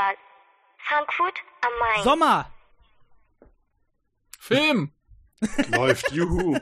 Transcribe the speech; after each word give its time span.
Filmfestival, 0.00 0.16
Frankfurt 0.78 1.38
am 1.60 1.72
Main. 1.78 2.04
Sommer! 2.04 2.52
Film! 4.38 4.92
Läuft, 5.70 6.12
juhu. 6.12 6.58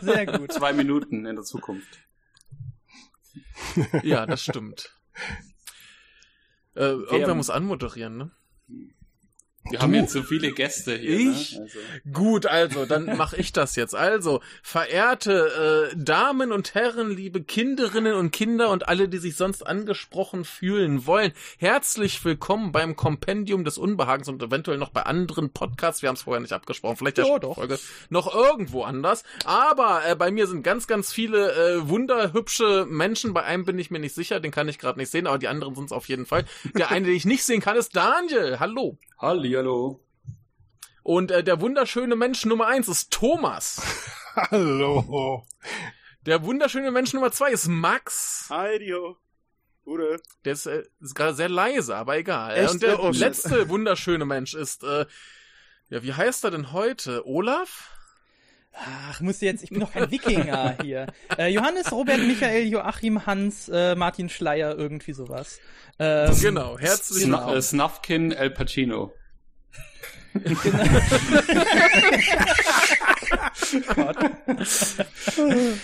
Sehr 0.00 0.26
gut. 0.26 0.52
Zwei 0.52 0.72
Minuten 0.72 1.24
in 1.24 1.36
der 1.36 1.44
Zukunft. 1.44 1.98
Ja, 4.02 4.26
das 4.26 4.42
stimmt. 4.42 4.94
Äh, 6.74 6.80
irgendwer 6.80 7.34
muss 7.34 7.48
anmoderieren, 7.48 8.16
ne? 8.18 8.30
Wir 9.70 9.80
haben 9.80 9.94
jetzt 9.94 10.12
so 10.12 10.22
viele 10.22 10.52
Gäste 10.52 10.96
hier. 10.96 11.18
Ich? 11.18 11.56
Ne? 11.56 11.62
Also. 11.62 11.78
Gut, 12.12 12.46
also, 12.46 12.86
dann 12.86 13.16
mache 13.16 13.36
ich 13.36 13.52
das 13.52 13.74
jetzt. 13.76 13.94
Also, 13.94 14.40
verehrte 14.62 15.90
äh, 15.92 15.96
Damen 15.96 16.52
und 16.52 16.74
Herren, 16.74 17.10
liebe 17.10 17.42
Kinderinnen 17.42 18.14
und 18.14 18.30
Kinder 18.30 18.70
und 18.70 18.88
alle, 18.88 19.08
die 19.08 19.18
sich 19.18 19.36
sonst 19.36 19.66
angesprochen 19.66 20.44
fühlen 20.44 21.06
wollen, 21.06 21.32
herzlich 21.58 22.24
willkommen 22.24 22.70
beim 22.72 22.96
Kompendium 22.96 23.64
des 23.64 23.78
Unbehagens 23.78 24.28
und 24.28 24.42
eventuell 24.42 24.78
noch 24.78 24.90
bei 24.90 25.02
anderen 25.02 25.50
Podcasts. 25.50 26.02
Wir 26.02 26.08
haben 26.08 26.16
es 26.16 26.22
vorher 26.22 26.40
nicht 26.40 26.52
abgesprochen, 26.52 26.96
vielleicht 26.96 27.18
der 27.18 27.26
Ja, 27.26 27.38
doch. 27.38 27.56
Folge 27.56 27.78
noch 28.08 28.32
irgendwo 28.32 28.84
anders. 28.84 29.24
Aber 29.44 30.02
äh, 30.06 30.14
bei 30.14 30.30
mir 30.30 30.46
sind 30.46 30.62
ganz, 30.62 30.86
ganz 30.86 31.12
viele 31.12 31.52
äh, 31.52 31.88
wunderhübsche 31.88 32.86
Menschen. 32.88 33.34
Bei 33.34 33.42
einem 33.42 33.64
bin 33.64 33.78
ich 33.78 33.90
mir 33.90 33.98
nicht 33.98 34.14
sicher, 34.14 34.38
den 34.38 34.52
kann 34.52 34.68
ich 34.68 34.78
gerade 34.78 34.98
nicht 34.98 35.10
sehen, 35.10 35.26
aber 35.26 35.38
die 35.38 35.48
anderen 35.48 35.74
sind 35.74 35.86
es 35.86 35.92
auf 35.92 36.08
jeden 36.08 36.26
Fall. 36.26 36.44
Der 36.74 36.90
eine, 36.90 37.06
den 37.06 37.16
ich 37.16 37.24
nicht 37.24 37.44
sehen 37.44 37.60
kann, 37.60 37.76
ist 37.76 37.96
Daniel. 37.96 38.58
Hallo. 38.60 38.98
Hallihallo. 39.60 40.00
Und 41.02 41.30
äh, 41.30 41.42
der 41.42 41.60
wunderschöne 41.60 42.14
Mensch 42.16 42.44
Nummer 42.44 42.66
eins 42.66 42.88
ist 42.88 43.10
Thomas. 43.12 43.80
Hallo. 44.50 45.46
Der 46.26 46.44
wunderschöne 46.44 46.90
Mensch 46.90 47.14
Nummer 47.14 47.30
zwei 47.32 47.52
ist 47.52 47.66
Max. 47.68 48.48
Heidio. 48.50 49.16
Gute. 49.84 50.20
Der 50.44 50.52
ist, 50.52 50.66
äh, 50.66 50.82
ist 51.00 51.14
gerade 51.14 51.34
sehr 51.34 51.48
leise, 51.48 51.96
aber 51.96 52.18
egal. 52.18 52.54
Echt? 52.56 52.70
Und 52.72 52.82
der 52.82 53.00
Oh, 53.02 53.12
shit. 53.12 53.20
letzte 53.20 53.68
wunderschöne 53.70 54.26
Mensch 54.26 54.52
ist, 54.54 54.82
äh, 54.82 55.06
ja, 55.88 56.02
wie 56.02 56.12
heißt 56.12 56.44
er 56.44 56.50
denn 56.50 56.72
heute? 56.72 57.26
Olaf? 57.26 57.92
Ach, 58.74 59.20
muss 59.22 59.40
jetzt, 59.40 59.62
ich 59.64 59.70
bin 59.70 59.80
doch 59.80 59.92
kein 59.92 60.10
Wikinger 60.10 60.76
hier. 60.82 61.06
Äh, 61.38 61.46
Johannes, 61.48 61.92
Robert, 61.92 62.18
Michael, 62.18 62.66
Joachim, 62.66 63.24
Hans, 63.24 63.70
äh, 63.70 63.94
Martin 63.94 64.28
Schleier, 64.28 64.76
irgendwie 64.76 65.14
sowas. 65.14 65.60
Ähm, 65.98 66.34
Genau, 66.42 66.76
herzlich 66.78 67.26
willkommen. 67.26 67.56
äh, 67.56 67.62
Snuffkin 67.62 68.32
El 68.32 68.50
Pacino. 68.50 69.14
Gott. 73.94 74.16
So, 75.34 75.42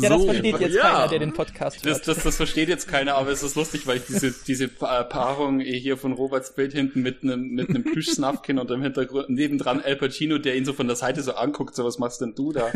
Ja, 0.00 0.08
das 0.08 0.24
versteht 0.24 0.60
jetzt 0.60 0.74
ja. 0.76 0.82
keiner, 0.82 1.08
der 1.08 1.18
den 1.18 1.32
Podcast 1.32 1.84
Das, 1.84 1.96
hört. 1.98 2.08
das, 2.08 2.22
das 2.22 2.36
versteht 2.36 2.68
jetzt 2.68 2.86
keiner, 2.86 3.16
aber 3.16 3.30
es 3.30 3.42
ist 3.42 3.56
lustig, 3.56 3.88
weil 3.88 3.96
ich 3.96 4.04
diese, 4.06 4.30
diese 4.46 4.68
Pa- 4.68 5.02
Paarung 5.02 5.58
hier 5.58 5.96
von 5.96 6.12
Roberts 6.12 6.54
Bild 6.54 6.72
hinten 6.72 7.02
mit 7.02 7.24
einem 7.24 7.48
mit 7.48 7.68
einem 7.70 7.82
Plüsch-Snuffkin 7.82 8.58
und 8.60 8.70
im 8.70 8.82
Hintergrund 8.82 9.30
nebendran 9.30 9.80
El 9.80 9.96
Pacino, 9.96 10.38
der 10.38 10.54
ihn 10.56 10.64
so 10.64 10.72
von 10.74 10.86
der 10.86 10.94
Seite 10.96 11.22
so 11.22 11.34
anguckt, 11.34 11.74
so 11.74 11.84
was 11.84 11.98
machst 11.98 12.20
denn 12.20 12.34
du 12.36 12.52
da? 12.52 12.70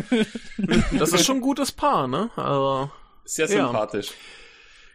Das 0.99 1.13
ist 1.13 1.25
schon 1.25 1.37
ein 1.37 1.41
gutes 1.43 1.71
Paar, 1.71 2.09
ne? 2.09 2.31
Also, 2.35 2.91
Sehr 3.25 3.49
Ja. 3.49 3.71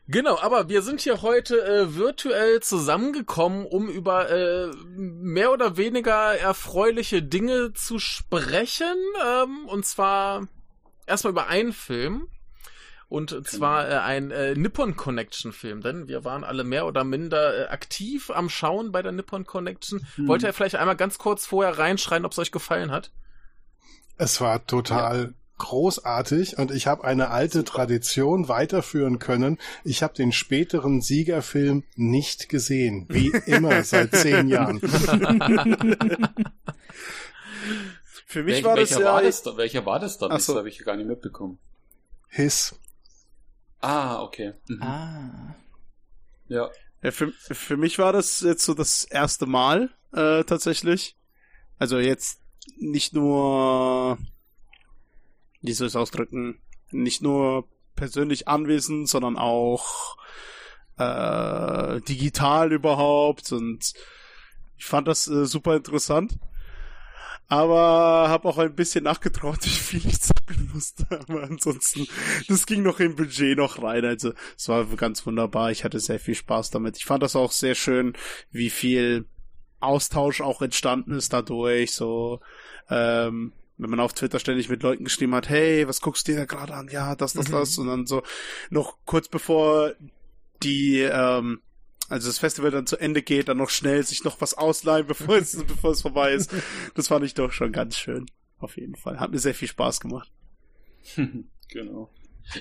Genau, 0.08 0.38
aber 0.40 0.68
wir 0.68 0.82
sind 0.82 1.00
hier 1.00 1.22
heute 1.22 1.64
äh, 1.66 1.96
virtuell 1.96 2.60
zusammengekommen, 2.60 3.66
um 3.66 3.88
über 3.88 4.30
äh, 4.30 4.68
mehr 4.96 5.52
oder 5.52 5.78
weniger 5.78 6.38
erfreuliche 6.38 7.24
Dinge 7.24 7.74
zu 7.74 8.00
sprechen. 8.00 8.98
Ähm, 9.26 9.66
und 9.68 9.86
zwar 9.86 10.48
erstmal 11.06 11.32
über 11.32 11.48
einen 11.48 11.72
Film. 11.72 12.28
Und 13.08 13.48
zwar 13.48 13.88
äh, 13.88 13.98
ein 13.98 14.32
äh, 14.32 14.56
Nippon 14.56 14.98
Connection 14.98 15.54
Film, 15.54 15.82
denn 15.82 16.08
wir 16.08 16.26
waren 16.26 16.44
alle 16.44 16.64
mehr 16.64 16.88
oder 16.88 17.04
minder 17.04 17.56
äh, 17.56 17.68
aktiv 17.68 18.32
am 18.32 18.50
Schauen 18.50 18.92
bei 18.92 19.04
der 19.04 19.12
Nippon 19.12 19.46
Connection. 19.46 20.06
Wollt 20.18 20.42
ihr 20.42 20.52
vielleicht 20.52 20.76
einmal 20.76 20.96
ganz 20.96 21.20
kurz 21.20 21.46
vorher 21.46 21.78
reinschreien, 21.78 22.26
ob 22.26 22.32
es 22.32 22.40
euch 22.40 22.52
gefallen 22.52 22.90
hat? 22.92 23.12
Es 24.18 24.42
war 24.42 24.66
total 24.66 25.36
großartig 25.64 26.58
und 26.58 26.72
ich 26.72 26.88
habe 26.88 27.04
eine 27.06 27.30
alte 27.30 27.64
Tradition 27.64 28.48
weiterführen 28.50 29.18
können. 29.20 29.58
Ich 29.84 30.04
habe 30.04 30.14
den 30.14 30.32
späteren 30.32 31.02
Siegerfilm 31.02 31.84
nicht 31.96 32.50
gesehen, 32.50 33.06
wie 33.10 33.30
immer 33.46 33.84
seit 33.86 34.16
zehn 34.16 34.48
Jahren. 34.50 34.80
Für 38.26 38.44
mich 38.44 38.56
Welch, 38.56 38.64
war 38.66 38.76
das 38.76 38.90
welcher, 38.92 39.04
ja. 39.06 39.14
war 39.14 39.22
das, 39.22 39.44
da- 39.44 39.58
welcher 39.58 39.86
war 39.86 40.00
das 40.00 40.18
dann? 40.18 40.32
Ach 40.32 40.36
Das 40.36 40.46
so. 40.48 40.56
habe 40.58 40.68
ich 40.70 40.80
gar 40.84 40.96
nicht 40.96 41.08
mitbekommen. 41.08 41.60
Hiss. 42.30 42.76
Ah, 43.80 44.22
okay. 44.24 44.54
Mhm. 44.68 44.82
Ah. 44.82 45.56
Ja. 46.48 46.70
Ja, 47.04 47.12
für, 47.12 47.32
für 47.32 47.78
mich 47.78 48.00
war 48.00 48.12
das 48.14 48.42
jetzt 48.42 48.64
so 48.64 48.74
das 48.74 49.04
erste 49.04 49.46
Mal 49.46 49.90
äh, 50.14 50.44
tatsächlich. 50.46 51.16
Also 51.78 52.00
jetzt 52.00 52.40
nicht 52.78 53.14
nur, 53.14 54.18
wie 55.64 55.74
soll 55.74 55.88
ich 55.88 55.94
es 55.94 55.96
ausdrücken, 55.96 56.60
nicht 56.92 57.22
nur 57.22 57.68
persönlich 57.96 58.48
anwesend, 58.48 59.10
sondern 59.10 59.38
auch 59.38 60.18
äh, 60.98 62.02
digital 62.02 62.72
überhaupt. 62.72 63.52
Und 63.52 63.94
ich 64.78 64.86
fand 64.86 65.08
das 65.08 65.28
äh, 65.28 65.46
super 65.46 65.76
interessant. 65.76 66.38
Aber 67.48 68.30
habe 68.30 68.48
auch 68.48 68.58
ein 68.58 68.76
bisschen 68.76 69.04
nachgetraut, 69.04 69.60
wie 69.64 69.70
viel 69.70 70.06
ich 70.06 70.20
zahlen 70.20 70.70
musste. 70.74 71.06
Aber 71.10 71.44
ansonsten, 71.44 72.08
das 72.48 72.66
ging 72.66 72.84
noch 72.84 73.00
im 73.00 73.16
Budget 73.16 73.58
noch 73.58 73.82
rein. 73.82 74.06
Also 74.06 74.34
es 74.58 74.68
war 74.68 74.86
ganz 74.86 75.26
wunderbar. 75.26 75.72
Ich 75.72 75.84
hatte 75.84 76.00
sehr 76.00 76.20
viel 76.20 76.36
Spaß 76.36 76.72
damit. 76.72 76.98
Ich 76.98 77.06
fand 77.06 77.24
das 77.24 77.36
auch 77.36 77.52
sehr 77.52 77.76
schön, 77.76 78.14
wie 78.52 78.70
viel 78.70 79.26
Austausch 79.80 80.42
auch 80.42 80.62
entstanden 80.62 81.14
ist 81.14 81.32
dadurch. 81.32 81.94
So, 81.94 82.42
ähm, 82.90 83.54
wenn 83.78 83.90
man 83.90 84.00
auf 84.00 84.14
Twitter 84.14 84.40
ständig 84.40 84.70
mit 84.70 84.84
Leuten 84.84 85.04
geschrieben 85.04 85.34
hat, 85.36 85.50
hey, 85.50 85.88
was 85.88 86.02
guckst 86.02 86.28
du 86.28 86.32
dir 86.32 86.40
da 86.40 86.46
gerade 86.46 86.74
an? 86.74 86.90
Ja, 86.92 87.16
das, 87.16 87.34
das, 87.34 87.50
das. 87.50 87.78
Und 87.78 87.88
dann 87.88 88.06
so 88.06 88.24
noch 88.70 88.98
kurz 89.06 89.28
bevor 89.28 89.94
die, 90.62 91.00
ähm, 91.00 91.62
also 92.10 92.30
das 92.30 92.38
Festival 92.40 92.72
dann 92.72 92.88
zu 92.88 92.98
Ende 92.98 93.22
geht, 93.22 93.48
dann 93.48 93.58
noch 93.58 93.70
schnell 93.70 94.04
sich 94.04 94.24
noch 94.24 94.42
was 94.42 94.54
ausleihen, 94.54 95.08
bevor 95.08 95.38
es, 95.38 95.56
bevor 95.64 95.92
es 95.92 96.02
vorbei 96.02 96.34
ist. 96.34 96.54
Das 96.96 97.08
fand 97.08 97.26
ich 97.26 97.34
doch 97.34 97.52
schon 97.52 97.72
ganz 97.72 97.98
schön. 97.98 98.26
Auf 98.60 98.78
jeden 98.78 98.96
Fall. 98.96 99.20
Hat 99.20 99.32
mir 99.32 99.40
sehr 99.40 99.56
viel 99.56 99.68
Spaß 99.68 100.00
gemacht. 100.00 100.32
genau. 101.70 102.10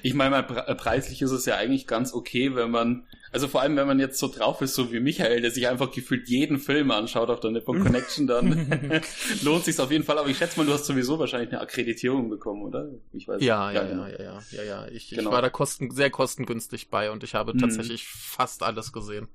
Ich 0.03 0.15
meine, 0.15 0.31
mal 0.31 0.43
pre- 0.43 0.75
preislich 0.75 1.21
ist 1.23 1.31
es 1.33 1.45
ja 1.47 1.57
eigentlich 1.57 1.87
ganz 1.87 2.15
okay, 2.15 2.55
wenn 2.55 2.71
man, 2.71 3.07
also 3.31 3.49
vor 3.49 3.61
allem, 3.63 3.77
wenn 3.77 3.87
man 3.87 3.99
jetzt 3.99 4.19
so 4.19 4.29
drauf 4.29 4.61
ist, 4.63 4.75
so 4.75 4.93
wie 4.93 5.01
Michael, 5.01 5.41
der 5.43 5.51
sich 5.51 5.69
einfach 5.69 5.91
gefühlt 5.91 6.29
jeden 6.29 6.59
Film 6.59 6.91
anschaut 6.91 7.29
auf 7.31 7.41
der 7.41 7.51
Nippon 7.51 7.79
Connection, 7.83 8.27
dann 8.27 9.01
lohnt 9.43 9.65
sich's 9.65 9.81
auf 9.81 9.91
jeden 9.91 10.05
Fall. 10.05 10.19
Aber 10.19 10.29
ich 10.29 10.39
schätze 10.39 10.59
mal, 10.59 10.67
du 10.67 10.73
hast 10.73 10.87
sowieso 10.87 11.19
wahrscheinlich 11.19 11.51
eine 11.51 11.61
Akkreditierung 11.61 12.31
bekommen, 12.31 12.63
oder? 12.63 12.89
Ich 13.13 13.27
weiß 13.29 13.43
Ja, 13.43 13.71
ja, 13.71 13.83
ja, 13.85 14.09
ja, 14.09 14.19
ja, 14.19 14.43
ja, 14.51 14.63
ja. 14.63 14.89
Ich, 14.89 15.11
Genau. 15.11 15.23
ich 15.31 15.35
war 15.35 15.43
da 15.43 15.51
kosten, 15.51 15.91
sehr 15.91 16.11
kostengünstig 16.11 16.89
bei 16.91 17.11
und 17.11 17.23
ich 17.25 17.35
habe 17.35 17.53
Mhm. 17.55 17.59
tatsächlich 17.59 18.07
fast 18.07 18.63
alles 18.63 18.93
gesehen. 18.93 19.29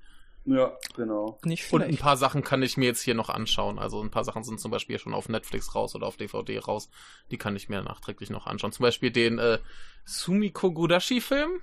Ja, 0.47 0.71
genau. 0.95 1.39
Nicht 1.43 1.73
Und 1.73 1.81
ein 1.81 1.97
paar 1.97 2.15
Sachen 2.15 2.41
kann 2.41 2.63
ich 2.63 2.77
mir 2.77 2.85
jetzt 2.85 3.01
hier 3.01 3.15
noch 3.15 3.27
anschauen. 3.27 3.77
Also 3.77 4.01
ein 4.01 4.11
paar 4.11 4.23
Sachen 4.23 4.45
sind 4.45 4.61
zum 4.61 4.71
Beispiel 4.71 4.97
schon 4.97 5.13
auf 5.13 5.27
Netflix 5.27 5.75
raus 5.75 5.93
oder 5.93 6.07
auf 6.07 6.15
DVD 6.15 6.59
raus. 6.59 6.89
Die 7.31 7.37
kann 7.37 7.57
ich 7.57 7.67
mir 7.67 7.81
nachträglich 7.81 8.29
noch 8.29 8.47
anschauen. 8.47 8.71
Zum 8.71 8.83
Beispiel 8.83 9.11
den 9.11 9.39
äh, 9.39 9.59
Sumiko 10.05 10.71
Gudashi-Film. 10.71 11.59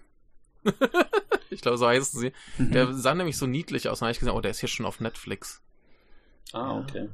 ich 1.51 1.63
glaube, 1.63 1.79
so 1.79 1.87
heißen 1.87 2.21
sie. 2.21 2.33
Mhm. 2.59 2.73
Der 2.73 2.93
sah 2.93 3.15
nämlich 3.15 3.39
so 3.39 3.47
niedlich 3.47 3.89
aus. 3.89 3.99
Und 3.99 4.01
dann 4.03 4.09
habe 4.09 4.13
ich 4.13 4.19
gesagt, 4.19 4.37
oh, 4.37 4.43
der 4.43 4.51
ist 4.51 4.61
hier 4.61 4.69
schon 4.69 4.85
auf 4.85 5.01
Netflix. 5.01 5.63
Ah, 6.53 6.79
okay. 6.79 7.09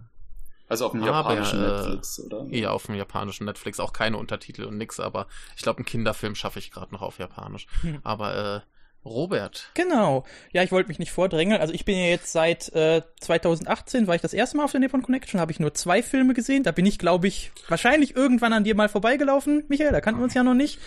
Also 0.69 0.87
auf 0.87 0.93
dem 0.93 1.05
Aber, 1.05 1.11
japanischen 1.12 1.62
äh, 1.62 1.69
Netflix, 1.69 2.19
oder? 2.19 2.47
Ja, 2.50 2.73
auf 2.73 2.87
dem 2.87 2.97
japanischen 2.97 3.44
Netflix. 3.44 3.79
Auch 3.79 3.93
keine 3.93 4.17
Untertitel 4.17 4.65
und 4.65 4.77
nix. 4.77 4.99
Aber 4.99 5.29
ich 5.56 5.62
glaube, 5.62 5.79
einen 5.79 5.87
Kinderfilm 5.87 6.35
schaffe 6.35 6.59
ich 6.59 6.73
gerade 6.73 6.93
noch 6.93 7.03
auf 7.03 7.21
Japanisch. 7.21 7.69
Hm. 7.83 8.00
Aber 8.03 8.56
äh, 8.56 8.61
Robert. 9.05 9.70
Genau. 9.75 10.25
Ja, 10.52 10.62
ich 10.62 10.73
wollte 10.73 10.88
mich 10.88 10.99
nicht 10.99 11.11
vordrängeln. 11.11 11.61
Also 11.61 11.73
ich 11.73 11.85
bin 11.85 11.97
ja 11.97 12.06
jetzt 12.06 12.32
seit 12.32 12.73
äh, 12.75 13.02
2018, 13.20 14.06
war 14.06 14.14
ich 14.14 14.20
das 14.20 14.35
erste 14.35 14.58
Mal 14.58 14.64
auf 14.64 14.73
der 14.73 14.81
Nippon 14.81 15.02
Connection, 15.02 15.41
habe 15.41 15.52
ich 15.52 15.61
nur 15.61 15.73
zwei 15.73 16.02
Filme 16.02 16.35
gesehen. 16.35 16.64
Da 16.64 16.73
bin 16.73 16.85
ich, 16.85 16.99
glaube 16.99 17.26
ich, 17.26 17.50
wahrscheinlich 17.69 18.14
irgendwann 18.14 18.52
an 18.52 18.64
dir 18.64 18.75
mal 18.75 18.88
vorbeigelaufen, 18.88 19.64
Michael, 19.69 19.93
da 19.93 20.00
kannten 20.00 20.20
wir 20.20 20.25
uns 20.25 20.35
ja 20.35 20.43
noch 20.43 20.55
nicht. 20.55 20.79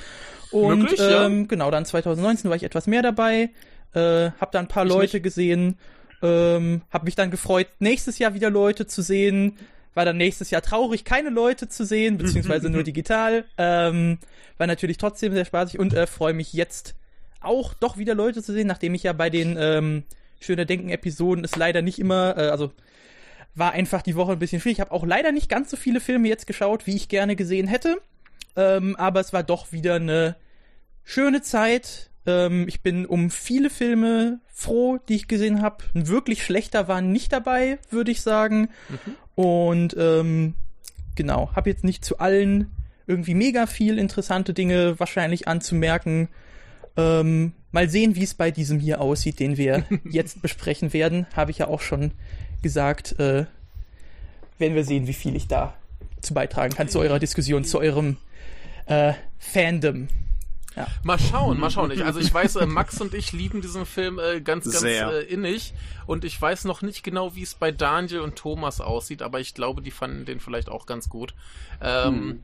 Und 0.51 0.81
Möglich, 0.81 0.99
ja. 0.99 1.25
ähm, 1.25 1.47
genau, 1.47 1.71
dann 1.71 1.85
2019 1.85 2.49
war 2.49 2.55
ich 2.55 2.63
etwas 2.63 2.85
mehr 2.85 3.01
dabei, 3.01 3.49
äh, 3.93 4.29
habe 4.39 4.51
da 4.51 4.59
ein 4.59 4.67
paar 4.67 4.85
Leute 4.85 5.19
gesehen, 5.19 5.79
ähm, 6.21 6.83
habe 6.91 7.05
mich 7.05 7.15
dann 7.15 7.31
gefreut, 7.31 7.67
nächstes 7.79 8.19
Jahr 8.19 8.35
wieder 8.35 8.51
Leute 8.51 8.85
zu 8.85 9.01
sehen. 9.01 9.57
War 9.95 10.05
dann 10.05 10.17
nächstes 10.17 10.49
Jahr 10.49 10.63
traurig, 10.63 11.05
keine 11.05 11.29
Leute 11.29 11.69
zu 11.69 11.85
sehen, 11.85 12.17
beziehungsweise 12.17 12.69
nur 12.71 12.83
digital. 12.83 13.45
Ähm, 13.59 14.17
war 14.57 14.65
natürlich 14.65 14.97
trotzdem 14.97 15.33
sehr 15.33 15.45
spaßig 15.45 15.79
und 15.79 15.93
äh, 15.93 16.07
freue 16.07 16.33
mich 16.33 16.53
jetzt 16.53 16.95
auch 17.45 17.73
doch 17.73 17.97
wieder 17.97 18.15
Leute 18.15 18.41
zu 18.41 18.53
sehen, 18.53 18.67
nachdem 18.67 18.93
ich 18.93 19.03
ja 19.03 19.13
bei 19.13 19.29
den 19.29 19.57
ähm, 19.59 20.03
Schöne 20.39 20.65
Denken-Episoden 20.65 21.45
es 21.45 21.55
leider 21.55 21.81
nicht 21.81 21.99
immer, 21.99 22.37
äh, 22.37 22.49
also 22.49 22.71
war 23.55 23.71
einfach 23.71 24.01
die 24.01 24.15
Woche 24.15 24.33
ein 24.33 24.39
bisschen 24.39 24.59
schwierig. 24.59 24.77
Ich 24.77 24.81
habe 24.81 24.91
auch 24.91 25.05
leider 25.05 25.31
nicht 25.31 25.47
ganz 25.47 25.69
so 25.69 25.77
viele 25.77 25.99
Filme 25.99 26.27
jetzt 26.27 26.47
geschaut, 26.47 26.87
wie 26.87 26.95
ich 26.95 27.07
gerne 27.07 27.35
gesehen 27.35 27.67
hätte. 27.67 27.97
Ähm, 28.55 28.95
aber 28.97 29.19
es 29.19 29.31
war 29.31 29.43
doch 29.43 29.71
wieder 29.71 29.95
eine 29.95 30.35
schöne 31.03 31.41
Zeit 31.41 32.09
Ähm, 32.25 32.67
ich 32.67 32.81
bin 32.81 33.05
um 33.05 33.29
viele 33.29 33.69
Filme 33.69 34.39
froh, 34.47 34.97
die 35.09 35.15
ich 35.15 35.27
gesehen 35.27 35.61
habe. 35.61 35.83
Ein 35.93 36.07
wirklich 36.07 36.43
schlechter 36.43 36.87
war 36.87 37.01
nicht 37.01 37.33
dabei, 37.33 37.79
würde 37.89 38.11
ich 38.11 38.21
sagen. 38.21 38.69
Mhm. 38.89 39.15
Und 39.35 39.95
ähm, 39.97 40.55
genau, 41.15 41.51
habe 41.55 41.69
jetzt 41.69 41.83
nicht 41.83 42.05
zu 42.05 42.19
allen 42.19 42.71
irgendwie 43.07 43.33
mega 43.33 43.65
viel 43.67 43.99
interessante 43.99 44.53
Dinge 44.53 44.99
wahrscheinlich 44.99 45.47
anzumerken. 45.47 46.29
Ähm, 46.95 47.53
mal 47.71 47.89
sehen, 47.89 48.15
wie 48.15 48.23
es 48.23 48.33
bei 48.33 48.51
diesem 48.51 48.79
hier 48.79 49.01
aussieht, 49.01 49.39
den 49.39 49.57
wir 49.57 49.85
jetzt 50.09 50.41
besprechen 50.41 50.93
werden. 50.93 51.25
Habe 51.35 51.51
ich 51.51 51.57
ja 51.57 51.67
auch 51.67 51.81
schon 51.81 52.11
gesagt. 52.61 53.19
Äh, 53.19 53.45
werden 54.59 54.75
wir 54.75 54.85
sehen, 54.85 55.07
wie 55.07 55.13
viel 55.13 55.35
ich 55.35 55.47
da 55.47 55.73
zu 56.21 56.33
beitragen 56.33 56.73
kann 56.73 56.87
zu 56.87 56.99
eurer 56.99 57.19
Diskussion, 57.19 57.65
zu 57.65 57.79
eurem 57.79 58.17
äh, 58.85 59.13
Fandom. 59.39 60.07
Ja. 60.75 60.87
Mal 61.03 61.19
schauen, 61.19 61.59
mal 61.59 61.69
schauen. 61.69 61.91
Ich, 61.91 62.03
also 62.03 62.19
ich 62.19 62.33
weiß, 62.33 62.55
äh, 62.57 62.65
Max 62.65 62.99
und 62.99 63.13
ich 63.13 63.31
lieben 63.31 63.61
diesen 63.61 63.85
Film 63.85 64.19
äh, 64.19 64.41
ganz, 64.41 64.65
ganz 64.71 64.83
äh, 64.83 65.21
innig. 65.21 65.73
Und 66.07 66.25
ich 66.25 66.41
weiß 66.41 66.65
noch 66.65 66.81
nicht 66.81 67.03
genau, 67.03 67.35
wie 67.35 67.43
es 67.43 67.53
bei 67.53 67.71
Daniel 67.71 68.21
und 68.21 68.35
Thomas 68.35 68.81
aussieht, 68.81 69.21
aber 69.21 69.39
ich 69.39 69.53
glaube, 69.53 69.81
die 69.81 69.91
fanden 69.91 70.25
den 70.25 70.39
vielleicht 70.39 70.69
auch 70.69 70.85
ganz 70.85 71.09
gut. 71.09 71.35
Ähm, 71.81 72.13
hm. 72.13 72.43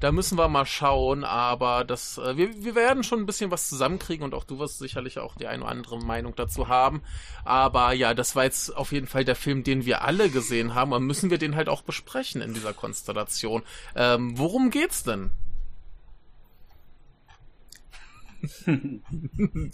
Da 0.00 0.12
müssen 0.12 0.38
wir 0.38 0.48
mal 0.48 0.64
schauen, 0.64 1.24
aber 1.24 1.84
das, 1.84 2.16
äh, 2.16 2.34
wir, 2.36 2.64
wir 2.64 2.74
werden 2.74 3.04
schon 3.04 3.20
ein 3.20 3.26
bisschen 3.26 3.50
was 3.50 3.68
zusammenkriegen 3.68 4.24
und 4.24 4.34
auch 4.34 4.44
du 4.44 4.58
wirst 4.58 4.78
sicherlich 4.78 5.18
auch 5.18 5.36
die 5.36 5.46
eine 5.46 5.62
oder 5.62 5.70
andere 5.70 5.98
Meinung 5.98 6.34
dazu 6.34 6.68
haben. 6.68 7.02
Aber 7.44 7.92
ja, 7.92 8.14
das 8.14 8.34
war 8.34 8.44
jetzt 8.44 8.74
auf 8.74 8.92
jeden 8.92 9.06
Fall 9.06 9.26
der 9.26 9.36
Film, 9.36 9.62
den 9.62 9.84
wir 9.84 10.02
alle 10.02 10.30
gesehen 10.30 10.74
haben 10.74 10.92
und 10.92 11.04
müssen 11.04 11.28
wir 11.28 11.36
den 11.36 11.54
halt 11.54 11.68
auch 11.68 11.82
besprechen 11.82 12.40
in 12.40 12.54
dieser 12.54 12.72
Konstellation. 12.72 13.62
Ähm, 13.94 14.38
worum 14.38 14.70
geht's 14.70 15.02
denn? 15.02 15.30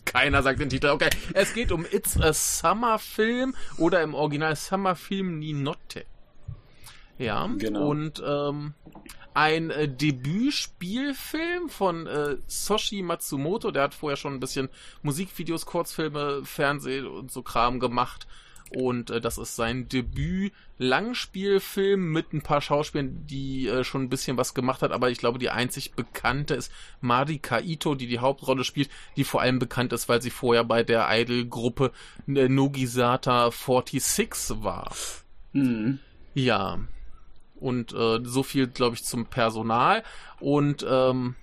Keiner 0.05 0.43
sagt 0.43 0.61
den 0.61 0.70
Titel. 0.70 0.88
Okay, 0.88 1.11
es 1.34 1.55
geht 1.55 1.70
um 1.70 1.87
It's 1.88 2.20
a 2.20 2.32
Summer 2.32 2.99
Film 2.99 3.55
oder 3.78 4.02
im 4.02 4.14
Original 4.14 4.56
Summer 4.56 4.96
Film 4.96 5.38
Ninotte. 5.38 6.05
Ja, 7.19 7.46
genau. 7.46 7.88
Und 7.88 8.23
ähm, 8.26 8.75
ein 9.37 9.71
äh, 9.71 9.87
Debütspielfilm 9.87 11.69
von 11.69 12.06
äh, 12.06 12.38
Soshi 12.47 13.03
Matsumoto. 13.03 13.71
Der 13.71 13.83
hat 13.83 13.94
vorher 13.94 14.17
schon 14.17 14.33
ein 14.33 14.41
bisschen 14.41 14.71
Musikvideos, 15.03 15.67
Kurzfilme, 15.67 16.41
Fernsehen 16.44 17.06
und 17.06 17.31
so 17.31 17.43
Kram 17.43 17.79
gemacht. 17.79 18.27
Und 18.75 19.11
äh, 19.11 19.21
das 19.21 19.37
ist 19.37 19.55
sein 19.55 19.91
Debüt-Langspielfilm 19.91 22.12
mit 22.12 22.33
ein 22.33 22.41
paar 22.41 22.62
Schauspielern, 22.62 23.27
die 23.27 23.69
äh, 23.69 23.85
schon 23.85 24.05
ein 24.05 24.09
bisschen 24.09 24.38
was 24.38 24.55
gemacht 24.55 24.81
hat. 24.81 24.91
Aber 24.91 25.11
ich 25.11 25.19
glaube, 25.19 25.38
die 25.38 25.50
einzig 25.50 25.93
bekannte 25.93 26.55
ist 26.55 26.73
Marika 27.03 27.61
Ito, 27.61 27.94
die 27.94 28.06
die 28.06 28.21
Hauptrolle 28.21 28.65
spielt, 28.65 28.88
die 29.17 29.25
vor 29.25 29.43
allem 29.43 29.59
bekannt 29.59 29.93
ist, 29.93 30.09
weil 30.09 30.23
sie 30.23 30.31
vorher 30.31 30.65
bei 30.65 30.83
der 30.83 31.09
Idol-Gruppe 31.11 31.93
äh, 32.27 32.49
Nogisata 32.49 33.50
46 33.50 34.62
war. 34.62 34.97
Mhm. 35.53 35.99
Ja, 36.33 36.79
und 37.61 37.93
äh, 37.93 38.20
so 38.23 38.43
viel, 38.43 38.67
glaube 38.67 38.97
ich, 38.97 39.05
zum 39.05 39.26
Personal. 39.26 40.03
Und 40.41 40.87
ähm, 40.88 41.37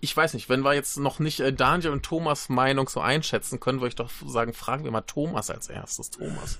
ich 0.00 0.16
weiß 0.16 0.34
nicht, 0.34 0.48
wenn 0.48 0.62
wir 0.62 0.74
jetzt 0.74 0.98
noch 0.98 1.18
nicht 1.18 1.40
äh, 1.40 1.52
Daniel 1.52 1.90
und 1.90 2.02
Thomas 2.02 2.48
Meinung 2.48 2.88
so 2.88 3.00
einschätzen 3.00 3.60
können, 3.60 3.80
würde 3.80 3.88
ich 3.88 3.94
doch 3.96 4.10
sagen, 4.26 4.52
fragen 4.52 4.84
wir 4.84 4.90
mal 4.90 5.02
Thomas 5.02 5.50
als 5.50 5.68
erstes. 5.68 6.10
Thomas. 6.10 6.58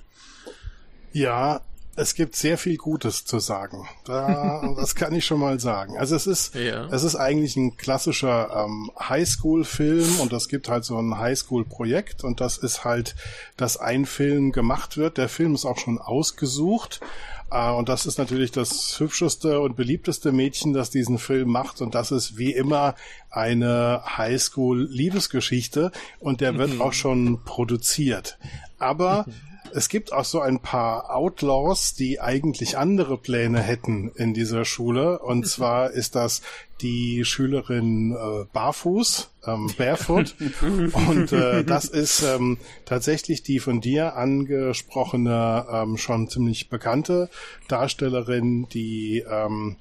Ja, 1.11 1.61
es 1.95 2.15
gibt 2.15 2.35
sehr 2.35 2.57
viel 2.57 2.77
Gutes 2.77 3.25
zu 3.25 3.39
sagen. 3.39 3.87
Da, 4.05 4.73
das 4.77 4.95
kann 4.95 5.13
ich 5.13 5.25
schon 5.25 5.39
mal 5.39 5.59
sagen. 5.59 5.97
Also 5.97 6.15
es 6.15 6.27
ist, 6.27 6.55
ja. 6.55 6.85
es 6.85 7.03
ist 7.03 7.15
eigentlich 7.15 7.55
ein 7.55 7.75
klassischer 7.77 8.65
ähm, 8.65 8.91
Highschool-Film 8.97 10.19
und 10.19 10.31
es 10.33 10.47
gibt 10.47 10.69
halt 10.69 10.85
so 10.85 10.97
ein 10.97 11.17
Highschool-Projekt 11.17 12.23
und 12.23 12.39
das 12.39 12.57
ist 12.57 12.85
halt, 12.85 13.15
dass 13.57 13.77
ein 13.77 14.05
Film 14.05 14.51
gemacht 14.51 14.97
wird. 14.97 15.17
Der 15.17 15.29
Film 15.29 15.53
ist 15.55 15.65
auch 15.65 15.77
schon 15.77 15.99
ausgesucht 15.99 17.01
Ah, 17.51 17.73
und 17.73 17.89
das 17.89 18.05
ist 18.05 18.17
natürlich 18.17 18.51
das 18.51 18.97
hübscheste 18.97 19.59
und 19.59 19.75
beliebteste 19.75 20.31
Mädchen, 20.31 20.71
das 20.71 20.89
diesen 20.89 21.17
Film 21.17 21.49
macht. 21.49 21.81
Und 21.81 21.95
das 21.95 22.11
ist 22.11 22.37
wie 22.37 22.53
immer 22.53 22.95
eine 23.29 24.01
Highschool-Liebesgeschichte. 24.05 25.91
Und 26.21 26.39
der 26.39 26.57
wird 26.57 26.75
mhm. 26.75 26.81
auch 26.81 26.93
schon 26.93 27.43
produziert. 27.43 28.37
Aber 28.79 29.25
mhm. 29.27 29.50
Es 29.73 29.89
gibt 29.89 30.13
auch 30.13 30.25
so 30.25 30.39
ein 30.41 30.59
paar 30.59 31.15
Outlaws, 31.15 31.93
die 31.93 32.19
eigentlich 32.19 32.77
andere 32.77 33.17
Pläne 33.17 33.61
hätten 33.61 34.11
in 34.15 34.33
dieser 34.33 34.65
Schule. 34.65 35.19
Und 35.19 35.47
zwar 35.47 35.91
ist 35.91 36.15
das 36.15 36.41
die 36.81 37.25
Schülerin 37.25 38.11
äh, 38.11 38.45
Barfuß, 38.51 39.29
ähm, 39.45 39.71
Barefoot. 39.77 40.35
Und 41.07 41.31
äh, 41.31 41.63
das 41.63 41.85
ist 41.85 42.23
ähm, 42.23 42.57
tatsächlich 42.85 43.43
die 43.43 43.59
von 43.59 43.81
dir 43.81 44.15
angesprochene, 44.15 45.65
ähm, 45.71 45.97
schon 45.97 46.27
ziemlich 46.27 46.69
bekannte 46.69 47.29
Darstellerin, 47.67 48.67
die 48.69 49.23
ähm, 49.29 49.77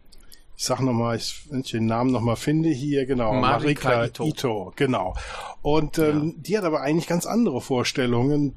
ich 0.60 0.66
sag 0.66 0.80
nochmal, 0.80 1.16
ich, 1.16 1.46
wenn 1.48 1.60
ich 1.60 1.70
den 1.70 1.86
Namen 1.86 2.12
nochmal 2.12 2.36
finde 2.36 2.68
hier, 2.68 3.06
genau, 3.06 3.32
Marika, 3.32 3.88
Marika 3.88 4.04
Ito. 4.04 4.26
Ito. 4.26 4.72
genau. 4.76 5.14
Und 5.62 5.98
ähm, 5.98 6.34
ja. 6.36 6.42
die 6.42 6.58
hat 6.58 6.64
aber 6.64 6.82
eigentlich 6.82 7.06
ganz 7.06 7.24
andere 7.24 7.62
Vorstellungen 7.62 8.54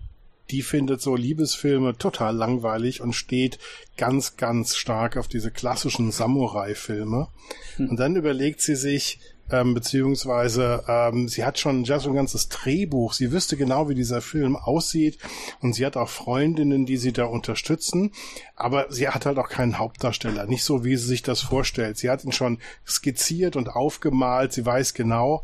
die 0.52 0.62
findet 0.62 1.02
so 1.02 1.16
Liebesfilme 1.16 1.98
total 1.98 2.36
langweilig 2.36 3.02
und 3.02 3.14
steht 3.14 3.60
ganz, 3.98 4.38
ganz 4.38 4.76
stark 4.76 5.18
auf 5.18 5.28
diese 5.28 5.52
klassischen 5.52 6.12
Samurai-Filme. 6.12 7.28
Hm. 7.78 7.90
Und 7.90 8.00
dann 8.00 8.16
überlegt 8.16 8.62
sie 8.62 8.76
sich, 8.76 9.20
ähm, 9.52 9.74
beziehungsweise 9.74 10.84
ähm, 10.88 11.28
sie 11.28 11.44
hat 11.44 11.60
schon 11.60 11.84
ja 11.84 12.00
so 12.00 12.10
ein 12.10 12.16
ganzes 12.16 12.50
Drehbuch. 12.50 13.14
Sie 13.14 13.32
wüsste 13.32 13.58
genau, 13.58 13.90
wie 13.90 13.96
dieser 13.96 14.22
Film 14.22 14.56
aussieht 14.56 15.18
und 15.62 15.74
sie 15.74 15.86
hat 15.86 15.98
auch 15.98 16.10
Freundinnen, 16.10 16.86
die 16.86 16.98
sie 16.98 17.14
da 17.14 17.26
unterstützen. 17.26 18.12
Aber 18.56 18.88
sie 18.90 19.10
hat 19.10 19.26
halt 19.26 19.38
auch 19.38 19.50
keinen 19.50 19.80
Hauptdarsteller, 19.80 20.46
nicht 20.46 20.64
so, 20.64 20.84
wie 20.84 20.96
sie 20.96 21.08
sich 21.08 21.24
das 21.24 21.42
vorstellt. 21.42 21.98
Sie 21.98 22.10
hat 22.10 22.24
ihn 22.24 22.32
schon 22.32 22.60
skizziert 22.88 23.56
und 23.56 23.70
aufgemalt. 23.70 24.54
Sie 24.54 24.66
weiß 24.66 24.94
genau, 24.94 25.44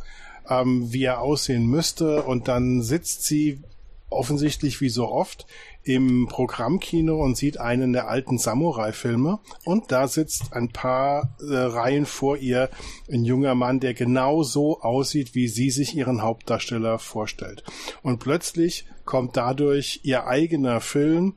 ähm, 0.49 0.91
wie 0.91 1.03
er 1.03 1.21
aussehen 1.21 1.67
müsste 1.67 2.23
und 2.23 2.47
dann 2.47 2.81
sitzt 2.81 3.25
sie 3.25 3.61
offensichtlich 4.09 4.81
wie 4.81 4.89
so 4.89 5.07
oft 5.09 5.45
im 5.83 6.27
Programmkino 6.27 7.23
und 7.23 7.37
sieht 7.37 7.59
einen 7.59 7.93
der 7.93 8.07
alten 8.07 8.37
Samurai-Filme 8.37 9.39
und 9.65 9.91
da 9.91 10.07
sitzt 10.07 10.53
ein 10.53 10.69
paar 10.69 11.35
äh, 11.39 11.55
Reihen 11.55 12.05
vor 12.05 12.37
ihr 12.37 12.69
ein 13.11 13.23
junger 13.23 13.55
Mann, 13.55 13.79
der 13.79 13.93
genau 13.93 14.43
so 14.43 14.81
aussieht, 14.81 15.35
wie 15.35 15.47
sie 15.47 15.69
sich 15.69 15.95
ihren 15.95 16.21
Hauptdarsteller 16.21 16.99
vorstellt. 16.99 17.63
Und 18.01 18.19
plötzlich 18.19 18.85
kommt 19.05 19.37
dadurch 19.37 20.01
ihr 20.03 20.27
eigener 20.27 20.81
Film, 20.81 21.35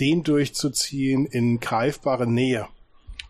den 0.00 0.22
durchzuziehen 0.22 1.26
in 1.26 1.60
greifbare 1.60 2.26
Nähe. 2.26 2.68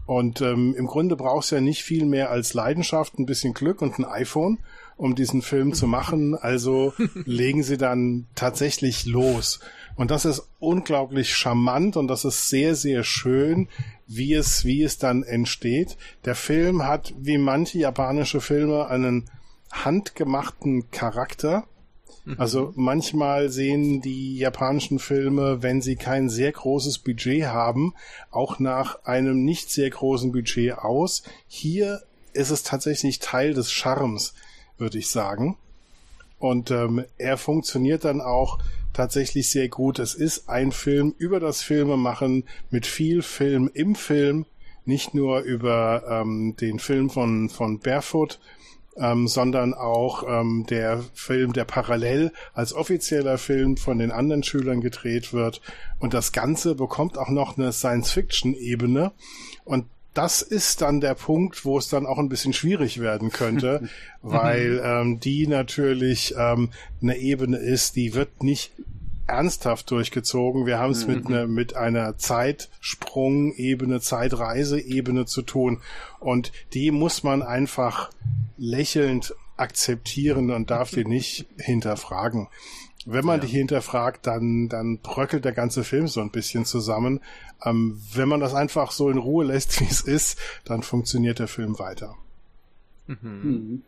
Und 0.06 0.40
ähm, 0.40 0.74
im 0.76 0.86
Grunde 0.86 1.16
brauchst 1.16 1.50
du 1.50 1.56
ja 1.56 1.60
nicht 1.60 1.82
viel 1.82 2.04
mehr 2.06 2.30
als 2.30 2.54
Leidenschaft, 2.54 3.18
ein 3.18 3.26
bisschen 3.26 3.54
Glück 3.54 3.82
und 3.82 3.98
ein 3.98 4.04
iPhone 4.04 4.58
um 4.96 5.14
diesen 5.14 5.42
Film 5.42 5.72
zu 5.72 5.86
machen. 5.86 6.34
Also 6.34 6.92
legen 7.24 7.62
sie 7.62 7.76
dann 7.76 8.26
tatsächlich 8.34 9.06
los. 9.06 9.60
Und 9.96 10.10
das 10.10 10.24
ist 10.24 10.48
unglaublich 10.58 11.34
charmant 11.34 11.96
und 11.96 12.08
das 12.08 12.24
ist 12.24 12.48
sehr, 12.48 12.74
sehr 12.74 13.02
schön, 13.02 13.68
wie 14.06 14.34
es, 14.34 14.64
wie 14.64 14.82
es 14.82 14.98
dann 14.98 15.22
entsteht. 15.22 15.96
Der 16.24 16.34
Film 16.34 16.86
hat, 16.86 17.14
wie 17.18 17.38
manche 17.38 17.78
japanische 17.78 18.40
Filme, 18.40 18.88
einen 18.88 19.30
handgemachten 19.72 20.90
Charakter. 20.90 21.64
Also 22.38 22.72
manchmal 22.74 23.50
sehen 23.50 24.00
die 24.00 24.36
japanischen 24.36 24.98
Filme, 24.98 25.62
wenn 25.62 25.80
sie 25.80 25.94
kein 25.94 26.28
sehr 26.28 26.50
großes 26.50 26.98
Budget 26.98 27.44
haben, 27.44 27.94
auch 28.32 28.58
nach 28.58 29.04
einem 29.04 29.44
nicht 29.44 29.70
sehr 29.70 29.88
großen 29.90 30.32
Budget 30.32 30.76
aus. 30.76 31.22
Hier 31.46 32.02
ist 32.32 32.50
es 32.50 32.64
tatsächlich 32.64 33.20
Teil 33.20 33.54
des 33.54 33.70
Charmes 33.70 34.34
würde 34.78 34.98
ich 34.98 35.08
sagen. 35.08 35.56
Und 36.38 36.70
ähm, 36.70 37.04
er 37.18 37.38
funktioniert 37.38 38.04
dann 38.04 38.20
auch 38.20 38.58
tatsächlich 38.92 39.50
sehr 39.50 39.68
gut. 39.68 39.98
Es 39.98 40.14
ist 40.14 40.48
ein 40.48 40.72
Film 40.72 41.14
über 41.18 41.40
das 41.40 41.62
Filmemachen 41.62 42.44
mit 42.70 42.86
viel 42.86 43.22
Film 43.22 43.70
im 43.72 43.94
Film, 43.94 44.46
nicht 44.84 45.14
nur 45.14 45.40
über 45.40 46.04
ähm, 46.08 46.56
den 46.56 46.78
Film 46.78 47.10
von, 47.10 47.48
von 47.48 47.78
Barefoot, 47.80 48.38
ähm, 48.96 49.28
sondern 49.28 49.74
auch 49.74 50.24
ähm, 50.26 50.64
der 50.68 51.02
Film, 51.14 51.52
der 51.52 51.64
parallel 51.64 52.32
als 52.54 52.72
offizieller 52.72 53.38
Film 53.38 53.76
von 53.76 53.98
den 53.98 54.10
anderen 54.10 54.42
Schülern 54.42 54.80
gedreht 54.80 55.32
wird. 55.32 55.60
Und 55.98 56.14
das 56.14 56.32
Ganze 56.32 56.74
bekommt 56.74 57.18
auch 57.18 57.28
noch 57.28 57.58
eine 57.58 57.72
Science-Fiction-Ebene. 57.72 59.12
Und 59.64 59.86
das 60.16 60.40
ist 60.40 60.80
dann 60.80 61.00
der 61.00 61.14
Punkt, 61.14 61.64
wo 61.64 61.76
es 61.76 61.88
dann 61.88 62.06
auch 62.06 62.18
ein 62.18 62.30
bisschen 62.30 62.52
schwierig 62.52 63.00
werden 63.00 63.30
könnte, 63.30 63.88
weil 64.22 64.80
ähm, 64.82 65.20
die 65.20 65.46
natürlich 65.46 66.34
ähm, 66.38 66.70
eine 67.02 67.16
Ebene 67.18 67.58
ist, 67.58 67.96
die 67.96 68.14
wird 68.14 68.42
nicht 68.42 68.72
ernsthaft 69.26 69.90
durchgezogen. 69.90 70.66
Wir 70.66 70.78
haben 70.78 70.92
es 70.92 71.06
mit, 71.06 71.28
ne, 71.28 71.46
mit 71.46 71.74
einer 71.76 72.16
Zeitsprung-Ebene, 72.16 74.00
Zeitreise-Ebene 74.00 75.26
zu 75.26 75.42
tun. 75.42 75.82
Und 76.20 76.52
die 76.72 76.90
muss 76.92 77.22
man 77.22 77.42
einfach 77.42 78.10
lächelnd 78.56 79.34
akzeptieren 79.56 80.50
und 80.50 80.70
darf 80.70 80.90
die 80.90 81.04
nicht 81.04 81.46
hinterfragen. 81.58 82.48
Wenn 83.08 83.24
man 83.24 83.40
Ja. 83.40 83.46
die 83.46 83.52
hinterfragt, 83.52 84.26
dann, 84.26 84.68
dann 84.68 84.98
bröckelt 84.98 85.44
der 85.44 85.52
ganze 85.52 85.84
Film 85.84 86.08
so 86.08 86.20
ein 86.20 86.30
bisschen 86.32 86.64
zusammen. 86.64 87.20
Ähm, 87.64 88.00
wenn 88.12 88.28
man 88.28 88.40
das 88.40 88.52
einfach 88.52 88.90
so 88.90 89.08
in 89.08 89.18
Ruhe 89.18 89.44
lässt, 89.46 89.80
wie 89.80 89.84
es 89.84 90.00
ist, 90.02 90.38
dann 90.64 90.82
funktioniert 90.82 91.38
der 91.38 91.48
Film 91.48 91.78
weiter. 91.78 92.16
Mhm. 93.06 93.16
Mhm. 93.22 93.82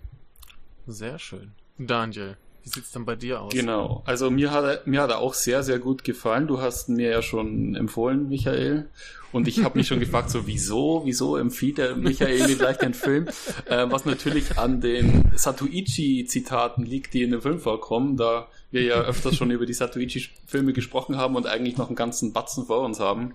Sehr 0.87 1.19
schön. 1.19 1.53
Daniel, 1.77 2.37
wie 2.63 2.69
sieht's 2.71 2.93
denn 2.93 3.05
bei 3.05 3.17
dir 3.17 3.41
aus? 3.43 3.53
Genau. 3.53 4.03
Also 4.07 4.31
mir 4.31 4.51
hat 4.53 4.65
er, 4.65 4.83
mir 4.87 5.03
hat 5.03 5.11
er 5.11 5.19
auch 5.19 5.35
sehr, 5.35 5.63
sehr 5.63 5.79
gut 5.79 6.05
gefallen. 6.05 6.47
Du 6.47 6.61
hast 6.61 6.89
ihn 6.89 6.97
mir 6.97 7.11
ja 7.11 7.23
schon 7.23 7.75
empfohlen, 7.75 8.29
Michael. 8.29 8.89
Und 9.33 9.47
ich 9.47 9.63
habe 9.63 9.77
mich 9.79 9.87
schon 9.87 10.01
gefragt, 10.01 10.31
so 10.31 10.47
wieso, 10.47 11.03
wieso 11.05 11.37
empfiehlt 11.37 11.79
der 11.79 11.97
Michael 11.97 12.47
mir 12.47 12.57
gleich 12.57 12.79
den 12.79 12.95
Film? 12.95 13.29
Äh, 13.67 13.87
was 13.91 14.05
natürlich 14.05 14.59
an 14.59 14.81
den 14.81 15.31
Satuichi-Zitaten 15.37 16.85
liegt, 16.85 17.13
die 17.15 17.23
in 17.23 17.33
dem 17.33 17.43
Film 17.43 17.61
vorkommen, 17.61 18.17
da 18.17 18.49
wir 18.71 18.83
ja 18.83 19.01
öfters 19.01 19.37
schon 19.37 19.51
über 19.51 19.67
die 19.67 19.75
Satuichi-Filme 19.75 20.73
gesprochen 20.73 21.17
haben 21.17 21.37
und 21.37 21.47
eigentlich 21.47 21.77
noch 21.77 21.89
einen 21.89 21.97
ganzen 21.97 22.33
Batzen 22.33 22.67
vor 22.67 22.81
uns 22.81 23.01
haben. 23.01 23.35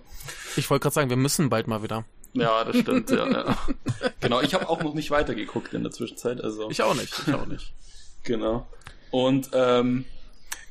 Ich 0.56 0.68
wollte 0.70 0.82
gerade 0.82 0.94
sagen, 0.94 1.10
wir 1.10 1.16
müssen 1.16 1.48
bald 1.48 1.68
mal 1.68 1.82
wieder. 1.82 2.04
Ja, 2.34 2.64
das 2.64 2.78
stimmt, 2.78 3.10
ja. 3.10 3.30
ja. 3.30 3.58
Genau, 4.20 4.40
ich 4.40 4.54
habe 4.54 4.68
auch 4.68 4.82
noch 4.82 4.94
nicht 4.94 5.10
weitergeguckt 5.10 5.74
in 5.74 5.82
der 5.82 5.92
Zwischenzeit. 5.92 6.42
Also. 6.42 6.68
Ich 6.70 6.82
auch 6.82 6.94
nicht, 6.94 7.14
ich 7.26 7.34
auch 7.34 7.46
nicht. 7.46 7.72
Genau. 8.24 8.66
Und 9.10 9.50
ähm, 9.52 10.04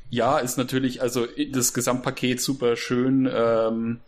ja, 0.10 0.40
ist 0.40 0.58
natürlich, 0.58 1.02
also 1.02 1.28
das 1.52 1.74
Gesamtpaket 1.74 2.42
super 2.42 2.76
schön, 2.76 3.30
ähm, 3.34 4.02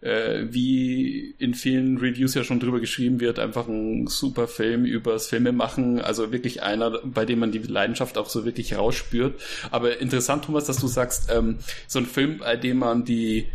äh, 0.00 0.46
wie 0.48 1.34
in 1.38 1.54
vielen 1.54 1.98
Reviews 1.98 2.34
ja 2.34 2.44
schon 2.44 2.60
drüber 2.60 2.80
geschrieben 2.80 3.20
wird, 3.20 3.38
einfach 3.38 3.68
ein 3.68 4.06
super 4.06 4.48
Film 4.48 4.84
übers 4.84 5.26
Filme 5.28 5.52
machen, 5.52 6.00
also 6.00 6.32
wirklich 6.32 6.62
einer, 6.62 7.00
bei 7.04 7.24
dem 7.24 7.40
man 7.40 7.52
die 7.52 7.58
Leidenschaft 7.58 8.16
auch 8.16 8.28
so 8.28 8.44
wirklich 8.44 8.76
rausspürt. 8.76 9.40
Aber 9.70 9.98
interessant, 9.98 10.44
Thomas, 10.44 10.64
dass 10.64 10.78
du 10.78 10.86
sagst, 10.86 11.30
ähm, 11.30 11.58
so 11.86 11.98
ein 11.98 12.06
Film, 12.06 12.38
bei 12.38 12.56
dem 12.56 12.78
man 12.78 13.04
die 13.04 13.46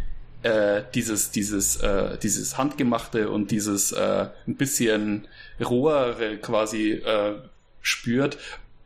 äh, 0.44 0.84
dieses 0.94 1.32
dieses 1.32 1.78
äh, 1.78 2.18
dieses 2.20 2.58
handgemachte 2.58 3.30
und 3.30 3.50
dieses 3.50 3.92
äh, 3.92 4.28
ein 4.48 4.56
bisschen 4.56 5.28
rohere 5.60 6.38
quasi 6.38 6.92
äh, 6.92 7.34
spürt, 7.82 8.38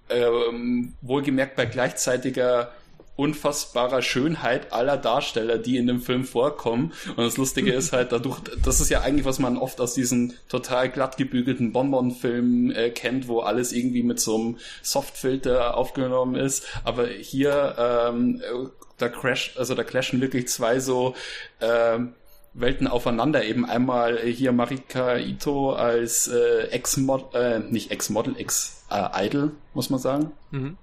ähm, 0.09 0.93
wohlgemerkt 1.01 1.57
bei 1.57 1.65
gleichzeitiger 1.65 2.71
unfassbarer 3.19 4.01
Schönheit 4.01 4.71
aller 4.71 4.97
Darsteller, 4.97 5.57
die 5.57 5.77
in 5.77 5.88
dem 5.88 6.01
Film 6.01 6.23
vorkommen. 6.23 6.93
Und 7.09 7.17
das 7.17 7.38
Lustige 7.38 7.73
ist 7.73 7.91
halt 7.91 8.13
dadurch, 8.13 8.39
das 8.63 8.79
ist 8.79 8.89
ja 8.89 9.01
eigentlich, 9.01 9.25
was 9.25 9.39
man 9.39 9.57
oft 9.57 9.81
aus 9.81 9.93
diesen 9.93 10.35
total 10.47 10.89
glatt 10.89 11.17
gebügelten 11.17 11.73
Bonbon-Filmen 11.73 12.71
äh, 12.71 12.89
kennt, 12.91 13.27
wo 13.27 13.41
alles 13.41 13.73
irgendwie 13.73 14.03
mit 14.03 14.19
so 14.21 14.35
einem 14.35 14.57
Softfilter 14.81 15.75
aufgenommen 15.75 16.35
ist. 16.35 16.65
Aber 16.85 17.07
hier, 17.07 17.75
ähm, 17.77 18.41
äh, 18.41 18.67
da 18.97 19.09
crash, 19.09 19.53
also 19.57 19.75
da 19.75 19.83
clashen 19.83 20.21
wirklich 20.21 20.47
zwei 20.47 20.79
so 20.79 21.13
ähm, 21.59 22.13
Welten 22.53 22.88
aufeinander. 22.88 23.43
Eben 23.43 23.65
einmal 23.65 24.17
hier 24.19 24.53
Marika 24.53 25.17
Ito 25.17 25.73
als 25.73 26.27
äh, 26.27 26.67
Ex-Model, 26.71 27.41
äh, 27.41 27.59
nicht 27.59 27.91
Ex-Model, 27.91 28.38
Ex-Idol, 28.38 29.51
muss 29.73 29.89
man 29.89 29.99
sagen 29.99 30.31
Mhm. 30.51 30.77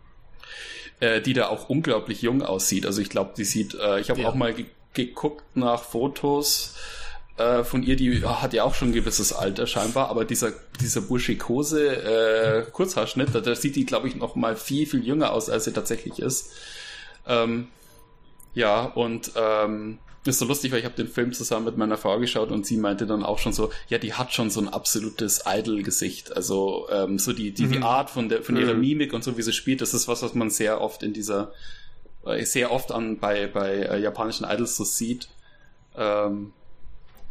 Äh, 1.01 1.21
die 1.21 1.33
da 1.33 1.49
auch 1.49 1.69
unglaublich 1.69 2.23
jung 2.23 2.43
aussieht. 2.43 2.87
Also 2.87 3.01
ich 3.03 3.11
glaube, 3.11 3.33
die 3.37 3.45
sieht, 3.45 3.75
äh, 3.75 4.01
ich 4.01 4.11
habe 4.11 4.21
Ja. 4.23 4.29
auch 4.29 4.35
mal 4.35 4.53
ge 4.55 4.67
geguckt 4.95 5.45
nach 5.55 5.83
Fotos 5.83 6.75
äh, 7.37 7.65
von 7.65 7.83
ihr, 7.83 7.97
die 7.97 8.13
ja, 8.15 8.41
hat 8.41 8.55
ja 8.55 8.65
auch 8.65 8.75
schon 8.75 8.89
ein 8.89 8.93
gewisses 8.95 9.35
Alter 9.35 9.67
scheinbar, 9.67 10.09
aber 10.09 10.25
dieser, 10.25 10.53
dieser 10.81 11.03
burschikose 11.03 11.97
äh, 11.97 12.63
Kurzhaarschnitt, 12.73 13.35
da, 13.35 13.41
da 13.43 13.55
sieht 13.55 13.77
die, 13.77 13.85
glaube 13.85 14.09
ich, 14.09 14.17
noch 14.17 14.37
mal 14.37 14.57
viel, 14.57 14.87
viel 14.87 15.05
jünger 15.05 15.33
aus, 15.35 15.51
als 15.51 15.65
sie 15.65 15.75
tatsächlich 15.75 16.19
ist. 16.19 16.51
Ähm, 17.27 17.69
ja, 18.55 18.85
und 18.87 19.33
ähm, 19.37 19.99
ist 20.27 20.39
so 20.39 20.45
lustig, 20.45 20.73
weil 20.73 20.79
ich 20.81 20.85
habe 20.85 20.95
den 20.97 21.09
Film 21.09 21.33
zusammen 21.33 21.67
mit 21.67 21.77
meiner 21.77 21.97
Frau 21.97 22.19
geschaut 22.19 22.51
und 22.51 22.67
sie 22.67 22.77
meinte 22.77 23.07
dann 23.07 23.23
auch 23.25 23.39
schon 23.39 23.53
so, 23.53 23.71
ja, 23.89 23.99
die 23.99 24.15
hat 24.15 24.33
schon 24.33 24.51
so 24.51 24.61
ein 24.61 24.69
absolutes 24.69 25.43
Idol-Gesicht. 25.47 26.35
Also 26.37 26.89
ähm, 26.91 27.19
so 27.19 27.33
die, 27.33 27.53
die, 27.53 27.67
die 27.67 27.79
Mhm. 27.79 27.83
Art 27.85 28.11
von 28.11 28.29
der 28.29 28.43
von 28.43 28.57
ihrer 28.57 28.75
Mhm. 28.75 28.81
Mimik 28.81 29.13
und 29.13 29.25
so, 29.25 29.37
wie 29.37 29.43
sie 29.43 29.53
spielt, 29.53 29.81
das 29.81 29.95
ist 29.95 30.09
was, 30.09 30.23
was 30.23 30.35
man 30.35 30.51
sehr 30.51 30.81
oft 30.81 31.03
in 31.03 31.13
dieser, 31.13 31.53
äh, 32.25 32.45
sehr 32.45 32.73
oft 32.73 32.93
an 32.93 33.19
bei, 33.19 33.47
bei 33.47 33.75
äh, 33.75 34.01
japanischen 34.01 34.45
Idols 34.45 34.77
so 34.77 34.85
sieht. 34.85 35.29
Ähm, 35.97 36.53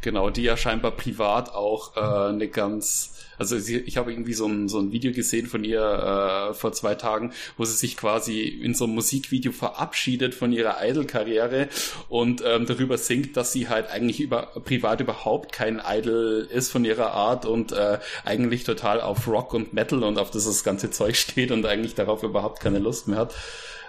genau, 0.02 0.30
die 0.30 0.44
ja 0.44 0.58
scheinbar 0.58 0.92
privat 0.92 1.50
auch 1.54 1.96
äh, 1.98 2.30
eine 2.30 2.48
ganz, 2.48 3.15
also 3.38 3.58
sie, 3.58 3.78
ich 3.78 3.98
habe 3.98 4.12
irgendwie 4.12 4.34
so 4.34 4.48
ein, 4.48 4.70
so 4.70 4.80
ein 4.80 4.92
Video 4.92 5.12
gesehen 5.12 5.48
von 5.48 5.64
ihr 5.64 5.82
äh, 5.82 6.54
vor 6.54 6.74
zwei 6.74 6.96
Tagen, 6.96 7.34
wo 7.58 7.66
sie 7.66 7.76
sich 7.76 7.98
quasi 7.98 8.42
in 8.42 8.74
so 8.74 8.86
einem 8.86 8.96
Musikvideo 8.96 9.52
verabschiedet 9.52 10.36
von 10.36 10.52
ihrer 10.52 10.78
Idol-Karriere 10.84 11.70
und 12.10 12.44
ähm, 12.46 12.66
darüber 12.66 12.98
singt, 12.98 13.38
dass 13.38 13.52
sie 13.52 13.70
halt 13.70 13.90
eigentlich 13.90 14.20
über 14.20 14.48
privat 14.64 15.02
überhaupt 15.02 15.52
kein 15.52 15.82
Idol 15.86 16.48
ist 16.52 16.72
von 16.72 16.86
ihrer 16.86 17.12
Art 17.12 17.46
und 17.46 17.72
äh, 17.72 18.00
eigentlich 18.24 18.64
total 18.64 19.02
auf 19.02 19.28
Rock 19.28 19.54
und 19.54 19.74
Metal 19.74 20.04
und 20.04 20.18
auf 20.18 20.32
das, 20.32 20.46
das 20.46 20.64
ganze 20.64 20.92
Zeug 20.92 21.16
steht 21.16 21.52
und 21.52 21.66
eigentlich 21.66 21.96
darauf 21.96 22.24
überhaupt 22.24 22.60
keine 22.60 22.80
Lust 22.80 23.08
mehr 23.08 23.20
hat. 23.20 23.36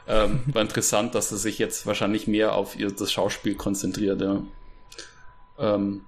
Ähm, 0.09 0.41
war 0.47 0.63
interessant, 0.63 1.15
dass 1.15 1.31
sie 1.31 1.39
sich 1.39 1.59
jetzt 1.59 1.87
wahrscheinlich 1.87 2.29
mehr 2.29 2.55
auf 2.55 2.79
ihr 2.79 2.91
das 2.91 3.13
Schauspiel 3.13 3.57
konzentriert. 3.57 4.21
Ja. 4.21 4.43
Ähm, 5.59 6.03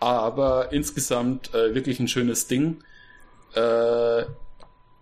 aber 0.00 0.72
insgesamt 0.72 1.54
äh, 1.54 1.74
wirklich 1.74 2.00
ein 2.00 2.08
schönes 2.08 2.46
Ding. 2.46 2.82
Äh, 3.54 4.24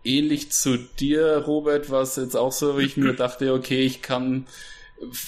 ähnlich 0.04 0.52
zu 0.52 0.76
dir, 0.76 1.38
Robert, 1.46 1.90
war 1.90 2.02
es 2.02 2.16
jetzt 2.16 2.37
auch 2.37 2.52
so, 2.52 2.78
wie 2.78 2.84
ich 2.84 2.96
mir 2.96 3.12
dachte, 3.16 3.52
okay, 3.52 3.80
ich 3.80 4.02
kann 4.02 4.46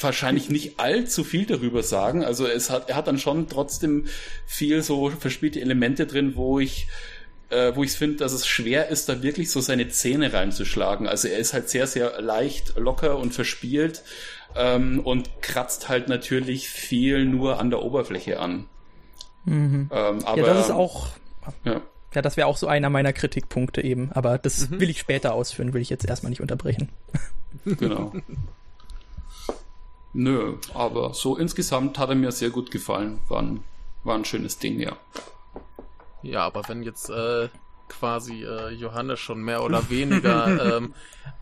wahrscheinlich 0.00 0.50
nicht 0.50 0.78
allzu 0.78 1.24
viel 1.24 1.46
darüber 1.46 1.82
sagen. 1.82 2.24
Also 2.24 2.46
es 2.46 2.70
hat, 2.70 2.88
er 2.88 2.96
hat 2.96 3.08
dann 3.08 3.18
schon 3.18 3.48
trotzdem 3.48 4.06
viel 4.46 4.82
so 4.82 5.10
verspielte 5.10 5.60
Elemente 5.60 6.06
drin, 6.06 6.36
wo 6.36 6.60
ich 6.60 6.86
äh, 7.50 7.74
wo 7.74 7.84
ich 7.84 7.92
finde, 7.92 8.16
dass 8.16 8.32
es 8.32 8.46
schwer 8.46 8.88
ist, 8.88 9.08
da 9.08 9.22
wirklich 9.22 9.50
so 9.50 9.60
seine 9.60 9.88
Zähne 9.88 10.32
reinzuschlagen. 10.32 11.06
Also 11.06 11.28
er 11.28 11.38
ist 11.38 11.52
halt 11.52 11.68
sehr, 11.68 11.86
sehr 11.86 12.20
leicht, 12.20 12.74
locker 12.76 13.18
und 13.18 13.34
verspielt 13.34 14.02
ähm, 14.56 15.00
und 15.00 15.42
kratzt 15.42 15.88
halt 15.88 16.08
natürlich 16.08 16.68
viel 16.68 17.24
nur 17.24 17.60
an 17.60 17.70
der 17.70 17.82
Oberfläche 17.82 18.40
an. 18.40 18.66
Mhm. 19.44 19.90
Ähm, 19.92 20.24
aber, 20.24 20.38
ja, 20.38 20.44
das 20.54 20.66
ist 20.66 20.70
auch, 20.70 21.08
Ja. 21.64 21.80
ja, 22.14 22.22
das 22.22 22.36
wäre 22.36 22.46
auch 22.46 22.56
so 22.56 22.66
einer 22.66 22.90
meiner 22.90 23.12
Kritikpunkte 23.12 23.82
eben. 23.82 24.10
Aber 24.12 24.38
das 24.38 24.70
Mhm. 24.70 24.80
will 24.80 24.90
ich 24.90 24.98
später 25.00 25.34
ausführen, 25.34 25.72
will 25.74 25.82
ich 25.82 25.90
jetzt 25.90 26.04
erstmal 26.06 26.30
nicht 26.30 26.40
unterbrechen. 26.40 26.88
Genau. 27.64 28.12
Nö, 30.12 30.56
aber 30.74 31.12
so 31.14 31.36
insgesamt 31.36 31.98
hat 31.98 32.08
er 32.08 32.14
mir 32.14 32.30
sehr 32.32 32.50
gut 32.50 32.70
gefallen. 32.70 33.18
War 33.28 33.42
ein, 33.42 33.64
war 34.04 34.14
ein 34.16 34.24
schönes 34.24 34.58
Ding, 34.58 34.78
ja. 34.80 34.96
Ja, 36.22 36.44
aber 36.46 36.62
wenn 36.68 36.82
jetzt 36.82 37.10
äh, 37.10 37.48
quasi 37.88 38.44
äh, 38.44 38.70
Johannes 38.70 39.20
schon 39.20 39.42
mehr 39.42 39.62
oder 39.62 39.88
weniger 39.90 40.76
ähm, 40.78 40.94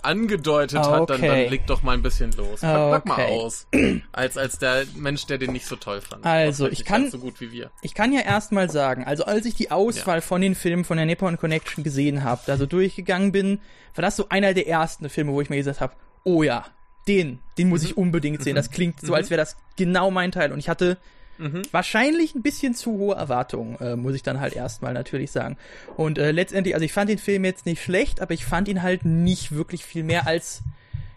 angedeutet 0.02 0.78
hat, 0.80 1.10
dann, 1.10 1.18
Okay. 1.20 1.28
dann 1.28 1.50
leg 1.50 1.66
doch 1.66 1.82
mal 1.82 1.92
ein 1.92 2.02
bisschen 2.02 2.32
los. 2.32 2.60
Pack, 2.60 2.90
pack 2.90 3.06
mal 3.06 3.14
Okay. 3.14 3.26
aus. 3.30 3.66
Als, 4.12 4.36
als 4.36 4.58
der 4.58 4.84
Mensch, 4.96 5.26
der 5.26 5.38
den 5.38 5.52
nicht 5.52 5.66
so 5.66 5.76
toll 5.76 6.00
fand. 6.00 6.24
Also, 6.24 6.68
ich 6.68 6.84
kann- 6.84 7.02
ganz 7.02 7.12
so 7.12 7.18
gut 7.18 7.40
wie 7.40 7.50
wir. 7.52 7.70
Ich 7.82 7.94
kann 7.94 8.12
ja 8.12 8.20
erstmal 8.20 8.70
sagen, 8.70 9.04
also 9.04 9.24
als 9.24 9.46
ich 9.46 9.54
die 9.54 9.70
Auswahl 9.70 10.20
von 10.20 10.40
den 10.40 10.54
Filmen 10.54 10.84
von 10.84 10.96
der 10.96 11.06
Nippon 11.06 11.36
Connection 11.38 11.82
gesehen 11.84 12.22
habe, 12.24 12.40
also 12.50 12.66
durchgegangen 12.66 13.32
bin, 13.32 13.60
war 13.94 14.02
das 14.02 14.16
so 14.16 14.26
einer 14.28 14.54
der 14.54 14.66
ersten 14.68 15.08
Filme, 15.08 15.32
wo 15.32 15.40
ich 15.40 15.50
mir 15.50 15.56
gesagt 15.56 15.80
habe, 15.80 15.94
oh 16.24 16.42
ja, 16.42 16.66
den, 17.08 17.40
den 17.58 17.68
muss 17.68 17.82
ich 17.84 17.96
unbedingt 17.96 18.42
sehen. 18.42 18.54
Das 18.56 18.70
klingt 18.70 19.00
so, 19.00 19.14
als 19.14 19.30
wäre 19.30 19.40
das 19.40 19.56
genau 19.76 20.10
mein 20.10 20.30
Teil. 20.32 20.52
Und 20.52 20.58
ich 20.58 20.68
hatte 20.68 20.98
Mhm. 21.42 21.62
wahrscheinlich 21.72 22.36
ein 22.36 22.42
bisschen 22.42 22.74
zu 22.74 22.92
hohe 22.92 23.16
Erwartungen, 23.16 23.76
äh, 23.80 23.96
muss 23.96 24.14
ich 24.14 24.22
dann 24.22 24.38
halt 24.38 24.54
erstmal 24.54 24.92
natürlich 24.92 25.32
sagen. 25.32 25.56
Und 25.96 26.18
äh, 26.18 26.30
letztendlich, 26.30 26.74
also 26.74 26.84
ich 26.84 26.92
fand 26.92 27.10
den 27.10 27.18
Film 27.18 27.44
jetzt 27.44 27.66
nicht 27.66 27.82
schlecht, 27.82 28.20
aber 28.20 28.32
ich 28.32 28.44
fand 28.44 28.68
ihn 28.68 28.82
halt 28.82 29.04
nicht 29.04 29.50
wirklich 29.50 29.84
viel 29.84 30.04
mehr 30.04 30.26
als, 30.26 30.62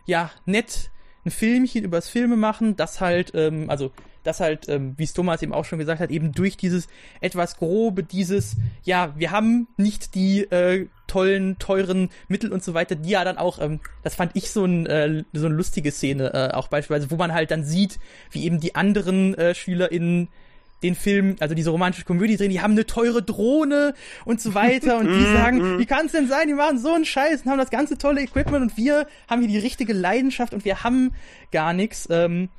ja, 0.06 0.32
nett 0.46 0.90
ein 1.26 1.32
Filmchen 1.32 1.84
übers 1.84 2.10
Filme 2.10 2.38
machen, 2.38 2.76
das 2.76 3.02
halt, 3.02 3.34
ähm, 3.36 3.70
also 3.70 3.92
das 4.26 4.40
halt, 4.40 4.68
ähm, 4.68 4.94
wie 4.98 5.04
es 5.04 5.14
Thomas 5.14 5.42
eben 5.42 5.54
auch 5.54 5.66
schon 5.66 5.80
gesagt 5.80 6.02
hat, 6.02 6.10
eben 6.10 6.32
durch 6.32 6.58
dieses 6.58 6.88
etwas 7.22 7.58
grobe, 7.58 8.04
dieses, 8.04 8.58
ja, 8.84 9.14
wir 9.16 9.32
haben 9.32 9.68
nicht 9.78 10.16
die 10.16 10.42
äh, 10.52 10.88
tollen, 11.08 11.58
teuren 11.60 12.10
Mittel 12.28 12.52
und 12.52 12.64
so 12.64 12.74
weiter, 12.74 12.96
die 12.96 13.10
ja 13.10 13.24
dann 13.24 13.38
auch, 13.38 13.60
ähm, 13.60 13.80
das 14.04 14.16
fand 14.16 14.32
ich 14.36 14.50
so, 14.50 14.66
ein, 14.66 14.86
äh, 14.86 15.24
so 15.34 15.46
eine 15.46 15.56
lustige 15.56 15.92
Szene, 15.92 16.34
äh, 16.34 16.54
auch 16.54 16.68
beispielsweise, 16.68 17.12
wo 17.12 17.16
man 17.16 17.34
halt 17.34 17.52
dann 17.52 17.64
sieht, 17.64 18.00
wie 18.32 18.46
eben 18.46 18.60
die 18.60 18.76
anderen 18.76 19.36
äh, 19.36 19.54
SchülerInnen 19.54 20.30
den 20.84 20.96
Film, 20.96 21.36
also 21.40 21.56
diese 21.56 21.70
romantische 21.70 22.06
Komödie 22.06 22.38
drehen, 22.38 22.52
die 22.52 22.62
haben 22.62 22.72
eine 22.72 22.86
teure 22.86 23.24
Drohne 23.24 23.94
und 24.26 24.42
so 24.42 24.54
weiter 24.54 24.98
und 24.98 25.08
die 25.08 25.24
sagen, 25.34 25.80
wie 25.80 25.86
kann 25.86 26.06
es 26.06 26.12
denn 26.12 26.28
sein, 26.28 26.48
die 26.48 26.54
machen 26.54 26.78
so 26.78 26.94
einen 26.94 27.06
Scheiß 27.06 27.44
und 27.44 27.52
haben 27.52 27.58
das 27.58 27.70
ganze 27.70 27.98
tolle 27.98 28.22
Equipment 28.22 28.62
und 28.62 28.78
wir 28.78 29.08
haben 29.30 29.42
hier 29.42 29.50
die 29.50 29.58
richtige 29.58 29.94
Leidenschaft 29.94 30.54
und 30.54 30.66
wir 30.66 30.84
haben 30.84 31.12
gar 31.52 31.74
nichts 31.74 32.08
ähm, 32.12 32.50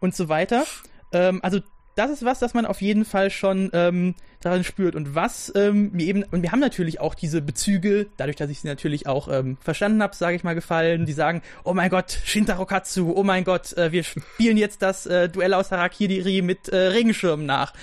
und 0.00 0.14
so 0.14 0.28
weiter. 0.28 0.64
Ähm, 1.12 1.40
also 1.42 1.60
das 1.98 2.12
ist 2.12 2.24
was, 2.24 2.38
das 2.38 2.54
man 2.54 2.64
auf 2.64 2.80
jeden 2.80 3.04
Fall 3.04 3.28
schon 3.28 3.70
ähm, 3.72 4.14
daran 4.40 4.62
spürt. 4.62 4.94
Und 4.94 5.16
was 5.16 5.52
ähm, 5.56 5.90
mir 5.92 6.06
eben, 6.06 6.22
und 6.30 6.42
wir 6.42 6.52
haben 6.52 6.60
natürlich 6.60 7.00
auch 7.00 7.16
diese 7.16 7.42
Bezüge, 7.42 8.06
dadurch, 8.16 8.36
dass 8.36 8.50
ich 8.50 8.60
sie 8.60 8.68
natürlich 8.68 9.08
auch 9.08 9.26
ähm, 9.26 9.56
verstanden 9.60 10.00
habe, 10.00 10.14
sage 10.14 10.36
ich 10.36 10.44
mal, 10.44 10.54
gefallen, 10.54 11.06
die 11.06 11.12
sagen, 11.12 11.42
oh 11.64 11.74
mein 11.74 11.90
Gott, 11.90 12.16
Shintaro 12.24 12.66
Katsu, 12.66 13.12
oh 13.16 13.24
mein 13.24 13.42
Gott, 13.42 13.76
äh, 13.76 13.90
wir 13.90 14.04
spielen 14.04 14.56
jetzt 14.56 14.80
das 14.80 15.06
äh, 15.06 15.28
Duell 15.28 15.54
aus 15.54 15.72
Harakiri 15.72 16.40
mit 16.40 16.68
äh, 16.68 16.76
Regenschirmen 16.76 17.46
nach. 17.46 17.74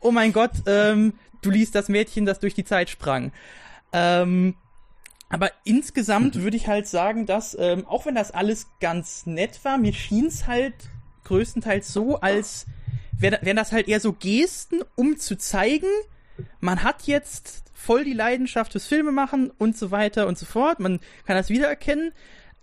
Oh 0.00 0.10
mein 0.10 0.34
Gott, 0.34 0.52
ähm, 0.66 1.14
du 1.40 1.48
liest 1.48 1.74
das 1.74 1.88
Mädchen, 1.88 2.26
das 2.26 2.40
durch 2.40 2.52
die 2.52 2.64
Zeit 2.64 2.90
sprang. 2.90 3.32
Ähm, 3.94 4.54
aber 5.30 5.50
insgesamt 5.64 6.34
würde 6.34 6.58
ich 6.58 6.68
halt 6.68 6.86
sagen, 6.86 7.24
dass, 7.24 7.56
ähm, 7.58 7.86
auch 7.86 8.04
wenn 8.04 8.14
das 8.14 8.32
alles 8.32 8.66
ganz 8.80 9.24
nett 9.24 9.64
war, 9.64 9.78
mir 9.78 9.94
schien 9.94 10.26
es 10.26 10.46
halt 10.46 10.74
größtenteils 11.32 11.92
so, 11.92 12.20
als 12.20 12.66
wären 13.18 13.56
das 13.56 13.72
halt 13.72 13.88
eher 13.88 14.00
so 14.00 14.12
Gesten, 14.12 14.82
um 14.96 15.16
zu 15.16 15.38
zeigen, 15.38 15.88
man 16.60 16.82
hat 16.82 17.04
jetzt 17.04 17.62
voll 17.72 18.04
die 18.04 18.12
Leidenschaft 18.12 18.72
fürs 18.72 18.86
Filme 18.86 19.12
machen 19.12 19.50
und 19.58 19.76
so 19.76 19.90
weiter 19.90 20.26
und 20.26 20.36
so 20.36 20.44
fort. 20.44 20.78
Man 20.78 21.00
kann 21.26 21.36
das 21.36 21.48
wiedererkennen. 21.48 22.12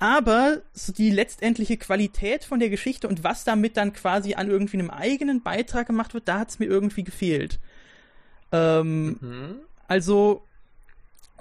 Aber 0.01 0.61
so 0.71 0.93
die 0.93 1.11
letztendliche 1.11 1.75
Qualität 1.75 2.45
von 2.45 2.59
der 2.59 2.69
Geschichte 2.69 3.09
und 3.09 3.25
was 3.25 3.43
damit 3.43 3.75
dann 3.75 3.91
quasi 3.91 4.35
an 4.35 4.49
irgendwie 4.49 4.77
einem 4.77 4.91
eigenen 4.91 5.41
Beitrag 5.41 5.87
gemacht 5.87 6.13
wird, 6.13 6.29
da 6.29 6.39
hat 6.39 6.51
es 6.51 6.59
mir 6.59 6.67
irgendwie 6.67 7.03
gefehlt. 7.03 7.59
Ähm, 8.53 9.17
mhm. 9.19 9.55
Also, 9.89 10.43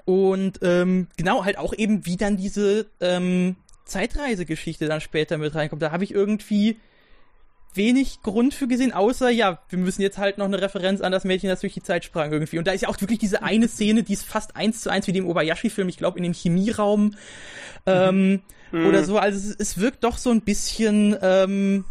und 0.06 0.58
ähm, 0.62 1.06
genau, 1.16 1.44
halt 1.44 1.56
auch 1.56 1.72
eben, 1.72 2.04
wie 2.04 2.16
dann 2.16 2.36
diese 2.36 2.86
ähm, 3.00 3.54
Zeitreisegeschichte 3.84 4.86
dann 4.86 5.00
später 5.00 5.38
mit 5.38 5.54
reinkommt. 5.54 5.82
Da 5.82 5.92
habe 5.92 6.02
ich 6.02 6.12
irgendwie 6.12 6.78
wenig 7.74 8.22
Grund 8.22 8.54
für 8.54 8.66
gesehen, 8.66 8.92
außer, 8.92 9.30
ja, 9.30 9.60
wir 9.68 9.78
müssen 9.78 10.02
jetzt 10.02 10.18
halt 10.18 10.38
noch 10.38 10.46
eine 10.46 10.60
Referenz 10.60 11.00
an 11.00 11.12
das 11.12 11.24
Mädchen, 11.24 11.48
das 11.48 11.60
durch 11.60 11.74
die 11.74 11.82
Zeit 11.82 12.04
sprang 12.04 12.32
irgendwie. 12.32 12.58
Und 12.58 12.66
da 12.66 12.72
ist 12.72 12.82
ja 12.82 12.88
auch 12.88 13.00
wirklich 13.00 13.18
diese 13.18 13.42
eine 13.42 13.68
Szene, 13.68 14.02
die 14.02 14.12
ist 14.12 14.24
fast 14.24 14.56
eins 14.56 14.80
zu 14.80 14.90
eins 14.90 15.06
wie 15.06 15.12
dem 15.12 15.26
Obayashi-Film, 15.26 15.88
ich 15.88 15.98
glaube, 15.98 16.18
in 16.18 16.24
dem 16.24 16.32
Chemieraum 16.34 17.14
ähm, 17.86 18.40
mhm. 18.72 18.86
oder 18.86 19.04
so. 19.04 19.18
Also 19.18 19.38
es, 19.38 19.56
es 19.56 19.78
wirkt 19.78 20.04
doch 20.04 20.18
so 20.18 20.30
ein 20.30 20.42
bisschen, 20.42 21.16
ähm, 21.22 21.84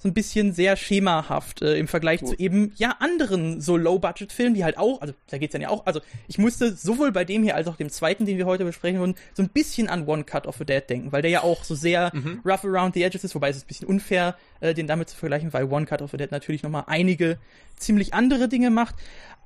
so 0.00 0.08
ein 0.08 0.14
bisschen 0.14 0.52
sehr 0.52 0.76
schemahaft 0.76 1.60
äh, 1.60 1.76
im 1.76 1.88
Vergleich 1.88 2.20
Gut. 2.20 2.30
zu 2.30 2.38
eben 2.38 2.72
ja 2.76 2.96
anderen 3.00 3.60
so 3.60 3.76
Low-Budget-Filmen, 3.76 4.54
die 4.54 4.62
halt 4.62 4.78
auch, 4.78 5.00
also 5.00 5.12
da 5.28 5.38
geht's 5.38 5.52
dann 5.52 5.60
ja 5.60 5.70
auch, 5.70 5.86
also 5.86 6.00
ich 6.28 6.38
musste 6.38 6.74
sowohl 6.74 7.10
bei 7.10 7.24
dem 7.24 7.42
hier 7.42 7.56
als 7.56 7.66
auch 7.66 7.76
dem 7.76 7.90
zweiten, 7.90 8.24
den 8.24 8.38
wir 8.38 8.46
heute 8.46 8.64
besprechen 8.64 9.00
wollen, 9.00 9.16
so 9.34 9.42
ein 9.42 9.48
bisschen 9.48 9.88
an 9.88 10.06
One 10.06 10.22
Cut 10.22 10.46
of 10.46 10.60
a 10.60 10.64
Dead 10.64 10.88
denken, 10.88 11.10
weil 11.10 11.22
der 11.22 11.32
ja 11.32 11.42
auch 11.42 11.64
so 11.64 11.74
sehr 11.74 12.12
mhm. 12.14 12.40
rough 12.44 12.64
around 12.64 12.94
the 12.94 13.02
edges 13.02 13.24
ist, 13.24 13.34
wobei 13.34 13.48
es 13.48 13.56
ist 13.56 13.64
ein 13.64 13.68
bisschen 13.68 13.88
unfair, 13.88 14.36
äh, 14.60 14.72
den 14.72 14.86
damit 14.86 15.08
zu 15.08 15.16
vergleichen, 15.16 15.52
weil 15.52 15.64
One 15.64 15.84
Cut 15.84 16.00
of 16.00 16.14
a 16.14 16.16
Dead 16.16 16.30
natürlich 16.30 16.62
nochmal 16.62 16.84
einige 16.86 17.38
ziemlich 17.76 18.14
andere 18.14 18.48
Dinge 18.48 18.70
macht, 18.70 18.94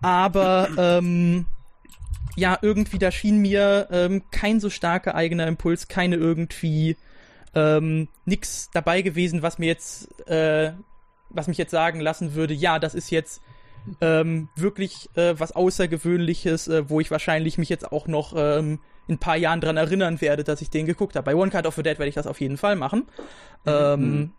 aber 0.03 0.69
ähm, 0.79 1.47
ja, 2.37 2.59
irgendwie 2.61 2.99
da 2.99 3.11
schien 3.11 3.39
mir 3.39 3.89
ähm, 3.91 4.23
kein 4.31 4.61
so 4.61 4.69
starker 4.69 5.15
eigener 5.15 5.47
Impuls, 5.47 5.89
keine 5.89 6.17
irgendwie 6.17 6.97
ähm, 7.55 8.09
nix 8.25 8.71
dabei 8.73 9.03
gewesen, 9.03 9.43
was 9.43 9.59
mir 9.59 9.67
jetzt, 9.67 10.29
äh, 10.29 10.73
was 11.31 11.49
mich 11.49 11.59
jetzt 11.59 11.71
sagen 11.71 12.01
lassen 12.01 12.35
würde, 12.35 12.55
ja, 12.55 12.79
das 12.79 12.95
ist 12.95 13.11
jetzt 13.11 13.43
ähm, 14.01 14.49
wirklich 14.57 15.09
äh, 15.17 15.39
was 15.39 15.53
Außergewöhnliches, 15.53 16.69
äh, 16.69 16.89
wo 16.89 17.01
ich 17.01 17.11
wahrscheinlich 17.11 17.59
mich 17.59 17.69
jetzt 17.69 17.91
auch 17.91 18.07
noch 18.07 18.35
ähm, 18.37 18.79
in 19.09 19.17
ein 19.17 19.19
paar 19.19 19.37
Jahren 19.37 19.61
dran 19.61 19.77
erinnern 19.77 20.21
werde, 20.21 20.45
dass 20.45 20.63
ich 20.63 20.71
den 20.71 20.87
geguckt 20.87 21.17
habe. 21.17 21.25
Bei 21.25 21.35
One 21.35 21.51
Card 21.51 21.67
of 21.67 21.75
the 21.75 21.83
Dead 21.83 21.99
werde 21.99 22.09
ich 22.09 22.15
das 22.15 22.27
auf 22.27 22.41
jeden 22.41 22.57
Fall 22.57 22.77
machen. 22.77 23.07
Mhm. 23.65 23.73
Ähm, 23.73 24.33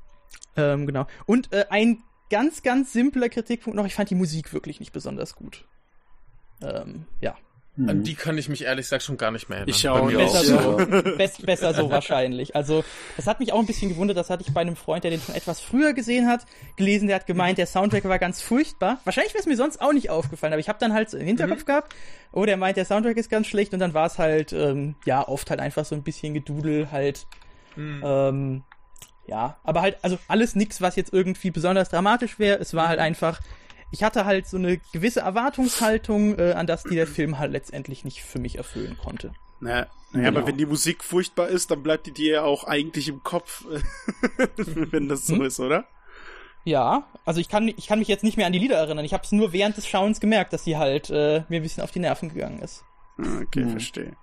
ähm, 0.55 0.87
genau. 0.87 1.07
Und 1.25 1.51
äh, 1.51 1.65
ein 1.69 2.03
ganz, 2.29 2.63
ganz 2.63 2.93
simpler 2.93 3.29
Kritikpunkt 3.29 3.75
noch, 3.75 3.85
ich 3.85 3.95
fand 3.95 4.09
die 4.09 4.15
Musik 4.15 4.53
wirklich 4.53 4.79
nicht 4.79 4.93
besonders 4.93 5.35
gut. 5.35 5.65
Ähm, 6.61 7.05
ja. 7.19 7.35
Mhm. 7.75 7.89
An 7.89 8.03
die 8.03 8.13
kann 8.13 8.37
ich 8.37 8.49
mich 8.49 8.65
ehrlich 8.65 8.85
gesagt 8.85 9.01
schon 9.01 9.17
gar 9.17 9.31
nicht 9.31 9.49
mehr 9.49 9.59
erinnern. 9.59 9.75
Ich 9.75 9.89
auch 9.89 10.05
nicht. 10.05 10.17
Besser, 10.17 10.43
so, 10.43 10.77
best, 11.17 11.43
besser 11.43 11.73
so 11.73 11.89
wahrscheinlich. 11.89 12.55
Also, 12.55 12.83
das 13.17 13.25
hat 13.25 13.39
mich 13.39 13.51
auch 13.51 13.59
ein 13.59 13.65
bisschen 13.65 13.89
gewundert. 13.89 14.15
Das 14.15 14.29
hatte 14.29 14.43
ich 14.45 14.53
bei 14.53 14.61
einem 14.61 14.75
Freund, 14.75 15.03
der 15.03 15.09
den 15.09 15.19
schon 15.19 15.33
etwas 15.33 15.59
früher 15.59 15.93
gesehen 15.93 16.27
hat, 16.27 16.45
gelesen. 16.75 17.07
Der 17.07 17.15
hat 17.15 17.25
gemeint, 17.25 17.57
der 17.57 17.65
Soundtrack 17.65 18.03
war 18.03 18.19
ganz 18.19 18.41
furchtbar. 18.41 18.99
Wahrscheinlich 19.05 19.33
wäre 19.33 19.41
es 19.41 19.47
mir 19.47 19.57
sonst 19.57 19.81
auch 19.81 19.91
nicht 19.91 20.11
aufgefallen, 20.11 20.53
aber 20.53 20.59
ich 20.59 20.69
habe 20.69 20.77
dann 20.79 20.93
halt 20.93 21.09
so 21.09 21.17
im 21.17 21.25
Hinterkopf 21.25 21.61
mhm. 21.61 21.65
gehabt, 21.65 21.95
oh, 22.31 22.45
der 22.45 22.57
meint, 22.57 22.77
der 22.77 22.85
Soundtrack 22.85 23.17
ist 23.17 23.31
ganz 23.31 23.47
schlecht. 23.47 23.73
Und 23.73 23.79
dann 23.79 23.95
war 23.95 24.05
es 24.05 24.19
halt, 24.19 24.53
ähm, 24.53 24.93
ja, 25.05 25.27
oft 25.27 25.49
halt 25.49 25.59
einfach 25.59 25.83
so 25.83 25.95
ein 25.95 26.03
bisschen 26.03 26.35
Gedudel 26.35 26.91
halt. 26.91 27.25
Mhm. 27.75 28.03
Ähm, 28.05 28.63
ja, 29.25 29.57
aber 29.63 29.81
halt, 29.81 29.97
also 30.03 30.19
alles 30.27 30.53
nix, 30.53 30.79
was 30.81 30.95
jetzt 30.95 31.11
irgendwie 31.11 31.49
besonders 31.49 31.89
dramatisch 31.89 32.37
wäre. 32.37 32.59
Es 32.59 32.75
war 32.75 32.87
halt 32.87 32.99
einfach 32.99 33.39
ich 33.93 34.01
hatte 34.01 34.25
halt 34.25 34.47
so 34.47 34.57
eine 34.57 34.79
gewisse 34.91 35.19
Erwartungshaltung, 35.19 36.39
äh, 36.39 36.53
an 36.53 36.65
das 36.65 36.81
die 36.81 36.95
der 36.95 37.05
Film 37.05 37.37
halt 37.37 37.51
letztendlich 37.51 38.03
nicht 38.03 38.23
für 38.23 38.39
mich 38.39 38.57
erfüllen 38.57 38.97
konnte. 38.97 39.33
Naja, 39.59 39.85
naja 40.11 40.29
genau. 40.29 40.39
aber 40.39 40.47
wenn 40.47 40.57
die 40.57 40.65
Musik 40.65 41.03
furchtbar 41.03 41.49
ist, 41.49 41.69
dann 41.69 41.83
bleibt 41.83 42.07
die 42.07 42.11
dir 42.11 42.33
ja 42.33 42.43
auch 42.43 42.63
eigentlich 42.63 43.07
im 43.07 43.21
Kopf, 43.21 43.63
wenn 44.57 45.07
das 45.09 45.27
so 45.27 45.35
hm? 45.35 45.43
ist, 45.43 45.59
oder? 45.59 45.85
Ja, 46.65 47.05
also 47.23 47.39
ich 47.39 47.49
kann, 47.49 47.67
ich 47.67 47.85
kann 47.85 47.99
mich 47.99 48.07
jetzt 48.07 48.23
nicht 48.23 48.35
mehr 48.35 48.47
an 48.47 48.53
die 48.53 48.59
Lieder 48.59 48.77
erinnern. 48.77 49.05
Ich 49.05 49.13
habe 49.13 49.23
es 49.23 49.31
nur 49.31 49.53
während 49.53 49.77
des 49.77 49.87
Schauens 49.87 50.19
gemerkt, 50.19 50.53
dass 50.53 50.63
sie 50.63 50.77
halt 50.77 51.11
äh, 51.11 51.43
mir 51.49 51.59
ein 51.59 51.63
bisschen 51.63 51.83
auf 51.83 51.91
die 51.91 51.99
Nerven 51.99 52.29
gegangen 52.29 52.59
ist. 52.59 52.83
Okay, 53.19 53.61
hm. 53.61 53.69
verstehe. 53.69 54.15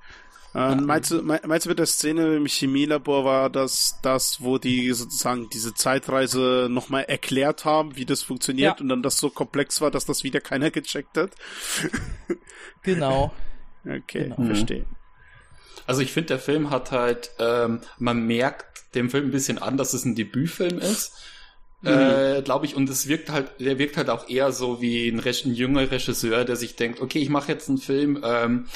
Ähm, 0.53 0.85
meinst, 0.85 1.13
du, 1.13 1.23
meinst 1.23 1.67
du 1.67 1.69
mit 1.69 1.79
der 1.79 1.87
Szene 1.87 2.37
im 2.37 2.47
Chemielabor 2.47 3.25
war 3.25 3.51
das 3.51 3.99
das, 4.03 4.41
wo 4.41 4.59
die 4.59 4.93
sozusagen 4.93 5.49
diese 5.51 5.75
Zeitreise 5.75 6.67
nochmal 6.69 7.05
erklärt 7.05 7.65
haben, 7.65 7.97
wie 7.97 8.05
das 8.05 8.23
funktioniert 8.23 8.79
ja. 8.79 8.83
und 8.83 8.89
dann 8.89 9.03
das 9.03 9.19
so 9.19 9.31
komplex 9.31 9.81
war, 9.81 9.93
dass 9.93 10.07
das 10.07 10.25
wieder 10.25 10.41
keiner 10.41 10.73
gecheckt 10.73 11.17
hat? 11.17 11.31
genau. 12.83 13.33
Okay, 13.85 14.25
genau. 14.25 14.45
verstehe. 14.45 14.87
Also 15.87 16.03
ich 16.03 16.13
finde, 16.13 16.29
der 16.29 16.39
Film 16.41 16.71
hat 16.71 16.91
halt, 16.91 17.31
ähm, 17.39 17.81
man 17.99 18.27
merkt 18.27 18.95
dem 18.95 19.09
Film 19.09 19.27
ein 19.27 19.31
bisschen 19.31 19.59
an, 19.59 19.77
dass 19.77 19.93
es 19.93 20.05
ein 20.05 20.15
Debütfilm 20.15 20.79
ist. 20.79 21.15
Mhm. 21.83 21.89
Äh, 21.89 22.43
glaube 22.43 22.67
ich, 22.67 22.75
und 22.75 22.91
es 22.91 23.09
wirkt 23.09 23.31
halt, 23.31 23.53
der 23.59 23.79
wirkt 23.79 23.97
halt 23.97 24.11
auch 24.11 24.29
eher 24.29 24.53
so 24.53 24.83
wie 24.83 25.09
ein, 25.09 25.21
ein 25.21 25.55
junger 25.55 25.91
Regisseur, 25.91 26.45
der 26.45 26.57
sich 26.57 26.77
denkt, 26.77 27.01
okay, 27.01 27.21
ich 27.21 27.31
mache 27.31 27.51
jetzt 27.53 27.69
einen 27.69 27.79
Film, 27.79 28.21
ähm, 28.23 28.67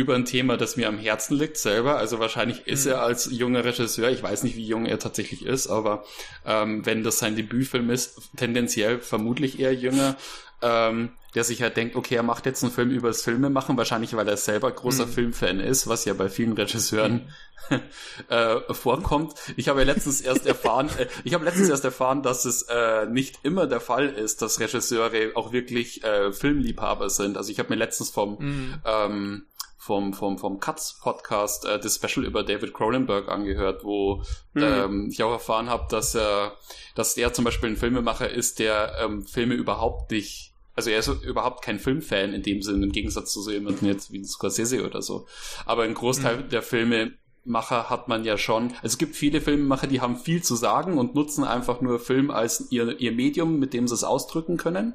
über 0.00 0.14
ein 0.14 0.24
Thema, 0.24 0.56
das 0.56 0.76
mir 0.76 0.88
am 0.88 0.98
Herzen 0.98 1.36
liegt 1.36 1.58
selber. 1.58 1.96
Also 1.98 2.18
wahrscheinlich 2.18 2.66
ist 2.66 2.86
mhm. 2.86 2.92
er 2.92 3.02
als 3.02 3.30
junger 3.30 3.64
Regisseur, 3.64 4.10
ich 4.10 4.22
weiß 4.22 4.42
nicht, 4.42 4.56
wie 4.56 4.66
jung 4.66 4.86
er 4.86 4.98
tatsächlich 4.98 5.44
ist, 5.44 5.68
aber 5.68 6.04
ähm, 6.46 6.84
wenn 6.86 7.02
das 7.02 7.18
sein 7.18 7.36
Debütfilm 7.36 7.90
ist, 7.90 8.20
tendenziell 8.36 9.00
vermutlich 9.00 9.60
eher 9.60 9.74
jünger, 9.74 10.16
ähm, 10.62 11.10
der 11.34 11.44
sich 11.44 11.62
halt 11.62 11.76
denkt, 11.76 11.96
okay, 11.96 12.16
er 12.16 12.22
macht 12.22 12.46
jetzt 12.46 12.62
einen 12.62 12.72
Film 12.72 12.90
über 12.90 13.08
das 13.08 13.22
Filme 13.22 13.50
machen, 13.50 13.76
wahrscheinlich 13.76 14.14
weil 14.16 14.28
er 14.28 14.36
selber 14.36 14.70
großer 14.70 15.06
mhm. 15.06 15.10
Filmfan 15.10 15.60
ist, 15.60 15.86
was 15.86 16.04
ja 16.04 16.14
bei 16.14 16.28
vielen 16.28 16.54
Regisseuren 16.54 17.28
mhm. 17.70 17.80
äh, 18.28 18.74
vorkommt. 18.74 19.34
Ich 19.56 19.68
habe 19.68 19.80
ja 19.80 19.86
letztens 19.86 20.20
erst 20.20 20.46
erfahren, 20.46 20.90
äh, 20.98 21.06
ich 21.22 21.34
habe 21.34 21.44
letztens 21.44 21.68
erst 21.68 21.84
erfahren, 21.84 22.22
dass 22.22 22.44
es 22.44 22.62
äh, 22.62 23.06
nicht 23.06 23.38
immer 23.44 23.66
der 23.66 23.80
Fall 23.80 24.08
ist, 24.08 24.42
dass 24.42 24.58
Regisseure 24.58 25.32
auch 25.34 25.52
wirklich 25.52 26.02
äh, 26.02 26.32
Filmliebhaber 26.32 27.10
sind. 27.10 27.36
Also 27.36 27.52
ich 27.52 27.58
habe 27.58 27.70
mir 27.70 27.76
letztens 27.76 28.10
vom 28.10 28.36
mhm. 28.38 28.74
ähm, 28.84 29.42
vom, 29.80 30.12
vom, 30.12 30.36
vom 30.36 30.60
Cuts 30.60 30.98
Podcast 31.00 31.64
äh, 31.64 31.80
das 31.80 31.94
Special 31.96 32.26
über 32.26 32.42
David 32.42 32.74
Cronenberg 32.74 33.30
angehört, 33.30 33.82
wo 33.82 34.22
mhm. 34.52 34.62
ähm, 34.62 35.08
ich 35.10 35.22
auch 35.22 35.32
erfahren 35.32 35.70
habe, 35.70 35.86
dass 35.88 36.14
er, 36.14 36.52
dass 36.94 37.14
der 37.14 37.32
zum 37.32 37.46
Beispiel 37.46 37.70
ein 37.70 37.78
Filmemacher 37.78 38.28
ist, 38.28 38.58
der 38.58 38.92
ähm, 39.00 39.22
Filme 39.22 39.54
überhaupt 39.54 40.10
nicht, 40.10 40.52
also 40.76 40.90
er 40.90 40.98
ist 40.98 41.08
überhaupt 41.08 41.64
kein 41.64 41.78
Filmfan 41.78 42.34
in 42.34 42.42
dem 42.42 42.60
Sinne, 42.60 42.84
im 42.84 42.92
Gegensatz 42.92 43.32
zu 43.32 43.40
so 43.40 43.50
jemandem 43.50 43.88
jetzt 43.88 44.12
wie 44.12 44.22
Scorsese 44.22 44.84
oder 44.84 45.00
so. 45.00 45.26
Aber 45.64 45.84
ein 45.84 45.94
Großteil 45.94 46.42
mhm. 46.42 46.48
der 46.50 46.60
Filme 46.60 47.12
Macher 47.46 47.88
hat 47.88 48.06
man 48.06 48.22
ja 48.24 48.36
schon. 48.36 48.64
Also 48.82 48.84
es 48.84 48.98
gibt 48.98 49.16
viele 49.16 49.40
Filmemacher, 49.40 49.86
die 49.86 50.02
haben 50.02 50.18
viel 50.18 50.42
zu 50.42 50.56
sagen 50.56 50.98
und 50.98 51.14
nutzen 51.14 51.42
einfach 51.42 51.80
nur 51.80 51.98
Film 51.98 52.30
als 52.30 52.70
ihr, 52.70 53.00
ihr 53.00 53.12
Medium, 53.12 53.58
mit 53.58 53.72
dem 53.72 53.88
sie 53.88 53.94
es 53.94 54.04
ausdrücken 54.04 54.58
können. 54.58 54.92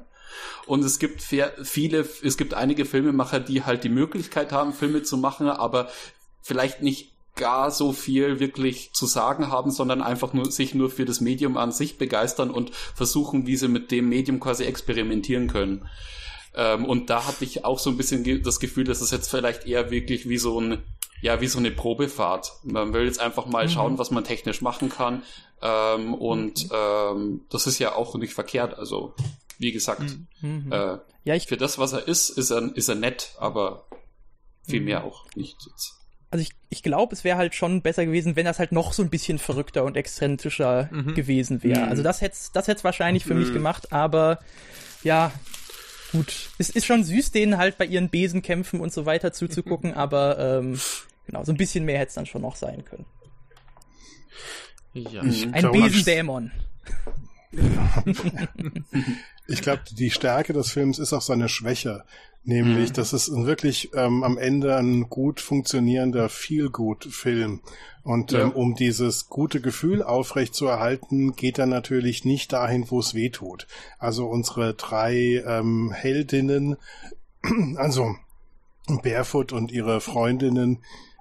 Und 0.66 0.84
es 0.84 0.98
gibt 0.98 1.22
viele, 1.22 2.08
es 2.22 2.36
gibt 2.36 2.54
einige 2.54 2.84
Filmemacher, 2.84 3.40
die 3.40 3.64
halt 3.64 3.84
die 3.84 3.88
Möglichkeit 3.88 4.52
haben, 4.52 4.72
Filme 4.72 5.02
zu 5.02 5.16
machen, 5.16 5.48
aber 5.48 5.88
vielleicht 6.42 6.82
nicht 6.82 7.12
gar 7.36 7.70
so 7.70 7.92
viel 7.92 8.40
wirklich 8.40 8.92
zu 8.92 9.06
sagen 9.06 9.48
haben, 9.48 9.70
sondern 9.70 10.02
einfach 10.02 10.32
nur 10.32 10.50
sich 10.50 10.74
nur 10.74 10.90
für 10.90 11.04
das 11.04 11.20
Medium 11.20 11.56
an 11.56 11.70
sich 11.70 11.98
begeistern 11.98 12.50
und 12.50 12.74
versuchen, 12.74 13.46
wie 13.46 13.56
sie 13.56 13.68
mit 13.68 13.90
dem 13.90 14.08
Medium 14.08 14.40
quasi 14.40 14.64
experimentieren 14.64 15.46
können. 15.46 15.86
Ähm, 16.54 16.86
und 16.86 17.10
da 17.10 17.26
hatte 17.26 17.44
ich 17.44 17.64
auch 17.64 17.78
so 17.78 17.90
ein 17.90 17.98
bisschen 17.98 18.42
das 18.42 18.58
Gefühl, 18.58 18.84
dass 18.84 19.02
es 19.02 19.10
jetzt 19.10 19.30
vielleicht 19.30 19.66
eher 19.66 19.90
wirklich 19.90 20.28
wie 20.28 20.38
so 20.38 20.60
ein 20.60 20.82
ja, 21.22 21.40
wie 21.40 21.46
so 21.46 21.58
eine 21.58 21.70
Probefahrt. 21.70 22.52
Man 22.62 22.92
will 22.92 23.04
jetzt 23.04 23.20
einfach 23.20 23.46
mal 23.46 23.64
mhm. 23.64 23.70
schauen, 23.70 23.98
was 23.98 24.10
man 24.10 24.24
technisch 24.24 24.60
machen 24.60 24.90
kann. 24.90 25.22
Ähm, 25.62 26.14
und 26.14 26.64
mhm. 26.64 26.70
ähm, 26.72 27.40
das 27.50 27.66
ist 27.66 27.78
ja 27.78 27.94
auch 27.94 28.14
nicht 28.16 28.34
verkehrt. 28.34 28.78
Also 28.78 29.14
wie 29.58 29.72
gesagt, 29.72 30.16
mhm. 30.40 30.70
äh, 30.72 30.98
ja, 31.24 31.34
ich, 31.34 31.46
für 31.46 31.56
das, 31.56 31.78
was 31.78 31.92
er 31.92 32.06
ist, 32.06 32.30
ist 32.30 32.50
er, 32.50 32.74
ist 32.76 32.88
er 32.88 32.94
nett, 32.94 33.34
aber 33.38 33.86
viel 34.66 34.80
mhm. 34.80 34.86
mehr 34.86 35.04
auch 35.04 35.26
nicht. 35.34 35.56
Jetzt. 35.66 35.94
also 36.30 36.42
ich, 36.42 36.50
ich 36.68 36.82
glaube, 36.82 37.14
es 37.14 37.24
wäre 37.24 37.36
halt 37.38 37.54
schon 37.54 37.82
besser 37.82 38.04
gewesen, 38.06 38.36
wenn 38.36 38.44
das 38.44 38.58
halt 38.58 38.72
noch 38.72 38.92
so 38.92 39.02
ein 39.02 39.10
bisschen 39.10 39.38
verrückter 39.38 39.84
und 39.84 39.96
exzentrischer 39.96 40.88
Mhm. 40.92 41.14
gewesen 41.14 41.62
wäre. 41.62 41.80
Mhm. 41.80 41.88
Also 41.88 42.02
das 42.02 42.20
hätte 42.20 42.36
das 42.52 42.68
hätte 42.68 42.84
wahrscheinlich 42.84 43.24
für 43.24 43.34
mich 43.34 43.48
Mhm. 43.48 43.54
gemacht, 43.54 43.92
aber 43.92 44.38
ja, 45.02 45.32
gut. 46.12 46.50
Es 46.58 46.70
ist 46.70 46.84
schon 46.86 47.04
süß, 47.04 47.30
denen 47.32 47.58
halt 47.58 47.78
bei 47.78 47.86
ihren 47.86 48.08
Besenkämpfen 48.10 48.80
und 48.80 48.92
so 48.92 49.06
weiter 49.06 49.32
zuzugucken, 49.32 49.94
aber 49.94 50.38
ähm, 50.38 50.80
genau, 51.26 51.44
so 51.44 51.52
ein 51.52 51.56
bisschen 51.56 51.84
mehr 51.84 51.98
hätte 51.98 52.08
es 52.08 52.14
dann 52.14 52.26
schon 52.26 52.42
noch 52.42 52.56
sein 52.56 52.84
können. 52.84 53.06
Ja. 54.94 55.22
Ich 55.24 55.44
Ein 55.46 55.52
glaube, 55.52 55.80
Besendämon. 55.80 56.50
Ich 59.48 59.62
glaube, 59.62 59.82
die 59.92 60.10
Stärke 60.10 60.52
des 60.52 60.70
Films 60.70 60.98
ist 60.98 61.12
auch 61.12 61.22
seine 61.22 61.48
Schwäche. 61.48 62.02
Nämlich, 62.42 62.90
Mhm. 62.90 62.94
das 62.94 63.12
ist 63.12 63.30
wirklich 63.32 63.90
ähm, 63.94 64.22
am 64.24 64.38
Ende 64.38 64.76
ein 64.76 65.08
gut 65.08 65.40
funktionierender 65.40 66.28
Feel-Good-Film. 66.28 67.60
Und 68.02 68.32
Ja. 68.32 68.42
ähm, 68.42 68.52
um 68.52 68.74
dieses 68.74 69.28
gute 69.28 69.60
Gefühl 69.60 70.02
aufrechtzuerhalten, 70.02 71.34
geht 71.36 71.58
er 71.58 71.66
natürlich 71.66 72.24
nicht 72.24 72.52
dahin, 72.52 72.90
wo 72.90 73.00
es 73.00 73.14
weh 73.14 73.30
tut. 73.30 73.66
Also 73.98 74.26
unsere 74.26 74.74
drei 74.74 75.42
ähm, 75.46 75.92
Heldinnen, 75.92 76.76
also 77.76 78.14
Barefoot 79.02 79.52
und 79.52 79.70
ihre 79.72 80.00
Freundinnen 80.00 80.78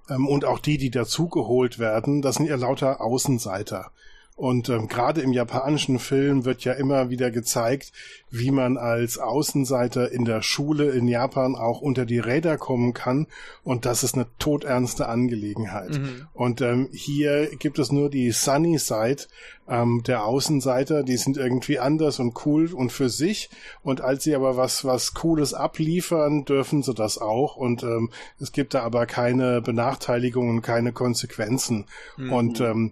ähm, 0.10 0.28
und 0.28 0.46
auch 0.46 0.60
die, 0.60 0.78
die 0.78 0.92
dazugeholt 0.92 1.80
werden, 1.80 2.22
das 2.22 2.36
sind 2.36 2.46
ja 2.48 2.56
lauter 2.56 3.02
Außenseiter. 3.02 3.92
Und 4.38 4.68
ähm, 4.68 4.90
gerade 4.90 5.22
im 5.22 5.32
japanischen 5.32 5.98
Film 5.98 6.44
wird 6.44 6.66
ja 6.66 6.74
immer 6.74 7.10
wieder 7.10 7.32
gezeigt, 7.32 7.94
wie 8.30 8.52
man 8.52 8.76
als 8.78 9.18
Außenseiter 9.18 10.12
in 10.12 10.26
der 10.26 10.42
Schule 10.42 10.90
in 10.92 11.08
Japan 11.08 11.56
auch 11.56 11.80
unter 11.80 12.06
die 12.06 12.20
Räder 12.20 12.58
kommen 12.58 12.94
kann. 12.94 13.28
Und 13.64 13.86
das 13.86 14.04
ist 14.04 14.16
eine 14.16 14.28
todernste 14.38 15.08
Angelegenheit. 15.08 15.92
Mhm. 15.92 16.28
Und 16.34 16.60
ähm, 16.60 16.90
hier 16.92 17.48
gibt 17.60 17.80
es 17.80 17.94
nur 17.94 18.10
die 18.10 18.32
Sunny 18.32 18.78
Side 18.78 19.24
ähm, 19.70 20.04
der 20.06 20.26
Außenseiter, 20.26 21.04
die 21.04 21.16
sind 21.16 21.38
irgendwie 21.38 21.80
anders 21.80 22.20
und 22.20 22.46
cool 22.46 22.74
und 22.74 22.92
für 22.92 23.10
sich. 23.10 23.50
Und 23.84 24.02
als 24.02 24.26
sie 24.26 24.36
aber 24.36 24.58
was, 24.58 24.84
was 24.84 25.14
Cooles 25.14 25.54
abliefern, 25.54 26.44
dürfen 26.44 26.84
sie 26.84 26.94
das 26.94 27.18
auch. 27.20 27.56
Und 27.56 27.84
ähm, 27.84 28.10
es 28.40 28.52
gibt 28.52 28.74
da 28.74 28.82
aber 28.82 29.06
keine 29.06 29.62
Benachteiligungen, 29.62 30.62
keine 30.62 30.92
Konsequenzen. 30.92 31.86
Mhm. 32.18 32.34
Und 32.34 32.60
ähm, 32.60 32.92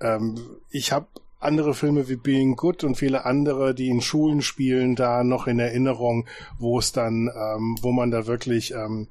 ähm, 0.00 0.36
ich 0.70 0.92
habe 0.92 1.06
andere 1.40 1.74
Filme 1.74 2.08
wie 2.08 2.16
Being 2.16 2.56
Good 2.56 2.84
und 2.84 2.96
viele 2.96 3.24
andere, 3.24 3.74
die 3.74 3.88
in 3.88 4.00
Schulen 4.00 4.42
spielen, 4.42 4.96
da 4.96 5.22
noch 5.22 5.46
in 5.46 5.58
Erinnerung, 5.58 6.26
wo 6.58 6.78
es 6.78 6.92
dann, 6.92 7.30
ähm, 7.34 7.76
wo 7.80 7.92
man 7.92 8.10
da 8.10 8.26
wirklich 8.26 8.74
ähm, 8.74 9.08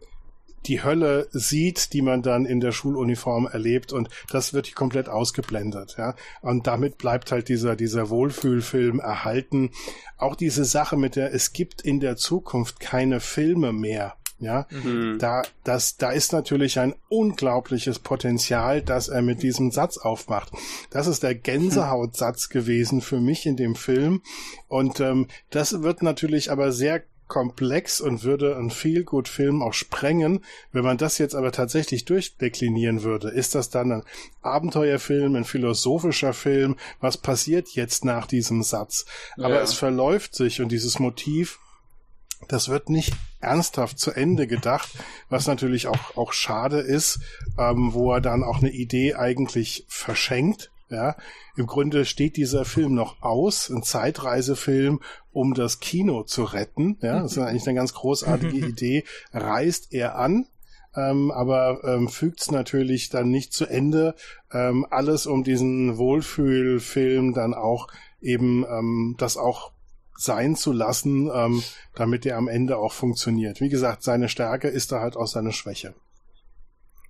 die 0.66 0.84
Hölle 0.84 1.28
sieht, 1.32 1.94
die 1.94 2.02
man 2.02 2.22
dann 2.22 2.46
in 2.46 2.60
der 2.60 2.74
Schuluniform 2.74 3.48
erlebt 3.48 3.94
und 3.94 4.10
das 4.30 4.54
wird 4.54 4.76
komplett 4.76 5.08
ausgeblendet, 5.08 5.96
ja. 5.98 6.16
Und 6.42 6.68
damit 6.68 6.98
bleibt 6.98 7.32
halt 7.32 7.48
dieser, 7.48 7.76
dieser 7.76 8.10
Wohlfühlfilm 8.10 9.00
erhalten. 9.00 9.72
Auch 10.18 10.36
diese 10.36 10.66
Sache 10.66 10.98
mit 10.98 11.16
der, 11.16 11.34
es 11.34 11.54
gibt 11.54 11.82
in 11.82 12.00
der 12.02 12.18
Zukunft 12.18 12.80
keine 12.82 13.22
Filme 13.22 13.72
mehr, 13.72 14.16
ja. 14.40 14.68
Mhm. 14.70 15.18
Da, 15.20 15.42
das, 15.64 15.98
da 15.98 16.12
ist 16.12 16.34
natürlich 16.34 16.80
ein 16.80 16.96
unglaubliches 17.10 18.00
Potenzial, 18.00 18.82
das 18.82 19.08
er 19.08 19.22
mit 19.22 19.44
diesem 19.44 19.72
Satz 19.72 19.98
aufmacht. 19.98 20.52
Das 20.90 21.08
ist 21.08 21.24
der 21.24 21.36
Gänsehautsatz 21.36 22.50
gewesen 22.50 23.02
für 23.02 23.20
mich 23.20 23.46
in 23.46 23.58
dem 23.58 23.76
Film. 23.76 24.22
Und 24.68 25.00
ähm, 25.00 25.28
das 25.50 25.82
wird 25.82 26.04
natürlich 26.04 26.52
aber 26.52 26.72
sehr 26.72 27.04
komplex 27.28 28.00
und 28.00 28.24
würde 28.24 28.56
einen 28.56 28.70
Feel-Good-Film 28.70 29.62
auch 29.62 29.74
sprengen. 29.74 30.46
Wenn 30.72 30.86
man 30.86 30.98
das 30.98 31.18
jetzt 31.18 31.36
aber 31.36 31.52
tatsächlich 31.52 32.06
durchdeklinieren 32.06 33.04
würde, 33.04 33.30
ist 33.30 33.54
das 33.54 33.70
dann 33.70 33.92
ein 33.92 34.04
Abenteuerfilm, 34.42 35.36
ein 35.36 35.44
philosophischer 35.44 36.34
Film? 36.34 36.78
Was 37.02 37.18
passiert 37.18 37.70
jetzt 37.70 38.06
nach 38.06 38.28
diesem 38.28 38.64
Satz? 38.64 39.06
Aber 39.36 39.56
Ja. 39.56 39.62
es 39.62 39.74
verläuft 39.74 40.36
sich 40.36 40.62
und 40.62 40.72
dieses 40.72 41.00
Motiv 41.00 41.60
das 42.48 42.70
wird 42.70 42.90
nicht 42.90 43.14
ernsthaft 43.40 44.00
zu 44.00 44.12
Ende 44.12 44.48
gedacht, 44.48 44.90
was 45.30 45.48
natürlich 45.48 45.88
auch, 45.88 46.16
auch 46.16 46.34
schade 46.34 46.80
ist, 46.80 47.20
ähm, 47.58 47.94
wo 47.94 48.14
er 48.14 48.22
dann 48.22 48.44
auch 48.44 48.60
eine 48.60 48.72
Idee 48.72 49.16
eigentlich 49.16 49.86
verschenkt. 49.88 50.72
Ja, 50.90 51.18
im 51.58 51.68
Grunde 51.68 52.06
steht 52.06 52.38
dieser 52.38 52.64
Film 52.64 52.94
noch 52.94 53.22
aus, 53.22 53.70
ein 53.70 53.84
Zeitreisefilm, 53.84 55.02
um 55.34 55.54
das 55.54 55.82
Kino 55.82 56.24
zu 56.24 56.46
retten. 56.46 56.98
Ja, 57.02 57.20
das 57.20 57.34
ist 57.34 57.40
eigentlich 57.40 57.68
eine 57.68 57.76
ganz 57.76 57.94
großartige 57.94 58.56
Idee. 58.70 59.04
Reist 59.34 59.92
er 59.92 60.18
an, 60.18 60.48
ähm, 60.96 61.30
aber 61.32 61.84
ähm, 61.84 62.08
fügt 62.08 62.40
es 62.42 62.52
natürlich 62.52 63.10
dann 63.10 63.30
nicht 63.30 63.52
zu 63.52 63.66
Ende. 63.66 64.16
Ähm, 64.54 64.88
alles 64.90 65.28
um 65.28 65.44
diesen 65.44 65.98
Wohlfühlfilm 65.98 67.34
dann 67.34 67.54
auch 67.54 67.90
eben 68.22 68.64
ähm, 68.64 69.16
das 69.18 69.36
auch 69.36 69.72
sein 70.18 70.56
zu 70.56 70.72
lassen, 70.72 71.30
ähm, 71.34 71.64
damit 71.96 72.26
er 72.26 72.38
am 72.38 72.48
Ende 72.48 72.78
auch 72.78 72.94
funktioniert. 72.94 73.62
Wie 73.62 73.70
gesagt, 73.70 74.04
seine 74.04 74.30
Stärke 74.30 74.68
ist 74.68 74.92
da 74.92 75.00
halt 75.00 75.16
auch 75.16 75.28
seine 75.28 75.52
Schwäche. 75.54 75.94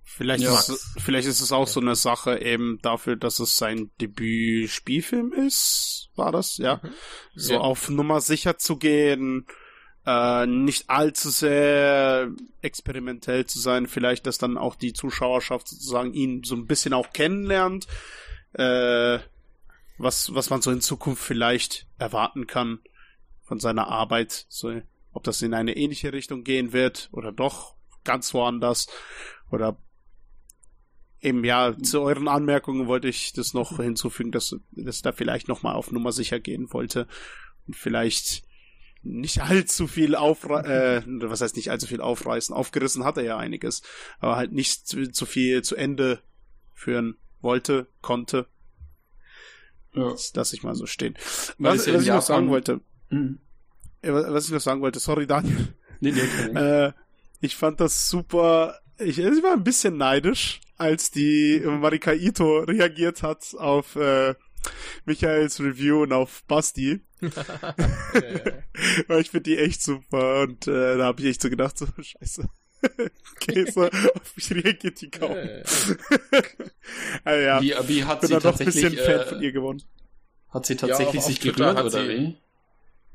Vielleicht, 0.04 0.42
Ja. 0.44 0.58
ist, 0.58 0.68
es- 0.70 0.86
vielleicht 0.98 1.28
ist 1.28 1.40
es 1.40 1.52
auch 1.52 1.68
so 1.68 1.80
eine 1.80 1.94
Sache 1.94 2.38
eben 2.40 2.78
dafür, 2.82 3.16
dass 3.16 3.38
es 3.40 3.56
sein 3.56 3.90
Debüt-Spielfilm 4.00 5.32
ist, 5.32 6.08
war 6.16 6.32
das, 6.32 6.56
ja? 6.56 6.80
So 7.34 7.54
Ja. 7.54 7.60
auf 7.60 7.88
Nummer 7.88 8.20
sicher 8.20 8.58
zu 8.58 8.76
gehen, 8.78 9.46
äh, 10.06 10.46
nicht 10.46 10.88
allzu 10.88 11.28
sehr 11.30 12.30
experimentell 12.62 13.44
zu 13.46 13.58
sein, 13.60 13.86
vielleicht, 13.86 14.26
dass 14.26 14.38
dann 14.38 14.56
auch 14.56 14.74
die 14.74 14.92
Zuschauerschaft 14.94 15.68
sozusagen 15.68 16.14
ihn 16.14 16.42
so 16.42 16.56
ein 16.56 16.66
bisschen 16.66 16.94
auch 16.94 17.12
kennenlernt, 17.12 17.86
äh, 18.54 19.18
was, 19.98 20.34
was 20.34 20.48
man 20.50 20.62
so 20.62 20.70
in 20.70 20.80
Zukunft 20.80 21.22
vielleicht 21.22 21.86
erwarten 21.98 22.46
kann 22.46 22.80
von 23.48 23.58
seiner 23.58 23.88
Arbeit, 23.88 24.44
so, 24.48 24.80
ob 25.12 25.24
das 25.24 25.40
in 25.42 25.54
eine 25.54 25.74
ähnliche 25.74 26.12
Richtung 26.12 26.44
gehen 26.44 26.72
wird 26.72 27.08
oder 27.12 27.32
doch 27.32 27.74
ganz 28.04 28.34
woanders 28.34 28.86
oder 29.50 29.78
Eben, 31.20 31.42
ja, 31.42 31.76
zu 31.82 32.00
euren 32.02 32.28
Anmerkungen 32.28 32.86
wollte 32.86 33.08
ich 33.08 33.32
das 33.32 33.52
noch 33.52 33.78
hinzufügen, 33.78 34.30
dass, 34.30 34.54
dass 34.70 35.02
da 35.02 35.10
vielleicht 35.10 35.48
nochmal 35.48 35.74
auf 35.74 35.90
Nummer 35.90 36.12
sicher 36.12 36.38
gehen 36.38 36.72
wollte 36.72 37.08
und 37.66 37.74
vielleicht 37.74 38.44
nicht 39.02 39.42
allzu 39.42 39.88
viel 39.88 40.14
aufre 40.14 40.64
äh, 41.04 41.28
was 41.28 41.40
heißt 41.40 41.56
nicht 41.56 41.72
allzu 41.72 41.88
viel 41.88 42.00
aufreißen. 42.00 42.54
Aufgerissen 42.54 43.02
hat 43.02 43.16
er 43.16 43.24
ja 43.24 43.36
einiges, 43.36 43.82
aber 44.20 44.36
halt 44.36 44.52
nicht 44.52 44.86
zu, 44.86 45.10
zu 45.10 45.26
viel 45.26 45.62
zu 45.62 45.74
Ende 45.74 46.22
führen 46.72 47.16
wollte, 47.40 47.88
konnte. 48.00 48.46
Ja. 49.94 50.10
Das 50.10 50.32
lasse 50.34 50.54
ich 50.54 50.62
mal 50.62 50.76
so 50.76 50.86
stehen. 50.86 51.16
Was, 51.58 51.88
was 51.88 52.02
ich 52.02 52.08
noch 52.08 52.22
sagen 52.22 52.48
wollte, 52.48 52.80
Mhm. 53.10 53.38
äh, 54.02 54.12
was 54.12 54.46
ich 54.46 54.52
noch 54.52 54.60
sagen 54.60 54.80
wollte, 54.80 54.98
sorry 55.00 55.26
Daniel, 55.26 55.74
Nee, 56.00 56.12
nee, 56.12 56.20
äh, 56.60 56.92
ich 57.40 57.56
fand 57.56 57.80
das 57.80 58.08
super. 58.08 58.78
Ich, 58.98 59.18
ich 59.18 59.42
war 59.42 59.52
ein 59.52 59.64
bisschen 59.64 59.96
neidisch, 59.96 60.60
als 60.76 61.10
die 61.10 61.60
Marika 61.64 62.12
Ito 62.12 62.58
reagiert 62.60 63.22
hat 63.22 63.54
auf 63.58 63.94
äh, 63.96 64.34
Michaels 65.04 65.60
Review 65.60 66.02
und 66.02 66.12
auf 66.12 66.42
Basti. 66.46 67.00
Weil 69.08 69.20
ich 69.20 69.30
finde 69.30 69.50
die 69.50 69.58
echt 69.58 69.82
super 69.82 70.42
und 70.42 70.66
äh, 70.68 70.96
da 70.98 71.04
habe 71.06 71.20
ich 71.22 71.28
echt 71.28 71.42
so 71.42 71.50
gedacht, 71.50 71.78
so 71.78 71.86
scheiße. 72.00 72.48
okay, 73.36 73.70
so, 73.70 73.82
auf 73.86 74.36
mich 74.36 74.52
reagiert 74.54 75.00
die 75.00 75.10
kaum. 75.10 75.34
also, 77.24 77.40
ja, 77.42 77.60
Wie, 77.60 77.74
wie 77.88 78.04
hat 78.04 78.20
bin 78.20 78.28
sie 78.28 78.34
doch 78.34 78.44
ein 78.44 78.56
tatsächlich, 78.56 78.84
bisschen 78.84 79.04
Fan 79.04 79.20
äh, 79.20 79.26
von 79.26 79.42
ihr 79.42 79.52
geworden. 79.52 79.82
hat 80.50 80.66
sie 80.66 80.74
Ja, 80.74 80.80
tatsächlich 80.80 81.18
auf- 81.18 81.24
sich 81.26 81.40
gerührt 81.40 81.78
oder 81.78 81.90
sie- 81.90 82.08
wie? 82.08 82.36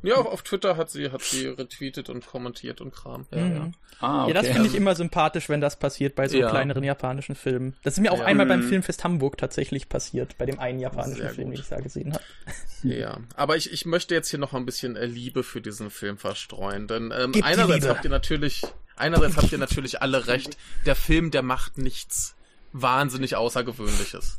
Ja, 0.04 0.16
auf, 0.16 0.26
auf 0.28 0.42
Twitter 0.44 0.76
hat 0.78 0.90
sie, 0.92 1.12
hat 1.12 1.22
sie 1.22 1.48
retweetet 1.48 2.10
und 2.10 2.28
kommentiert 2.28 2.82
und 2.82 2.94
Kram. 2.94 3.26
Ja, 3.32 3.38
Mhm. 3.42 3.56
ja. 3.56 3.72
Ah, 4.02 4.24
okay. 4.26 4.34
Ja, 4.34 4.42
das 4.42 4.52
finde 4.52 4.68
ich 4.68 4.76
immer 4.76 4.96
sympathisch, 4.96 5.48
wenn 5.50 5.62
das 5.62 5.80
passiert 5.80 6.16
bei 6.16 6.28
so 6.28 6.38
Ja. 6.38 6.50
kleineren 6.50 6.84
japanischen 6.84 7.36
Filmen. 7.36 7.76
Das 7.84 7.94
ist 7.94 8.00
mir 8.02 8.12
auch 8.12 8.20
Ja. 8.20 8.26
einmal 8.26 8.46
beim 8.46 8.60
Mhm. 8.60 8.68
Filmfest 8.70 9.04
Hamburg 9.06 9.38
tatsächlich 9.38 9.88
passiert, 9.88 10.38
bei 10.38 10.46
dem 10.46 10.60
einen 10.60 10.80
japanischen 10.80 11.22
Sehr 11.22 11.30
Film, 11.30 11.48
gut. 11.48 11.56
den 11.56 11.62
ich 11.62 11.70
da 11.70 11.80
gesehen 11.80 12.14
habe. 12.14 12.24
Ja, 12.84 13.18
aber 13.36 13.56
ich, 13.56 13.72
ich 13.72 13.86
möchte 13.86 14.14
jetzt 14.14 14.30
hier 14.30 14.40
noch 14.40 14.54
ein 14.54 14.66
bisschen 14.66 14.98
äh, 14.98 15.06
Liebe 15.06 15.42
für 15.44 15.62
diesen 15.62 15.90
Film 15.90 16.18
verstreuen, 16.18 16.88
denn 16.88 17.14
ähm, 17.18 17.32
einerseits 17.42 17.88
habt 17.88 18.04
ihr 18.04 18.10
natürlich, 18.12 18.62
einerseits 18.98 19.38
habt 19.38 19.52
ihr 19.54 19.58
natürlich 19.58 20.02
alle 20.02 20.28
recht, 20.28 20.58
der 20.86 20.96
Film, 20.98 21.32
der 21.32 21.44
macht 21.44 21.78
nichts 21.78 22.36
wahnsinnig 22.74 23.38
Außergewöhnliches. 23.38 24.36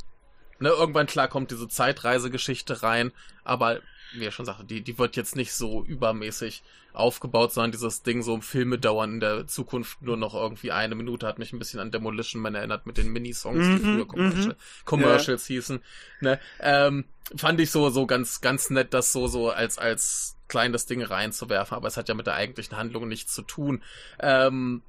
Ne, 0.59 0.69
irgendwann 0.69 1.07
klar 1.07 1.27
kommt 1.27 1.51
diese 1.51 1.67
Zeitreisegeschichte 1.67 2.81
rein, 2.83 3.11
aber 3.43 3.79
wie 4.19 4.25
er 4.25 4.31
schon 4.31 4.45
sagte, 4.45 4.63
die, 4.63 4.81
die 4.81 4.97
wird 4.97 5.15
jetzt 5.15 5.35
nicht 5.35 5.53
so 5.53 5.83
übermäßig 5.83 6.63
aufgebaut, 6.93 7.53
sondern 7.53 7.71
dieses 7.71 8.03
Ding 8.03 8.23
so 8.23 8.33
um 8.33 8.41
Filme 8.41 8.77
dauern 8.79 9.15
in 9.15 9.19
der 9.19 9.47
Zukunft 9.47 10.01
nur 10.01 10.17
noch 10.17 10.33
irgendwie 10.33 10.71
eine 10.71 10.95
Minute, 10.95 11.27
hat 11.27 11.39
mich 11.39 11.51
ein 11.53 11.59
bisschen 11.59 11.79
an 11.79 11.91
Demolition 11.91 12.41
Man 12.41 12.55
erinnert 12.55 12.85
mit 12.85 12.97
den 12.97 13.11
Minisongs, 13.11 13.71
die 13.71 13.81
Mhm, 13.81 13.91
früher 13.91 14.07
Commercial, 14.07 14.53
mhm. 14.53 14.85
Commercials 14.85 15.45
hießen. 15.47 15.81
Ne? 16.21 16.39
Ähm, 16.59 17.05
fand 17.35 17.59
ich 17.59 17.71
so, 17.71 17.89
so 17.89 18.05
ganz, 18.05 18.41
ganz 18.41 18.69
nett, 18.69 18.93
das 18.93 19.11
so, 19.11 19.27
so 19.27 19.49
als, 19.49 19.77
als 19.77 20.37
kleines 20.47 20.85
Ding 20.85 21.01
reinzuwerfen, 21.01 21.75
aber 21.75 21.87
es 21.87 21.97
hat 21.97 22.07
ja 22.07 22.15
mit 22.15 22.27
der 22.27 22.35
eigentlichen 22.35 22.77
Handlung 22.77 23.07
nichts 23.07 23.33
zu 23.33 23.41
tun. 23.41 23.83
Ähm, 24.19 24.81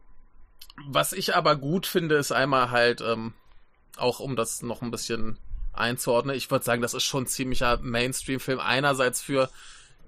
Was 0.86 1.12
ich 1.12 1.34
aber 1.34 1.56
gut 1.56 1.86
finde, 1.86 2.16
ist 2.16 2.32
einmal 2.32 2.70
halt, 2.70 3.00
ähm, 3.00 3.32
auch 3.96 4.20
um 4.20 4.36
das 4.36 4.62
noch 4.62 4.82
ein 4.82 4.90
bisschen 4.90 5.38
einzuordnen, 5.78 6.36
ich 6.36 6.50
würde 6.50 6.64
sagen, 6.64 6.82
das 6.82 6.94
ist 6.94 7.04
schon 7.04 7.24
ein 7.24 7.28
ziemlicher 7.28 7.78
Mainstream-Film. 7.78 8.60
Einerseits 8.60 9.22
für 9.22 9.50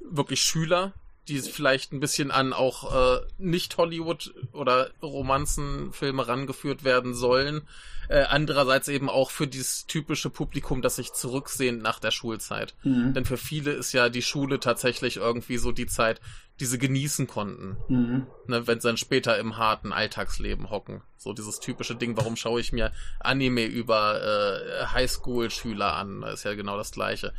wirklich 0.00 0.42
Schüler, 0.42 0.92
die 1.28 1.40
vielleicht 1.40 1.92
ein 1.92 2.00
bisschen 2.00 2.30
an 2.30 2.52
auch 2.52 2.94
äh, 2.94 3.20
nicht 3.38 3.76
Hollywood 3.76 4.34
oder 4.52 4.90
Romanzenfilme 5.02 6.26
rangeführt 6.26 6.84
werden 6.84 7.14
sollen. 7.14 7.62
Äh, 8.08 8.22
andererseits 8.22 8.88
eben 8.88 9.10
auch 9.10 9.30
für 9.30 9.46
dieses 9.46 9.86
typische 9.86 10.30
Publikum, 10.30 10.80
das 10.80 10.96
sich 10.96 11.12
zurücksehnt 11.12 11.82
nach 11.82 12.00
der 12.00 12.10
Schulzeit. 12.10 12.74
Mhm. 12.82 13.12
Denn 13.12 13.26
für 13.26 13.36
viele 13.36 13.72
ist 13.72 13.92
ja 13.92 14.08
die 14.08 14.22
Schule 14.22 14.60
tatsächlich 14.60 15.18
irgendwie 15.18 15.58
so 15.58 15.72
die 15.72 15.86
Zeit, 15.86 16.20
die 16.58 16.64
sie 16.64 16.78
genießen 16.78 17.26
konnten. 17.26 17.76
Mhm. 17.88 18.26
Ne, 18.46 18.66
wenn 18.66 18.80
sie 18.80 18.88
dann 18.88 18.96
später 18.96 19.38
im 19.38 19.58
harten 19.58 19.92
Alltagsleben 19.92 20.70
hocken. 20.70 21.02
So 21.18 21.34
dieses 21.34 21.60
typische 21.60 21.96
Ding, 21.96 22.16
warum 22.16 22.36
schaue 22.36 22.60
ich 22.60 22.72
mir 22.72 22.92
Anime 23.20 23.66
über 23.66 24.22
äh, 24.22 24.86
Highschool-Schüler 24.86 25.94
an? 25.94 26.22
Das 26.22 26.34
ist 26.34 26.44
ja 26.44 26.54
genau 26.54 26.78
das 26.78 26.92
gleiche. 26.92 27.34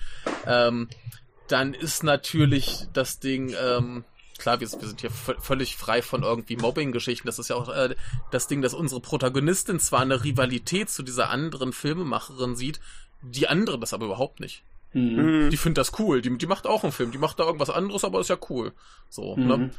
Ähm, 0.45 0.87
dann 1.49 1.73
ist 1.73 2.03
natürlich 2.03 2.87
das 2.93 3.19
Ding, 3.19 3.53
ähm, 3.61 4.03
klar, 4.37 4.59
wir, 4.59 4.71
wir 4.71 4.87
sind 4.87 5.01
hier 5.01 5.11
völlig 5.11 5.75
frei 5.75 6.01
von 6.01 6.23
irgendwie 6.23 6.55
Mobbing-Geschichten. 6.55 7.27
Das 7.27 7.39
ist 7.39 7.49
ja 7.49 7.55
auch 7.55 7.69
äh, 7.69 7.95
das 8.31 8.47
Ding, 8.47 8.61
dass 8.61 8.73
unsere 8.73 9.01
Protagonistin 9.01 9.79
zwar 9.79 10.01
eine 10.01 10.23
Rivalität 10.23 10.89
zu 10.89 11.03
dieser 11.03 11.29
anderen 11.29 11.73
Filmemacherin 11.73 12.55
sieht, 12.55 12.79
die 13.21 13.47
andere 13.47 13.77
das 13.79 13.93
aber 13.93 14.05
überhaupt 14.05 14.39
nicht. 14.39 14.63
Mhm. 14.93 15.49
Die 15.49 15.57
findet 15.57 15.77
das 15.79 15.99
cool. 15.99 16.21
Die, 16.21 16.35
die 16.37 16.47
macht 16.47 16.65
auch 16.65 16.83
einen 16.83 16.93
Film. 16.93 17.11
Die 17.11 17.17
macht 17.17 17.39
da 17.39 17.43
irgendwas 17.43 17.69
anderes, 17.69 18.03
aber 18.03 18.19
ist 18.21 18.29
ja 18.29 18.37
cool. 18.49 18.71
So, 19.09 19.35
Mhm. 19.35 19.47
ne? 19.47 19.71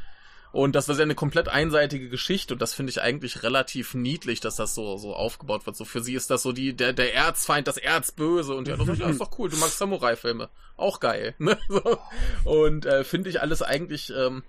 Und 0.52 0.74
das 0.74 0.88
war 0.88 0.96
ja 0.96 1.02
eine 1.02 1.14
komplett 1.14 1.48
einseitige 1.48 2.08
Geschichte 2.08 2.54
und 2.54 2.60
das 2.60 2.74
finde 2.74 2.90
ich 2.90 3.00
eigentlich 3.00 3.42
relativ 3.44 3.94
niedlich, 3.94 4.40
dass 4.40 4.56
das 4.56 4.74
so, 4.74 4.96
so 4.96 5.14
aufgebaut 5.14 5.64
wird. 5.66 5.76
So 5.76 5.84
für 5.84 6.00
sie 6.02 6.14
ist 6.14 6.30
das 6.30 6.42
so 6.42 6.52
die, 6.52 6.74
der, 6.74 6.92
der 6.92 7.14
Erzfeind, 7.14 7.68
das 7.68 7.76
Erzböse 7.76 8.54
und 8.54 8.66
ja, 8.66 8.76
das 8.76 8.88
ist, 8.88 8.98
ja, 9.00 9.08
ist 9.08 9.20
doch 9.20 9.38
cool, 9.38 9.48
du 9.48 9.56
magst 9.56 9.78
Samurai-Filme. 9.78 10.48
Auch 10.76 10.98
geil, 10.98 11.34
ne? 11.38 11.56
So. 11.68 11.98
Und 12.44 12.84
äh, 12.86 13.04
finde 13.04 13.30
ich 13.30 13.40
alles 13.40 13.62
eigentlich 13.62 14.12
ähm, 14.16 14.42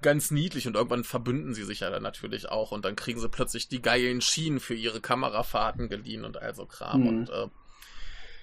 ganz 0.00 0.30
niedlich 0.30 0.66
und 0.66 0.76
irgendwann 0.76 1.04
verbünden 1.04 1.54
sie 1.54 1.64
sich 1.64 1.80
ja 1.80 1.90
dann 1.90 2.02
natürlich 2.02 2.48
auch 2.48 2.72
und 2.72 2.84
dann 2.84 2.96
kriegen 2.96 3.20
sie 3.20 3.28
plötzlich 3.28 3.68
die 3.68 3.82
geilen 3.82 4.20
Schienen 4.20 4.60
für 4.60 4.74
ihre 4.74 5.00
Kamerafahrten 5.00 5.88
geliehen 5.88 6.24
und 6.24 6.40
all 6.40 6.54
so 6.54 6.64
Kram 6.66 7.02
Mhm. 7.02 7.08
und 7.08 7.30
äh, 7.30 7.48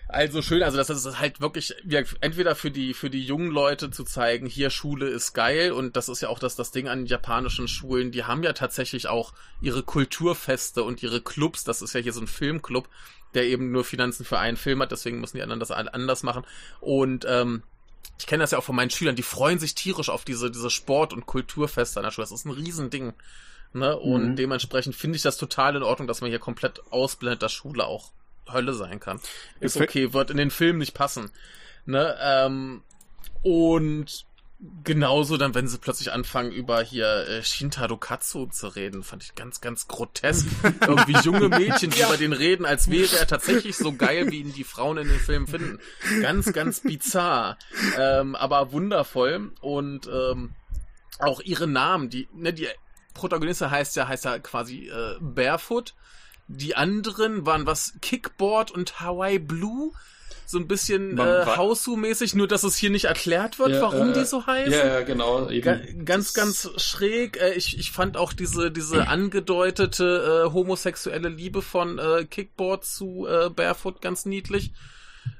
also 0.07 0.41
schön, 0.41 0.61
also 0.63 0.77
das 0.77 0.89
ist 0.89 1.19
halt 1.19 1.39
wirklich 1.39 1.73
gesagt, 1.85 2.17
entweder 2.21 2.55
für 2.55 2.69
die 2.71 2.93
für 2.93 3.09
die 3.09 3.23
jungen 3.23 3.49
Leute 3.51 3.91
zu 3.91 4.03
zeigen, 4.03 4.45
hier 4.45 4.69
Schule 4.69 5.07
ist 5.07 5.33
geil 5.33 5.71
und 5.71 5.95
das 5.95 6.09
ist 6.09 6.21
ja 6.21 6.29
auch 6.29 6.39
das 6.39 6.55
das 6.55 6.71
Ding 6.71 6.87
an 6.89 7.05
japanischen 7.05 7.67
Schulen, 7.67 8.11
die 8.11 8.25
haben 8.25 8.43
ja 8.43 8.53
tatsächlich 8.53 9.07
auch 9.07 9.33
ihre 9.61 9.83
Kulturfeste 9.83 10.83
und 10.83 11.01
ihre 11.01 11.21
Clubs, 11.21 11.63
das 11.63 11.81
ist 11.81 11.93
ja 11.93 12.01
hier 12.01 12.13
so 12.13 12.21
ein 12.21 12.27
Filmclub, 12.27 12.89
der 13.33 13.45
eben 13.45 13.71
nur 13.71 13.85
Finanzen 13.85 14.25
für 14.25 14.39
einen 14.39 14.57
Film 14.57 14.81
hat, 14.81 14.91
deswegen 14.91 15.21
müssen 15.21 15.37
die 15.37 15.43
anderen 15.43 15.59
das 15.61 15.71
anders 15.71 16.23
machen 16.23 16.43
und 16.81 17.25
ähm, 17.27 17.63
ich 18.19 18.27
kenne 18.27 18.43
das 18.43 18.51
ja 18.51 18.57
auch 18.57 18.63
von 18.63 18.75
meinen 18.75 18.89
Schülern, 18.89 19.15
die 19.15 19.23
freuen 19.23 19.59
sich 19.59 19.73
tierisch 19.75 20.09
auf 20.09 20.25
diese 20.25 20.51
diese 20.51 20.69
Sport 20.69 21.13
und 21.13 21.25
Kulturfeste 21.25 21.99
an 21.99 22.03
der 22.03 22.11
Schule. 22.11 22.25
Das 22.25 22.31
ist 22.31 22.45
ein 22.45 22.51
Riesending. 22.51 23.13
Ne? 23.73 23.97
Und 23.97 24.31
Mhm. 24.31 24.35
dementsprechend 24.35 24.95
finde 24.95 25.15
ich 25.15 25.21
das 25.23 25.37
total 25.37 25.75
in 25.77 25.83
Ordnung, 25.83 26.07
dass 26.07 26.21
man 26.21 26.29
hier 26.29 26.39
komplett 26.39 26.81
ausblendet, 26.91 27.41
dass 27.41 27.53
Schule 27.53 27.85
auch 27.85 28.11
Hölle 28.53 28.73
sein 28.73 28.99
kann. 28.99 29.19
Ist 29.59 29.77
okay, 29.77 30.13
wird 30.13 30.29
in 30.29 30.37
den 30.37 30.51
Film 30.51 30.77
nicht 30.77 30.93
passen. 30.93 31.31
Ne? 31.85 32.15
Ähm, 32.21 32.83
und 33.43 34.25
genauso 34.83 35.37
dann, 35.37 35.55
wenn 35.55 35.67
sie 35.67 35.79
plötzlich 35.79 36.11
anfangen, 36.11 36.51
über 36.51 36.81
hier 36.81 37.27
äh, 37.27 37.43
Shintaro 37.43 37.97
Katsu 37.97 38.45
zu 38.45 38.67
reden, 38.67 39.03
fand 39.03 39.23
ich 39.23 39.35
ganz, 39.35 39.61
ganz 39.61 39.87
grotesk. 39.87 40.47
Irgendwie 40.81 41.17
junge 41.23 41.49
Mädchen, 41.49 41.89
die 41.89 42.01
über 42.01 42.17
den 42.17 42.33
reden, 42.33 42.65
als 42.65 42.89
wäre 42.89 43.17
er 43.17 43.27
tatsächlich 43.27 43.75
so 43.75 43.93
geil, 43.93 44.29
wie 44.31 44.41
ihn 44.41 44.53
die 44.53 44.63
Frauen 44.63 44.97
in 44.97 45.07
den 45.07 45.19
Filmen 45.19 45.47
finden. 45.47 45.79
Ganz, 46.21 46.53
ganz 46.53 46.81
bizarr. 46.81 47.57
Ähm, 47.97 48.35
aber 48.35 48.71
wundervoll. 48.71 49.51
Und 49.61 50.07
ähm, 50.07 50.53
auch 51.19 51.41
ihre 51.41 51.67
Namen, 51.67 52.09
die, 52.09 52.27
ne, 52.33 52.53
die 52.53 52.67
Protagonistin 53.13 53.71
heißt 53.71 53.95
ja, 53.95 54.07
heißt 54.07 54.25
ja 54.25 54.39
quasi 54.39 54.89
äh, 54.89 55.17
Barefoot. 55.19 55.95
Die 56.57 56.75
anderen 56.75 57.45
waren 57.45 57.65
was 57.65 57.93
Kickboard 58.01 58.71
und 58.71 58.99
Hawaii 58.99 59.39
Blue. 59.39 59.91
So 60.45 60.57
ein 60.57 60.67
bisschen 60.67 61.17
äh, 61.17 61.45
Hausu-mäßig, 61.45 62.35
nur 62.35 62.45
dass 62.45 62.63
es 62.63 62.75
hier 62.75 62.89
nicht 62.89 63.05
erklärt 63.05 63.57
wird, 63.57 63.71
Ja, 63.71 63.81
warum 63.81 64.09
äh, 64.09 64.13
die 64.13 64.25
so 64.25 64.45
heißen. 64.45 64.73
Ja, 64.73 64.85
ja, 64.85 65.01
genau. 65.01 65.47
Ga 65.61 65.79
ganz, 66.03 66.33
ganz 66.33 66.69
schräg. 66.75 67.39
Äh, 67.41 67.53
ich, 67.53 67.79
ich 67.79 67.91
fand 67.91 68.17
auch 68.17 68.33
diese, 68.33 68.69
diese 68.69 69.07
angedeutete 69.07 70.47
äh, 70.47 70.53
homosexuelle 70.53 71.29
Liebe 71.29 71.61
von 71.61 71.99
äh, 71.99 72.25
Kickboard 72.25 72.83
zu 72.83 73.27
äh, 73.27 73.49
Barefoot 73.49 74.01
ganz 74.01 74.25
niedlich. 74.25 74.73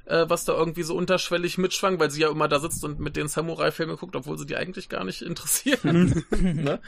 Äh, 0.04 0.28
was 0.28 0.44
da 0.44 0.52
irgendwie 0.52 0.82
so 0.82 0.96
unterschwellig 0.96 1.58
mitschwang, 1.58 1.98
weil 1.98 2.10
sie 2.10 2.20
ja 2.20 2.30
immer 2.30 2.48
da 2.48 2.58
sitzt 2.58 2.84
und 2.84 2.98
mit 2.98 3.16
den 3.16 3.28
Samurai-Filmen 3.28 3.96
guckt, 3.96 4.16
obwohl 4.16 4.36
sie 4.36 4.46
die 4.46 4.56
eigentlich 4.56 4.88
gar 4.88 5.04
nicht 5.04 5.22
interessieren. 5.22 6.24
ne? 6.30 6.80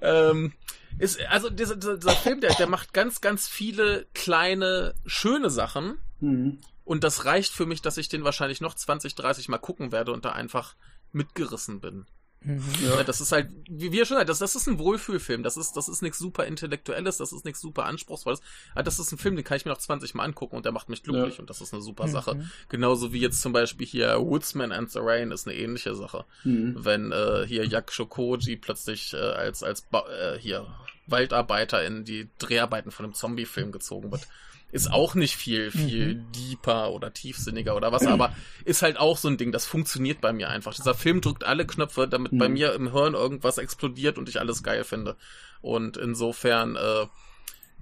ähm, 0.00 0.52
ist, 0.98 1.20
also 1.28 1.50
dieser, 1.50 1.76
dieser 1.76 2.12
Film, 2.12 2.40
der, 2.40 2.54
der 2.54 2.66
macht 2.66 2.92
ganz, 2.92 3.20
ganz 3.20 3.48
viele 3.48 4.06
kleine, 4.14 4.94
schöne 5.06 5.50
Sachen. 5.50 5.98
Mhm. 6.20 6.60
Und 6.84 7.04
das 7.04 7.24
reicht 7.24 7.52
für 7.52 7.66
mich, 7.66 7.82
dass 7.82 7.96
ich 7.96 8.08
den 8.08 8.24
wahrscheinlich 8.24 8.60
noch 8.60 8.74
20, 8.74 9.14
30 9.14 9.48
Mal 9.48 9.58
gucken 9.58 9.92
werde 9.92 10.12
und 10.12 10.24
da 10.24 10.32
einfach 10.32 10.74
mitgerissen 11.12 11.80
bin. 11.80 12.06
Mhm. 12.44 12.62
Ja. 12.84 13.02
Das 13.04 13.20
ist 13.20 13.32
halt, 13.32 13.50
wie 13.68 13.92
wir 13.92 14.04
schon 14.06 14.16
gesagt, 14.16 14.28
das, 14.30 14.38
das 14.40 14.54
ist 14.56 14.66
ein 14.66 14.78
Wohlfühlfilm. 14.78 15.42
Das 15.42 15.56
ist, 15.56 15.72
das 15.76 15.88
ist 15.88 16.02
nichts 16.02 16.18
super 16.18 16.44
Intellektuelles, 16.46 17.16
das 17.18 17.32
ist 17.32 17.44
nichts 17.44 17.60
super 17.60 17.84
Anspruchsvolles. 17.86 18.40
Aber 18.72 18.82
das 18.82 18.98
ist 18.98 19.12
ein 19.12 19.18
Film, 19.18 19.36
den 19.36 19.44
kann 19.44 19.56
ich 19.56 19.64
mir 19.64 19.70
noch 19.70 19.78
20 19.78 20.14
Mal 20.14 20.24
angucken 20.24 20.56
und 20.56 20.64
der 20.64 20.72
macht 20.72 20.88
mich 20.88 21.02
glücklich 21.02 21.34
Ja. 21.34 21.40
und 21.40 21.50
das 21.50 21.60
ist 21.60 21.72
eine 21.72 21.82
super 21.82 22.06
Mhm. 22.06 22.10
Sache. 22.12 22.44
Genauso 22.68 23.12
wie 23.12 23.20
jetzt 23.20 23.40
zum 23.42 23.52
Beispiel 23.52 23.86
hier 23.86 24.18
Woodsman 24.20 24.72
and 24.72 24.90
the 24.90 24.98
Rain 25.00 25.30
ist 25.30 25.46
eine 25.46 25.56
ähnliche 25.56 25.94
Sache. 25.94 26.24
Mhm. 26.44 26.76
Wenn 26.78 27.12
äh, 27.12 27.44
hier 27.46 27.64
Yakusho 27.66 28.06
Koji 28.06 28.56
plötzlich 28.56 29.12
äh, 29.14 29.16
als, 29.18 29.62
als 29.62 29.82
ba 29.82 30.04
äh, 30.08 30.38
hier 30.38 30.66
Waldarbeiter 31.06 31.84
in 31.84 32.04
die 32.04 32.28
Dreharbeiten 32.38 32.90
von 32.90 33.04
einem 33.04 33.14
Zombie-Film 33.14 33.72
gezogen 33.72 34.10
wird. 34.10 34.26
Ist 34.72 34.90
auch 34.90 35.14
nicht 35.14 35.36
viel, 35.36 35.70
viel 35.70 36.14
deeper 36.34 36.92
oder 36.92 37.12
tiefsinniger 37.12 37.76
oder 37.76 37.92
was, 37.92 38.06
aber 38.06 38.32
ist 38.64 38.80
halt 38.82 38.96
auch 38.98 39.18
so 39.18 39.28
ein 39.28 39.36
Ding, 39.36 39.52
das 39.52 39.66
funktioniert 39.66 40.20
bei 40.22 40.32
mir 40.32 40.48
einfach. 40.48 40.74
Dieser 40.74 40.94
Film 40.94 41.20
drückt 41.20 41.44
alle 41.44 41.66
Knöpfe, 41.66 42.08
damit 42.08 42.36
bei 42.38 42.48
Mhm. 42.48 42.54
mir 42.54 42.72
im 42.72 42.90
Hirn 42.92 43.12
irgendwas 43.14 43.58
explodiert 43.58 44.16
und 44.18 44.28
ich 44.30 44.40
alles 44.40 44.62
geil 44.62 44.82
finde. 44.84 45.16
Und 45.60 45.98
insofern, 45.98 46.76
äh, 46.76 47.06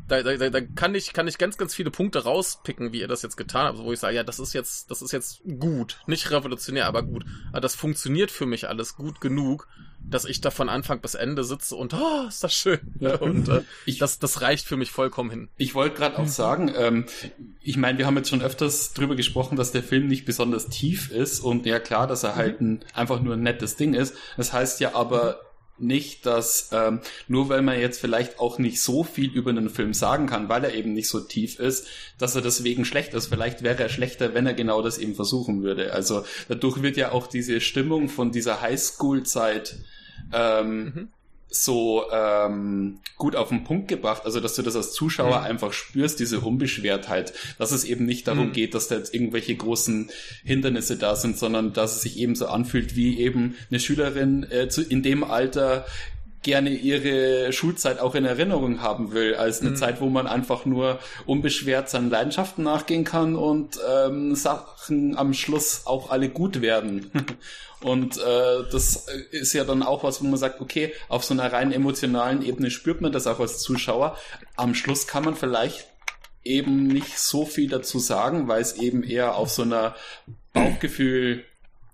da, 0.09 0.23
da, 0.23 0.51
da 0.51 0.61
kann 0.61 0.97
ich, 0.97 1.13
kann 1.13 1.29
ich 1.29 1.39
ganz, 1.39 1.57
ganz 1.57 1.75
viele 1.75 1.93
Punkte 1.93 2.25
rauspicken, 2.25 2.93
wie 2.93 3.01
ihr 3.01 3.09
das 3.09 3.23
jetzt 3.23 3.37
getan 3.37 3.67
habt, 3.67 3.79
wo 3.79 3.93
ich 3.93 4.01
sage, 4.01 4.17
ja, 4.17 4.25
das 4.25 4.41
ist 4.41 4.53
jetzt, 4.53 4.91
das 4.91 5.01
ist 5.03 5.13
jetzt 5.13 5.43
gut. 5.61 6.01
Nicht 6.09 6.31
revolutionär, 6.33 6.87
aber 6.87 7.05
gut. 7.05 7.25
Aber 7.53 7.61
das 7.61 7.77
funktioniert 7.77 8.33
für 8.33 8.47
mich 8.47 8.69
alles 8.69 8.97
gut 8.97 9.21
genug, 9.21 9.69
dass 10.09 10.25
ich 10.25 10.41
da 10.41 10.51
von 10.51 10.69
Anfang 10.69 11.01
bis 11.01 11.15
Ende 11.15 11.45
sitze 11.45 11.77
und, 11.77 11.95
oh, 11.95 12.27
ist 12.29 12.43
das 12.43 12.53
schön. 12.55 12.81
Ja. 13.01 13.15
Und 13.21 13.49
äh, 13.49 13.63
Ich- 13.87 13.99
das, 13.99 14.19
das 14.19 14.41
reicht 14.41 14.67
für 14.67 14.77
mich 14.77 14.91
vollkommen 14.91 15.31
hin. 15.31 15.49
Ich 15.57 15.75
wollte 15.75 15.97
gerade 15.97 16.19
auch 16.19 16.27
sagen, 16.29 16.73
ähm, 16.77 17.07
ich 17.61 17.77
meine, 17.77 17.99
wir 17.99 18.07
haben 18.07 18.17
jetzt 18.17 18.31
schon 18.31 18.43
öfters 18.43 18.93
drüber 18.93 19.15
gesprochen, 19.17 19.57
dass 19.57 19.73
der 19.73 19.83
Film 19.83 20.09
nicht 20.09 20.25
besonders 20.25 20.69
tief 20.69 21.11
ist 21.11 21.41
und 21.41 21.67
ja 21.67 21.79
klar, 21.79 22.07
dass 22.07 22.23
er 22.25 22.35
halt 22.37 22.61
ein, 22.61 22.81
einfach 22.95 23.21
nur 23.21 23.35
ein 23.35 23.43
nettes 23.43 23.77
Ding 23.77 23.95
ist. 23.95 24.15
Das 24.37 24.53
heißt 24.53 24.81
ja 24.81 24.95
aber 24.95 25.41
nicht, 25.83 26.27
dass 26.27 26.71
ähm, 26.73 27.01
nur 27.29 27.49
weil 27.49 27.63
man 27.63 27.81
jetzt 27.81 28.01
vielleicht 28.01 28.39
auch 28.39 28.59
nicht 28.59 28.81
so 28.81 29.05
viel 29.05 29.31
über 29.31 29.51
einen 29.51 29.71
Film 29.71 29.95
sagen 29.95 30.27
kann, 30.27 30.49
weil 30.49 30.65
er 30.65 30.75
eben 30.75 30.93
nicht 30.93 31.09
so 31.09 31.21
tief 31.21 31.59
ist, 31.59 31.87
dass 32.19 32.35
er 32.35 32.43
deswegen 32.43 32.85
schlecht 32.85 33.15
ist. 33.15 33.27
Vielleicht 33.27 33.63
wäre 33.63 33.83
er 33.83 33.89
schlechter, 33.89 34.35
wenn 34.35 34.47
er 34.47 34.55
genau 34.55 34.83
das 34.83 34.99
eben 34.99 35.15
versuchen 35.15 35.63
würde. 35.63 35.93
Also 35.93 36.25
dadurch 36.49 36.83
wird 36.83 36.97
ja 36.97 37.13
auch 37.13 37.27
diese 37.27 37.61
Stimmung 37.61 38.09
von 38.09 38.33
dieser 38.33 38.61
Highschool-Zeit 38.61 39.77
ähm, 40.33 40.81
Mhm. 40.81 41.09
So 41.51 42.05
ähm, 42.13 43.01
gut 43.17 43.35
auf 43.35 43.49
den 43.49 43.65
Punkt 43.65 43.89
gebracht, 43.89 44.23
also 44.25 44.39
dass 44.41 44.55
du 44.55 44.63
das 44.63 44.77
als 44.77 44.93
Zuschauer 44.93 45.41
Mhm. 45.41 45.45
einfach 45.47 45.73
spürst, 45.73 46.21
diese 46.21 46.41
Unbeschwertheit, 46.41 47.33
dass 47.59 47.73
es 47.73 47.85
eben 47.85 48.07
nicht 48.07 48.29
darum 48.29 48.49
Mhm. 48.49 48.53
geht, 48.53 48.75
dass 48.75 48.87
da 48.89 48.97
jetzt 48.97 49.13
irgendwelche 49.15 49.57
großen 49.57 50.11
Hindernisse 50.45 50.97
da 50.97 51.17
sind, 51.17 51.39
sondern 51.39 51.73
dass 51.73 51.97
es 51.97 52.03
sich 52.03 52.19
eben 52.19 52.37
so 52.37 52.47
anfühlt, 52.47 52.95
wie 52.97 53.19
eben 53.19 53.57
eine 53.71 53.81
Schülerin 53.81 54.47
äh, 54.51 54.69
zu, 54.69 54.83
in 54.83 55.03
dem 55.03 55.25
Alter 55.25 55.87
gerne 56.43 56.71
ihre 56.71 57.53
Schulzeit 57.53 57.99
auch 58.01 58.15
in 58.15 58.25
Erinnerung 58.25 58.81
haben 58.81 59.13
will, 59.13 59.35
als 59.35 59.61
eine 59.61 59.71
Mhm. 59.71 59.77
Zeit, 59.77 60.01
wo 60.01 60.09
man 60.09 60.27
einfach 60.27 60.65
nur 60.65 60.99
unbeschwert 61.27 61.91
seinen 61.91 62.11
Leidenschaften 62.11 62.65
nachgehen 62.65 63.05
kann 63.05 63.37
und 63.37 63.79
ähm, 63.89 64.35
Sachen 64.35 65.17
am 65.19 65.35
Schluss 65.35 65.83
auch 65.85 66.11
alle 66.11 66.29
gut 66.29 66.61
werden. 66.63 67.11
Und 67.83 68.19
äh, 68.19 68.71
das 68.71 69.07
ist 69.31 69.55
ja 69.55 69.65
dann 69.65 69.83
auch 69.83 70.05
was, 70.05 70.23
wo 70.23 70.27
man 70.27 70.37
sagt, 70.37 70.61
okay, 70.61 70.93
auf 71.09 71.25
so 71.25 71.33
einer 71.33 71.51
rein 71.51 71.73
emotionalen 71.73 72.43
Ebene 72.43 72.71
spürt 72.71 73.01
man 73.01 73.11
das 73.11 73.27
auch 73.27 73.41
als 73.41 73.61
Zuschauer. 73.61 74.19
Am 74.55 74.75
Schluss 74.75 75.07
kann 75.07 75.25
man 75.25 75.35
vielleicht 75.35 75.87
eben 76.45 76.89
nicht 76.89 77.19
so 77.19 77.47
viel 77.47 77.71
dazu 77.71 77.99
sagen, 77.99 78.49
weil 78.49 78.61
es 78.61 78.75
eben 78.75 79.03
eher 79.03 79.35
auf 79.37 79.49
so 79.49 79.63
einer 79.63 79.95
Bauchgefühl 80.53 81.45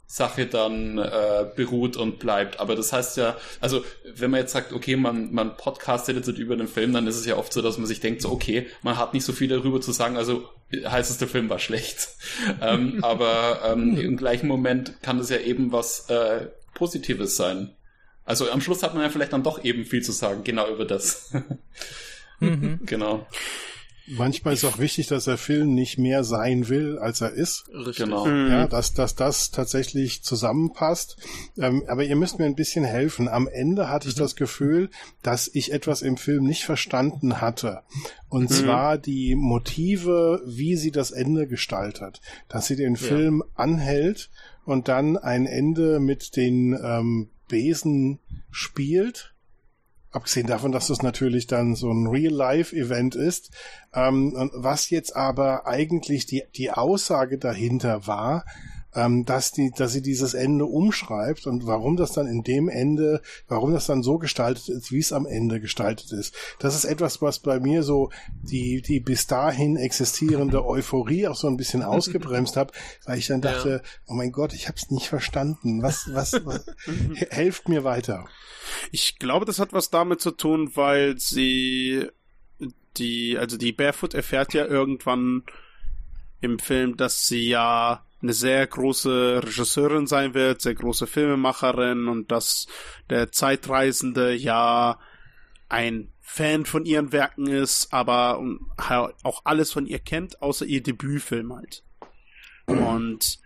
Sache 0.06 0.46
dann 0.46 0.98
äh, 0.98 1.46
beruht 1.56 1.96
und 1.96 2.20
bleibt. 2.20 2.60
Aber 2.60 2.76
das 2.76 2.92
heißt 2.92 3.16
ja, 3.16 3.36
also 3.60 3.84
wenn 4.14 4.30
man 4.30 4.40
jetzt 4.40 4.52
sagt, 4.52 4.72
okay, 4.72 4.94
man, 4.94 5.32
man 5.32 5.56
podcastet 5.56 6.16
jetzt 6.16 6.28
über 6.38 6.56
den 6.56 6.68
Film, 6.68 6.92
dann 6.92 7.08
ist 7.08 7.16
es 7.16 7.26
ja 7.26 7.36
oft 7.36 7.52
so, 7.52 7.60
dass 7.60 7.76
man 7.76 7.86
sich 7.86 8.00
denkt, 8.00 8.22
so 8.22 8.30
okay, 8.30 8.68
man 8.82 8.96
hat 8.96 9.14
nicht 9.14 9.24
so 9.24 9.32
viel 9.32 9.48
darüber 9.48 9.80
zu 9.80 9.90
sagen, 9.90 10.16
also 10.16 10.48
heißt 10.72 11.10
es, 11.10 11.18
der 11.18 11.28
Film 11.28 11.50
war 11.50 11.58
schlecht. 11.58 12.08
ähm, 12.60 13.02
aber 13.02 13.62
ähm, 13.64 13.98
im 13.98 14.16
gleichen 14.16 14.46
Moment 14.46 15.02
kann 15.02 15.18
das 15.18 15.28
ja 15.28 15.38
eben 15.38 15.72
was 15.72 16.08
äh, 16.08 16.46
Positives 16.74 17.36
sein. 17.36 17.74
Also 18.24 18.50
am 18.50 18.60
Schluss 18.60 18.82
hat 18.82 18.94
man 18.94 19.02
ja 19.02 19.08
vielleicht 19.08 19.32
dann 19.32 19.42
doch 19.42 19.64
eben 19.64 19.84
viel 19.84 20.02
zu 20.02 20.12
sagen, 20.12 20.44
genau 20.44 20.68
über 20.68 20.84
das. 20.84 21.32
mhm. 22.40 22.80
Genau. 22.84 23.26
Manchmal 24.08 24.54
ist 24.54 24.64
auch 24.64 24.78
wichtig, 24.78 25.08
dass 25.08 25.24
der 25.24 25.36
Film 25.36 25.74
nicht 25.74 25.98
mehr 25.98 26.22
sein 26.22 26.68
will, 26.68 26.98
als 26.98 27.20
er 27.20 27.30
ist. 27.32 27.64
Richtig. 27.72 27.96
Genau. 27.96 28.26
Mhm. 28.26 28.50
Ja, 28.50 28.66
dass, 28.66 28.94
dass 28.94 29.14
das 29.14 29.50
tatsächlich 29.50 30.22
zusammenpasst. 30.22 31.16
Ähm, 31.58 31.82
aber 31.88 32.04
ihr 32.04 32.16
müsst 32.16 32.38
mir 32.38 32.46
ein 32.46 32.54
bisschen 32.54 32.84
helfen. 32.84 33.28
Am 33.28 33.48
Ende 33.48 33.88
hatte 33.88 34.08
ich 34.08 34.16
mhm. 34.16 34.20
das 34.20 34.36
Gefühl, 34.36 34.90
dass 35.22 35.50
ich 35.52 35.72
etwas 35.72 36.02
im 36.02 36.16
Film 36.16 36.44
nicht 36.44 36.64
verstanden 36.64 37.40
hatte. 37.40 37.82
Und 38.28 38.50
mhm. 38.50 38.54
zwar 38.54 38.98
die 38.98 39.34
Motive, 39.34 40.42
wie 40.46 40.76
sie 40.76 40.90
das 40.90 41.10
Ende 41.10 41.46
gestaltet. 41.46 42.20
Dass 42.48 42.66
sie 42.66 42.76
den 42.76 42.96
Film 42.96 43.42
ja. 43.44 43.52
anhält 43.54 44.30
und 44.64 44.88
dann 44.88 45.16
ein 45.16 45.46
Ende 45.46 46.00
mit 46.00 46.36
den 46.36 46.78
ähm, 46.80 47.30
Besen 47.48 48.18
spielt 48.50 49.35
Abgesehen 50.16 50.46
davon, 50.46 50.72
dass 50.72 50.86
das 50.86 51.02
natürlich 51.02 51.46
dann 51.46 51.74
so 51.74 51.90
ein 51.90 52.06
Real-Life-Event 52.06 53.16
ist. 53.16 53.50
Ähm, 53.92 54.50
was 54.54 54.88
jetzt 54.88 55.14
aber 55.14 55.66
eigentlich 55.66 56.24
die, 56.24 56.44
die 56.54 56.70
Aussage 56.70 57.36
dahinter 57.36 58.06
war, 58.06 58.46
ähm, 58.96 59.26
dass 59.26 59.52
die, 59.52 59.70
dass 59.70 59.92
sie 59.92 60.00
dieses 60.00 60.32
Ende 60.32 60.64
umschreibt 60.64 61.46
und 61.46 61.66
warum 61.66 61.96
das 61.96 62.12
dann 62.12 62.26
in 62.26 62.42
dem 62.42 62.68
Ende, 62.68 63.20
warum 63.46 63.72
das 63.74 63.86
dann 63.86 64.02
so 64.02 64.18
gestaltet 64.18 64.70
ist, 64.70 64.90
wie 64.90 64.98
es 64.98 65.12
am 65.12 65.26
Ende 65.26 65.60
gestaltet 65.60 66.12
ist. 66.12 66.34
Das 66.58 66.74
ist 66.74 66.86
etwas, 66.86 67.20
was 67.20 67.38
bei 67.38 67.60
mir 67.60 67.82
so 67.82 68.10
die, 68.42 68.80
die 68.80 69.00
bis 69.00 69.26
dahin 69.26 69.76
existierende 69.76 70.64
Euphorie 70.64 71.28
auch 71.28 71.36
so 71.36 71.46
ein 71.46 71.58
bisschen 71.58 71.82
ausgebremst 71.84 72.56
hat, 72.56 72.72
weil 73.04 73.18
ich 73.18 73.26
dann 73.26 73.42
dachte, 73.42 73.82
ja. 73.84 73.90
oh 74.06 74.14
mein 74.14 74.32
Gott, 74.32 74.54
ich 74.54 74.66
habe 74.66 74.78
es 74.78 74.90
nicht 74.90 75.08
verstanden. 75.08 75.82
Was, 75.82 76.12
was, 76.14 76.32
was 76.44 76.64
helft 77.28 77.68
mir 77.68 77.84
weiter. 77.84 78.26
Ich 78.92 79.18
glaube, 79.18 79.44
das 79.44 79.58
hat 79.58 79.74
was 79.74 79.90
damit 79.90 80.22
zu 80.22 80.30
tun, 80.30 80.70
weil 80.74 81.18
sie 81.18 82.06
die, 82.96 83.36
also 83.36 83.58
die 83.58 83.72
Barefoot 83.72 84.14
erfährt 84.14 84.54
ja 84.54 84.64
irgendwann 84.64 85.42
im 86.40 86.58
Film, 86.58 86.96
dass 86.96 87.26
sie 87.26 87.48
ja 87.48 88.06
eine 88.22 88.32
sehr 88.32 88.66
große 88.66 89.42
Regisseurin 89.44 90.06
sein 90.06 90.34
wird, 90.34 90.62
sehr 90.62 90.74
große 90.74 91.06
Filmemacherin 91.06 92.08
und 92.08 92.32
dass 92.32 92.66
der 93.10 93.30
Zeitreisende 93.30 94.34
ja 94.34 94.98
ein 95.68 96.12
Fan 96.20 96.66
von 96.66 96.84
ihren 96.84 97.12
Werken 97.12 97.46
ist, 97.46 97.92
aber 97.92 98.42
auch 99.22 99.42
alles 99.44 99.72
von 99.72 99.86
ihr 99.86 99.98
kennt, 99.98 100.42
außer 100.42 100.66
ihr 100.66 100.82
Debütfilm 100.82 101.54
halt. 101.54 101.84
Und 102.66 103.38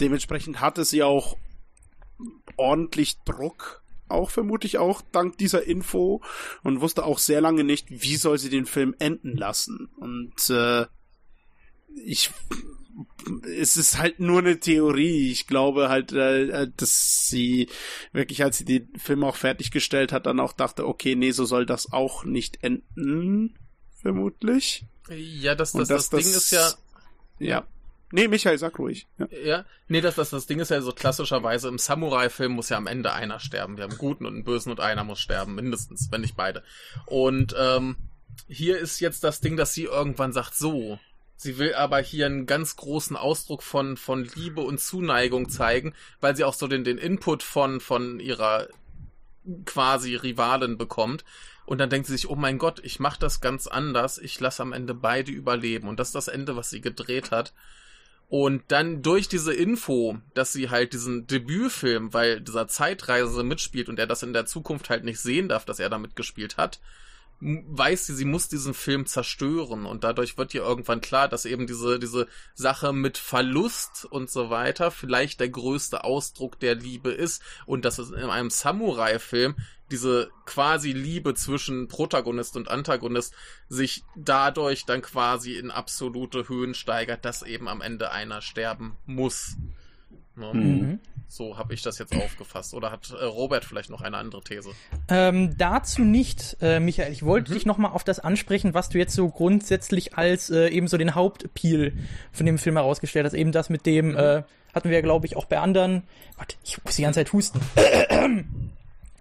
dementsprechend 0.00 0.60
hatte 0.60 0.84
sie 0.84 1.02
auch 1.02 1.36
ordentlich 2.56 3.18
Druck, 3.24 3.82
auch 4.08 4.30
vermutlich 4.30 4.78
auch 4.78 5.02
dank 5.12 5.38
dieser 5.38 5.64
Info 5.64 6.22
und 6.62 6.80
wusste 6.80 7.04
auch 7.04 7.18
sehr 7.18 7.40
lange 7.40 7.64
nicht, 7.64 7.86
wie 7.90 8.16
soll 8.16 8.38
sie 8.38 8.50
den 8.50 8.66
Film 8.66 8.94
enden 8.98 9.36
lassen. 9.36 9.88
Und 9.96 10.50
äh, 10.50 10.86
ich 12.04 12.30
es 13.58 13.76
ist 13.76 13.98
halt 13.98 14.20
nur 14.20 14.40
eine 14.40 14.60
Theorie. 14.60 15.30
Ich 15.30 15.46
glaube 15.46 15.88
halt, 15.88 16.12
äh, 16.12 16.68
dass 16.76 17.28
sie 17.28 17.68
wirklich, 18.12 18.42
als 18.42 18.58
sie 18.58 18.64
den 18.64 18.88
Film 18.98 19.24
auch 19.24 19.36
fertiggestellt 19.36 20.12
hat, 20.12 20.26
dann 20.26 20.40
auch 20.40 20.52
dachte, 20.52 20.86
okay, 20.86 21.14
nee, 21.14 21.30
so 21.30 21.44
soll 21.44 21.66
das 21.66 21.92
auch 21.92 22.24
nicht 22.24 22.62
enden, 22.62 23.58
vermutlich. 24.00 24.84
Ja, 25.10 25.54
das, 25.54 25.72
das, 25.72 25.88
das, 25.88 26.10
das 26.10 26.24
Ding 26.24 26.34
ist 26.34 26.50
ja. 26.50 26.72
Ja. 27.38 27.66
Nee, 28.10 28.26
Michael, 28.26 28.58
sag 28.58 28.78
ruhig. 28.78 29.06
Ja, 29.18 29.28
ja 29.44 29.64
nee, 29.86 30.00
das, 30.00 30.14
das, 30.14 30.30
das 30.30 30.46
Ding 30.46 30.60
ist 30.60 30.70
ja 30.70 30.80
so 30.80 30.92
klassischerweise, 30.92 31.68
im 31.68 31.78
Samurai-Film 31.78 32.52
muss 32.52 32.70
ja 32.70 32.78
am 32.78 32.86
Ende 32.86 33.12
einer 33.12 33.38
sterben. 33.38 33.76
Wir 33.76 33.84
haben 33.84 33.90
einen 33.90 33.98
Guten 33.98 34.24
und 34.24 34.34
einen 34.34 34.44
Bösen 34.44 34.70
und 34.70 34.80
einer 34.80 35.04
muss 35.04 35.20
sterben, 35.20 35.54
mindestens, 35.54 36.10
wenn 36.10 36.22
nicht 36.22 36.36
beide. 36.36 36.62
Und 37.06 37.54
ähm, 37.58 37.96
hier 38.46 38.78
ist 38.78 39.00
jetzt 39.00 39.24
das 39.24 39.40
Ding, 39.40 39.56
dass 39.56 39.74
sie 39.74 39.84
irgendwann 39.84 40.32
sagt, 40.32 40.54
so, 40.54 40.98
Sie 41.40 41.56
will 41.56 41.72
aber 41.74 42.00
hier 42.00 42.26
einen 42.26 42.46
ganz 42.46 42.74
großen 42.74 43.16
Ausdruck 43.16 43.62
von, 43.62 43.96
von 43.96 44.24
Liebe 44.24 44.60
und 44.60 44.80
Zuneigung 44.80 45.48
zeigen, 45.48 45.94
weil 46.20 46.34
sie 46.34 46.42
auch 46.42 46.52
so 46.52 46.66
den, 46.66 46.82
den 46.82 46.98
Input 46.98 47.44
von, 47.44 47.80
von 47.80 48.18
ihrer 48.18 48.66
quasi 49.64 50.16
Rivalin 50.16 50.76
bekommt. 50.76 51.24
Und 51.64 51.78
dann 51.78 51.90
denkt 51.90 52.08
sie 52.08 52.14
sich, 52.14 52.28
oh 52.28 52.34
mein 52.34 52.58
Gott, 52.58 52.80
ich 52.82 52.98
mach 52.98 53.16
das 53.16 53.40
ganz 53.40 53.68
anders. 53.68 54.18
Ich 54.18 54.40
lasse 54.40 54.62
am 54.62 54.72
Ende 54.72 54.94
beide 54.94 55.30
überleben. 55.30 55.86
Und 55.86 56.00
das 56.00 56.08
ist 56.08 56.16
das 56.16 56.26
Ende, 56.26 56.56
was 56.56 56.70
sie 56.70 56.80
gedreht 56.80 57.30
hat. 57.30 57.52
Und 58.28 58.64
dann 58.68 59.00
durch 59.02 59.28
diese 59.28 59.54
Info, 59.54 60.18
dass 60.34 60.52
sie 60.52 60.70
halt 60.70 60.92
diesen 60.92 61.28
Debütfilm, 61.28 62.12
weil 62.12 62.40
dieser 62.40 62.66
Zeitreise 62.66 63.44
mitspielt 63.44 63.88
und 63.88 64.00
er 64.00 64.08
das 64.08 64.24
in 64.24 64.32
der 64.32 64.44
Zukunft 64.44 64.90
halt 64.90 65.04
nicht 65.04 65.20
sehen 65.20 65.48
darf, 65.48 65.64
dass 65.64 65.78
er 65.78 65.88
damit 65.88 66.16
gespielt 66.16 66.56
hat, 66.56 66.80
weiß 67.40 68.06
sie, 68.06 68.14
sie 68.14 68.24
muss 68.24 68.48
diesen 68.48 68.74
Film 68.74 69.06
zerstören 69.06 69.86
und 69.86 70.02
dadurch 70.02 70.36
wird 70.36 70.54
ihr 70.54 70.62
irgendwann 70.62 71.00
klar, 71.00 71.28
dass 71.28 71.44
eben 71.44 71.66
diese, 71.66 71.98
diese 71.98 72.26
Sache 72.54 72.92
mit 72.92 73.16
Verlust 73.16 74.06
und 74.10 74.28
so 74.28 74.50
weiter 74.50 74.90
vielleicht 74.90 75.38
der 75.38 75.48
größte 75.48 76.02
Ausdruck 76.02 76.58
der 76.58 76.74
Liebe 76.74 77.10
ist 77.10 77.42
und 77.64 77.84
dass 77.84 77.98
es 77.98 78.10
in 78.10 78.30
einem 78.30 78.50
Samurai-Film 78.50 79.54
diese 79.90 80.30
quasi 80.44 80.92
Liebe 80.92 81.34
zwischen 81.34 81.88
Protagonist 81.88 82.56
und 82.56 82.70
Antagonist 82.70 83.32
sich 83.68 84.04
dadurch 84.16 84.84
dann 84.84 85.00
quasi 85.00 85.54
in 85.54 85.70
absolute 85.70 86.48
Höhen 86.48 86.74
steigert, 86.74 87.24
dass 87.24 87.42
eben 87.42 87.68
am 87.68 87.80
Ende 87.80 88.10
einer 88.10 88.42
sterben 88.42 88.96
muss. 89.06 89.56
Ne? 90.34 90.52
Mhm. 90.54 91.00
So 91.30 91.58
habe 91.58 91.74
ich 91.74 91.82
das 91.82 91.98
jetzt 91.98 92.14
aufgefasst. 92.16 92.72
Oder 92.72 92.90
hat 92.90 93.10
äh, 93.10 93.24
Robert 93.24 93.64
vielleicht 93.64 93.90
noch 93.90 94.00
eine 94.00 94.16
andere 94.16 94.42
These? 94.42 94.70
Ähm, 95.08 95.56
dazu 95.58 96.02
nicht, 96.02 96.56
äh, 96.62 96.80
Michael. 96.80 97.12
Ich 97.12 97.22
wollte 97.22 97.50
mhm. 97.50 97.54
dich 97.54 97.66
noch 97.66 97.76
mal 97.76 97.90
auf 97.90 98.02
das 98.02 98.18
ansprechen, 98.18 98.72
was 98.72 98.88
du 98.88 98.98
jetzt 98.98 99.14
so 99.14 99.28
grundsätzlich 99.28 100.16
als 100.16 100.48
äh, 100.48 100.68
eben 100.68 100.88
so 100.88 100.96
den 100.96 101.14
Hauptpeel 101.14 101.92
von 102.32 102.46
dem 102.46 102.58
Film 102.58 102.76
herausgestellt 102.76 103.26
hast. 103.26 103.34
Eben 103.34 103.52
das 103.52 103.68
mit 103.68 103.84
dem, 103.84 104.12
mhm. 104.12 104.16
äh, 104.16 104.42
hatten 104.74 104.90
wir, 104.90 105.02
glaube 105.02 105.26
ich, 105.26 105.36
auch 105.36 105.44
bei 105.44 105.58
anderen. 105.58 106.02
Warte, 106.38 106.56
ich 106.64 106.82
muss 106.82 106.96
die 106.96 107.02
ganze 107.02 107.20
Zeit 107.20 107.32
husten. 107.32 107.60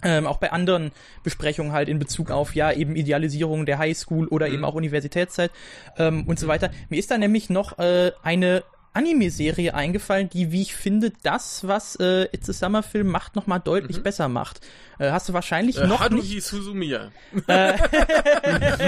Ähm, 0.03 0.27
auch 0.27 0.37
bei 0.37 0.51
anderen 0.51 0.91
Besprechungen 1.23 1.71
halt 1.71 1.89
in 1.89 1.97
Bezug 1.97 2.29
auf 2.29 2.53
ja 2.53 2.71
eben 2.71 2.95
Idealisierung 2.95 3.65
der 3.65 3.79
Highschool 3.79 4.27
oder 4.27 4.47
mhm. 4.47 4.53
eben 4.53 4.65
auch 4.65 4.75
Universitätszeit 4.75 5.49
ähm, 5.97 6.27
und 6.27 6.37
so 6.37 6.47
weiter. 6.47 6.69
Mir 6.89 6.99
ist 6.99 7.09
da 7.09 7.17
nämlich 7.17 7.49
noch 7.49 7.79
äh, 7.79 8.11
eine 8.21 8.63
Anime-Serie 8.97 9.75
eingefallen, 9.75 10.27
die, 10.27 10.51
wie 10.51 10.63
ich 10.63 10.75
finde, 10.75 11.13
das, 11.21 11.67
was 11.67 11.95
äh, 11.97 12.23
It's 12.33 12.49
a 12.49 12.53
Summer 12.53 12.81
Film 12.81 13.07
macht, 13.07 13.35
nochmal 13.35 13.59
deutlich 13.59 13.97
mhm. 13.97 14.03
besser 14.03 14.27
macht. 14.27 14.59
Äh, 14.97 15.11
hast 15.11 15.29
du 15.29 15.33
wahrscheinlich 15.33 15.77
äh, 15.77 15.85
noch 15.85 15.99
Haruhi 15.99 16.21
nicht... 16.21 16.43
Suzumiya. 16.43 17.11
Äh, 17.47 17.77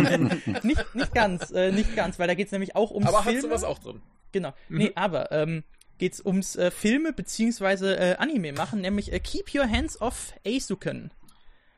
nicht, 0.63 0.95
nicht 0.95 1.13
ganz, 1.13 1.51
äh, 1.51 1.71
nicht 1.71 1.95
ganz, 1.95 2.17
weil 2.17 2.27
da 2.27 2.33
geht's 2.33 2.51
nämlich 2.51 2.75
auch 2.75 2.89
ums 2.89 3.07
Aber 3.07 3.21
Filme. 3.21 3.37
hast 3.37 3.45
du 3.45 3.51
was 3.51 3.63
auch 3.63 3.77
drin? 3.77 4.01
Genau. 4.31 4.53
Mhm. 4.67 4.77
Nee, 4.77 4.91
aber 4.95 5.31
ähm, 5.31 5.63
geht's 5.99 6.25
ums 6.25 6.55
äh, 6.55 6.71
Filme 6.71 7.13
beziehungsweise 7.13 7.95
äh, 7.95 8.15
Anime 8.15 8.53
machen, 8.53 8.81
nämlich 8.81 9.13
äh, 9.13 9.19
Keep 9.19 9.53
Your 9.53 9.69
Hands 9.69 10.01
Off 10.01 10.33
Eisuken. 10.43 11.11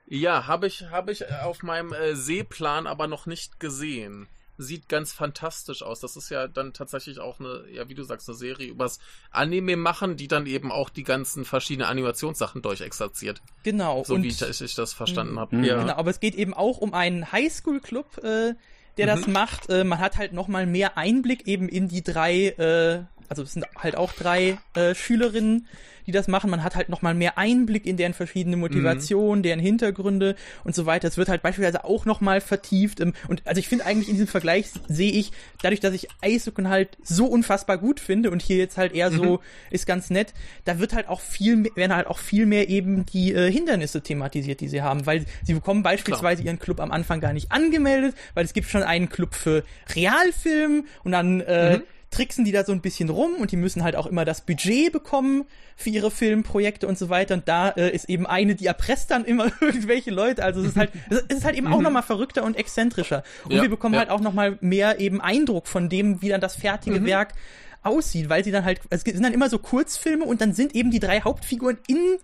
Ja, 0.07 0.47
habe 0.47 0.67
ich, 0.67 0.85
hab 0.89 1.09
ich 1.09 1.29
auf 1.29 1.63
meinem 1.63 1.91
äh, 1.91 2.15
Seeplan 2.15 2.87
aber 2.87 3.07
noch 3.07 3.25
nicht 3.25 3.59
gesehen 3.59 4.29
sieht 4.61 4.89
ganz 4.89 5.11
fantastisch 5.11 5.83
aus. 5.83 5.99
Das 5.99 6.15
ist 6.15 6.29
ja 6.29 6.47
dann 6.47 6.73
tatsächlich 6.73 7.19
auch 7.19 7.39
eine, 7.39 7.63
ja, 7.71 7.89
wie 7.89 7.95
du 7.95 8.03
sagst, 8.03 8.29
eine 8.29 8.37
Serie 8.37 8.67
übers 8.67 8.99
Anime 9.31 9.75
machen, 9.75 10.17
die 10.17 10.27
dann 10.27 10.45
eben 10.45 10.71
auch 10.71 10.89
die 10.89 11.03
ganzen 11.03 11.45
verschiedenen 11.45 11.89
Animationssachen 11.89 12.61
durchexerziert. 12.61 13.41
Genau. 13.63 14.03
So 14.03 14.15
und, 14.15 14.23
wie 14.23 14.27
ich, 14.27 14.41
ich, 14.41 14.75
das 14.75 14.93
verstanden 14.93 15.39
habe. 15.39 15.55
Ja. 15.65 15.79
Genau, 15.79 15.93
aber 15.93 16.11
es 16.11 16.19
geht 16.19 16.35
eben 16.35 16.53
auch 16.53 16.77
um 16.77 16.93
einen 16.93 17.31
Highschool-Club, 17.31 18.23
äh, 18.23 18.53
der 18.97 19.05
mhm. 19.05 19.19
das 19.19 19.27
macht. 19.27 19.69
Äh, 19.69 19.83
man 19.83 19.99
hat 19.99 20.17
halt 20.17 20.33
nochmal 20.33 20.65
mehr 20.65 20.97
Einblick 20.97 21.47
eben 21.47 21.67
in 21.67 21.87
die 21.87 22.03
drei, 22.03 22.47
äh, 22.47 23.03
also 23.31 23.43
es 23.43 23.53
sind 23.53 23.65
halt 23.77 23.95
auch 23.95 24.11
drei 24.11 24.57
äh, 24.73 24.93
Schülerinnen, 24.93 25.65
die 26.05 26.11
das 26.11 26.27
machen. 26.27 26.49
Man 26.49 26.65
hat 26.65 26.75
halt 26.75 26.89
nochmal 26.89 27.13
mehr 27.13 27.37
Einblick 27.37 27.85
in 27.85 27.95
deren 27.95 28.13
verschiedene 28.13 28.57
Motivationen, 28.57 29.39
mhm. 29.39 29.43
deren 29.43 29.59
Hintergründe 29.61 30.35
und 30.65 30.75
so 30.75 30.85
weiter. 30.85 31.07
Es 31.07 31.15
wird 31.15 31.29
halt 31.29 31.41
beispielsweise 31.41 31.85
auch 31.85 32.03
nochmal 32.03 32.41
vertieft. 32.41 32.99
Im, 32.99 33.13
und 33.29 33.41
also 33.47 33.59
ich 33.59 33.69
finde 33.69 33.85
eigentlich 33.85 34.09
in 34.09 34.15
diesem 34.15 34.27
Vergleich 34.27 34.65
sehe 34.89 35.13
ich, 35.13 35.31
dadurch, 35.61 35.79
dass 35.79 35.93
ich 35.93 36.09
Eishockey 36.21 36.63
halt 36.63 36.97
so 37.03 37.25
unfassbar 37.25 37.77
gut 37.77 38.01
finde 38.01 38.31
und 38.31 38.41
hier 38.41 38.57
jetzt 38.57 38.77
halt 38.77 38.91
eher 38.91 39.11
so 39.11 39.37
mhm. 39.37 39.39
ist 39.69 39.85
ganz 39.85 40.09
nett, 40.09 40.33
da 40.65 40.79
wird 40.79 40.91
halt 40.91 41.07
auch 41.07 41.21
viel 41.21 41.55
mehr, 41.55 41.71
werden 41.75 41.95
halt 41.95 42.07
auch 42.07 42.19
viel 42.19 42.45
mehr 42.45 42.67
eben 42.67 43.05
die 43.05 43.31
äh, 43.33 43.49
Hindernisse 43.49 44.01
thematisiert, 44.01 44.59
die 44.59 44.67
sie 44.67 44.81
haben, 44.81 45.05
weil 45.05 45.25
sie 45.41 45.53
bekommen 45.53 45.83
beispielsweise 45.83 46.41
Klar. 46.41 46.53
ihren 46.53 46.59
Club 46.59 46.81
am 46.81 46.91
Anfang 46.91 47.21
gar 47.21 47.31
nicht 47.31 47.49
angemeldet, 47.49 48.13
weil 48.33 48.43
es 48.43 48.51
gibt 48.51 48.67
schon 48.67 48.83
einen 48.83 49.07
Club 49.07 49.35
für 49.35 49.63
Realfilm 49.95 50.85
und 51.05 51.13
dann 51.13 51.39
äh, 51.39 51.77
mhm 51.77 51.83
tricksen 52.11 52.43
die 52.43 52.51
da 52.51 52.65
so 52.65 52.73
ein 52.73 52.81
bisschen 52.81 53.09
rum 53.09 53.35
und 53.39 53.51
die 53.51 53.57
müssen 53.57 53.83
halt 53.83 53.95
auch 53.95 54.05
immer 54.05 54.25
das 54.25 54.41
Budget 54.41 54.91
bekommen 54.91 55.45
für 55.77 55.89
ihre 55.89 56.11
Filmprojekte 56.11 56.85
und 56.85 56.97
so 56.97 57.09
weiter. 57.09 57.33
Und 57.33 57.47
da 57.47 57.69
äh, 57.69 57.89
ist 57.89 58.09
eben 58.09 58.27
eine, 58.27 58.53
die 58.55 58.65
erpresst 58.65 59.09
dann 59.11 59.23
immer 59.23 59.45
irgendwelche 59.61 60.11
Leute. 60.11 60.43
Also 60.43 60.61
es 60.61 60.67
ist 60.67 60.77
halt, 60.77 60.91
es 61.09 61.37
ist 61.37 61.45
halt 61.45 61.55
eben 61.55 61.67
auch 61.67 61.81
nochmal 61.81 62.03
verrückter 62.03 62.43
und 62.43 62.57
exzentrischer. 62.57 63.23
Und 63.45 63.53
Ja, 63.53 63.61
wir 63.61 63.69
bekommen 63.69 63.93
ja. 63.93 64.01
halt 64.01 64.09
auch 64.09 64.19
nochmal 64.19 64.57
mehr 64.61 64.99
eben 64.99 65.21
Eindruck 65.21 65.67
von 65.67 65.87
dem, 65.87 66.21
wie 66.21 66.29
dann 66.29 66.41
das 66.41 66.55
fertige 66.55 67.03
Werk 67.05 67.33
aussieht, 67.81 68.29
weil 68.29 68.43
sie 68.43 68.51
dann 68.51 68.65
halt, 68.65 68.81
es 68.89 69.01
sind 69.01 69.23
dann 69.23 69.33
immer 69.33 69.49
so 69.49 69.57
Kurzfilme 69.57 70.25
und 70.25 70.41
dann 70.41 70.53
sind 70.53 70.75
eben 70.75 70.91
die 70.91 70.99
drei 70.99 71.21
Hauptfiguren 71.21 71.79
in 71.87 72.17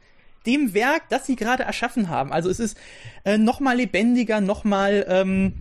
dem 0.46 0.74
Werk, 0.74 1.04
das 1.10 1.26
sie 1.26 1.36
gerade 1.36 1.64
erschaffen 1.64 2.10
haben. 2.10 2.32
Also 2.32 2.50
es 2.50 2.60
ist 2.60 2.78
äh, 3.24 3.38
noch 3.38 3.60
mal 3.60 3.78
lebendiger, 3.78 4.42
noch 4.42 4.64
mal 4.64 5.06
ähm, 5.08 5.54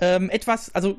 ähm, 0.00 0.30
etwas, 0.30 0.74
also 0.74 0.98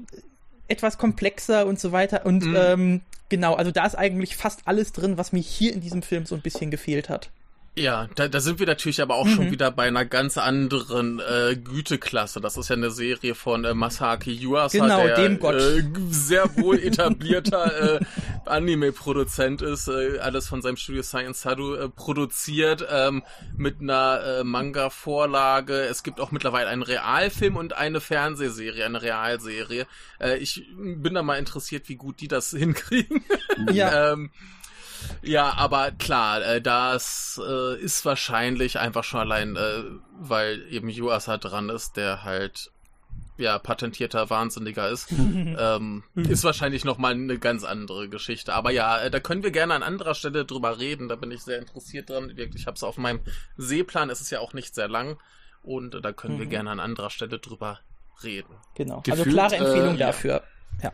etwas 0.67 0.97
komplexer 0.97 1.65
und 1.65 1.79
so 1.79 1.91
weiter. 1.91 2.25
Und 2.25 2.45
ähm, 2.55 3.01
genau, 3.29 3.55
also 3.55 3.71
da 3.71 3.85
ist 3.85 3.95
eigentlich 3.95 4.35
fast 4.35 4.61
alles 4.65 4.91
drin, 4.91 5.17
was 5.17 5.31
mir 5.31 5.41
hier 5.41 5.73
in 5.73 5.81
diesem 5.81 6.01
Film 6.01 6.25
so 6.25 6.35
ein 6.35 6.41
bisschen 6.41 6.71
gefehlt 6.71 7.09
hat. 7.09 7.29
Ja, 7.77 8.07
da, 8.15 8.29
da 8.29 8.39
sind 8.39 8.59
wir 8.59 8.67
natürlich 8.67 9.01
aber 9.01 9.15
auch 9.15 9.25
Mhm. 9.25 9.35
schon 9.35 9.51
wieder 9.51 9.69
bei 9.69 9.83
einer 9.87 10.05
ganz 10.05 10.37
anderen 10.37 11.19
äh, 11.19 11.57
Güteklasse. 11.57 12.39
Das 12.39 12.55
ist 12.55 12.69
ja 12.69 12.75
eine 12.77 12.89
Serie 12.89 13.35
von 13.35 13.65
äh, 13.65 13.73
Masaki 13.73 14.31
Yuasa, 14.31 14.77
Genau, 14.77 15.03
der 15.03 15.15
dem 15.15 15.39
Gott. 15.39 15.55
Äh, 15.55 15.83
sehr 16.09 16.55
wohl 16.57 16.79
etablierter 16.79 17.99
äh, 17.99 18.05
Anime-Produzent 18.45 19.61
ist, 19.61 19.89
äh, 19.89 20.19
alles 20.19 20.47
von 20.47 20.61
seinem 20.61 20.77
Studio 20.77 21.03
Science 21.03 21.41
Sadu 21.41 21.75
äh, 21.75 21.89
produziert, 21.89 22.85
ähm, 22.89 23.23
mit 23.57 23.81
einer 23.81 24.21
äh, 24.39 24.43
Manga-Vorlage. 24.45 25.73
Es 25.81 26.03
gibt 26.03 26.19
auch 26.21 26.31
mittlerweile 26.31 26.69
einen 26.69 26.83
Realfilm 26.83 27.57
und 27.57 27.73
eine 27.73 27.99
Fernsehserie, 27.99 28.85
eine 28.85 29.01
Realserie. 29.01 29.85
Äh, 30.19 30.37
ich 30.37 30.65
bin 30.77 31.13
da 31.13 31.23
mal 31.23 31.37
interessiert, 31.37 31.89
wie 31.89 31.95
gut 31.95 32.21
die 32.21 32.27
das 32.27 32.49
hinkriegen. 32.57 33.23
Ja. 33.71 34.13
ähm, 34.13 34.31
ja, 35.21 35.53
aber 35.57 35.91
klar, 35.91 36.41
äh, 36.43 36.61
das 36.61 37.39
äh, 37.45 37.77
ist 37.79 38.05
wahrscheinlich 38.05 38.79
einfach 38.79 39.03
schon 39.03 39.19
allein, 39.19 39.55
äh, 39.55 39.83
weil 40.19 40.63
eben 40.69 40.89
Yuasa 40.89 41.37
dran 41.37 41.69
ist, 41.69 41.97
der 41.97 42.23
halt 42.23 42.71
ja 43.37 43.59
patentierter 43.59 44.29
Wahnsinniger 44.29 44.89
ist, 44.89 45.11
ähm, 45.11 46.03
ist 46.15 46.43
wahrscheinlich 46.45 46.85
noch 46.85 46.97
mal 46.97 47.11
eine 47.13 47.37
ganz 47.37 47.63
andere 47.63 48.07
Geschichte. 48.07 48.53
Aber 48.53 48.71
ja, 48.71 49.09
da 49.09 49.19
können 49.19 49.43
wir 49.43 49.51
gerne 49.51 49.73
an 49.73 49.83
anderer 49.83 50.15
Stelle 50.15 50.45
drüber 50.45 50.79
reden. 50.79 51.09
Da 51.09 51.15
bin 51.15 51.31
ich 51.31 51.41
sehr 51.41 51.59
interessiert 51.59 52.09
dran. 52.09 52.37
Wirklich, 52.37 52.61
ich 52.61 52.67
habe 52.67 52.75
es 52.75 52.83
auf 52.83 52.97
meinem 52.97 53.19
Seeplan. 53.57 54.09
Es 54.09 54.21
ist 54.21 54.29
ja 54.29 54.39
auch 54.39 54.53
nicht 54.53 54.73
sehr 54.73 54.87
lang 54.87 55.17
und 55.63 55.99
da 56.03 56.13
können 56.13 56.39
wir 56.39 56.45
Mhm. 56.45 56.49
gerne 56.51 56.71
an 56.71 56.79
anderer 56.79 57.09
Stelle 57.09 57.39
drüber 57.39 57.79
reden. 58.23 58.55
Genau. 58.75 58.97
also 59.05 59.11
Gefühlt, 59.23 59.35
klare 59.35 59.55
Empfehlung 59.57 59.95
äh, 59.95 59.99
ja. 59.99 60.07
dafür. 60.07 60.43
Ja. 60.81 60.93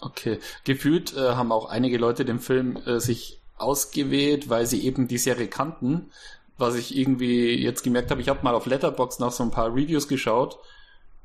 Okay. 0.00 0.38
Gefühlt 0.64 1.16
äh, 1.16 1.34
haben 1.34 1.52
auch 1.52 1.66
einige 1.66 1.98
Leute 1.98 2.24
den 2.24 2.40
Film 2.40 2.76
äh, 2.84 3.00
sich 3.00 3.40
ausgewählt, 3.56 4.50
weil 4.50 4.66
sie 4.66 4.84
eben 4.84 5.08
die 5.08 5.18
Serie 5.18 5.48
kannten. 5.48 6.10
Was 6.56 6.74
ich 6.76 6.96
irgendwie 6.96 7.54
jetzt 7.54 7.82
gemerkt 7.82 8.10
habe, 8.10 8.20
ich 8.20 8.28
habe 8.28 8.42
mal 8.42 8.54
auf 8.54 8.66
Letterbox 8.66 9.18
nach 9.18 9.32
so 9.32 9.42
ein 9.42 9.50
paar 9.50 9.74
Reviews 9.74 10.06
geschaut 10.06 10.58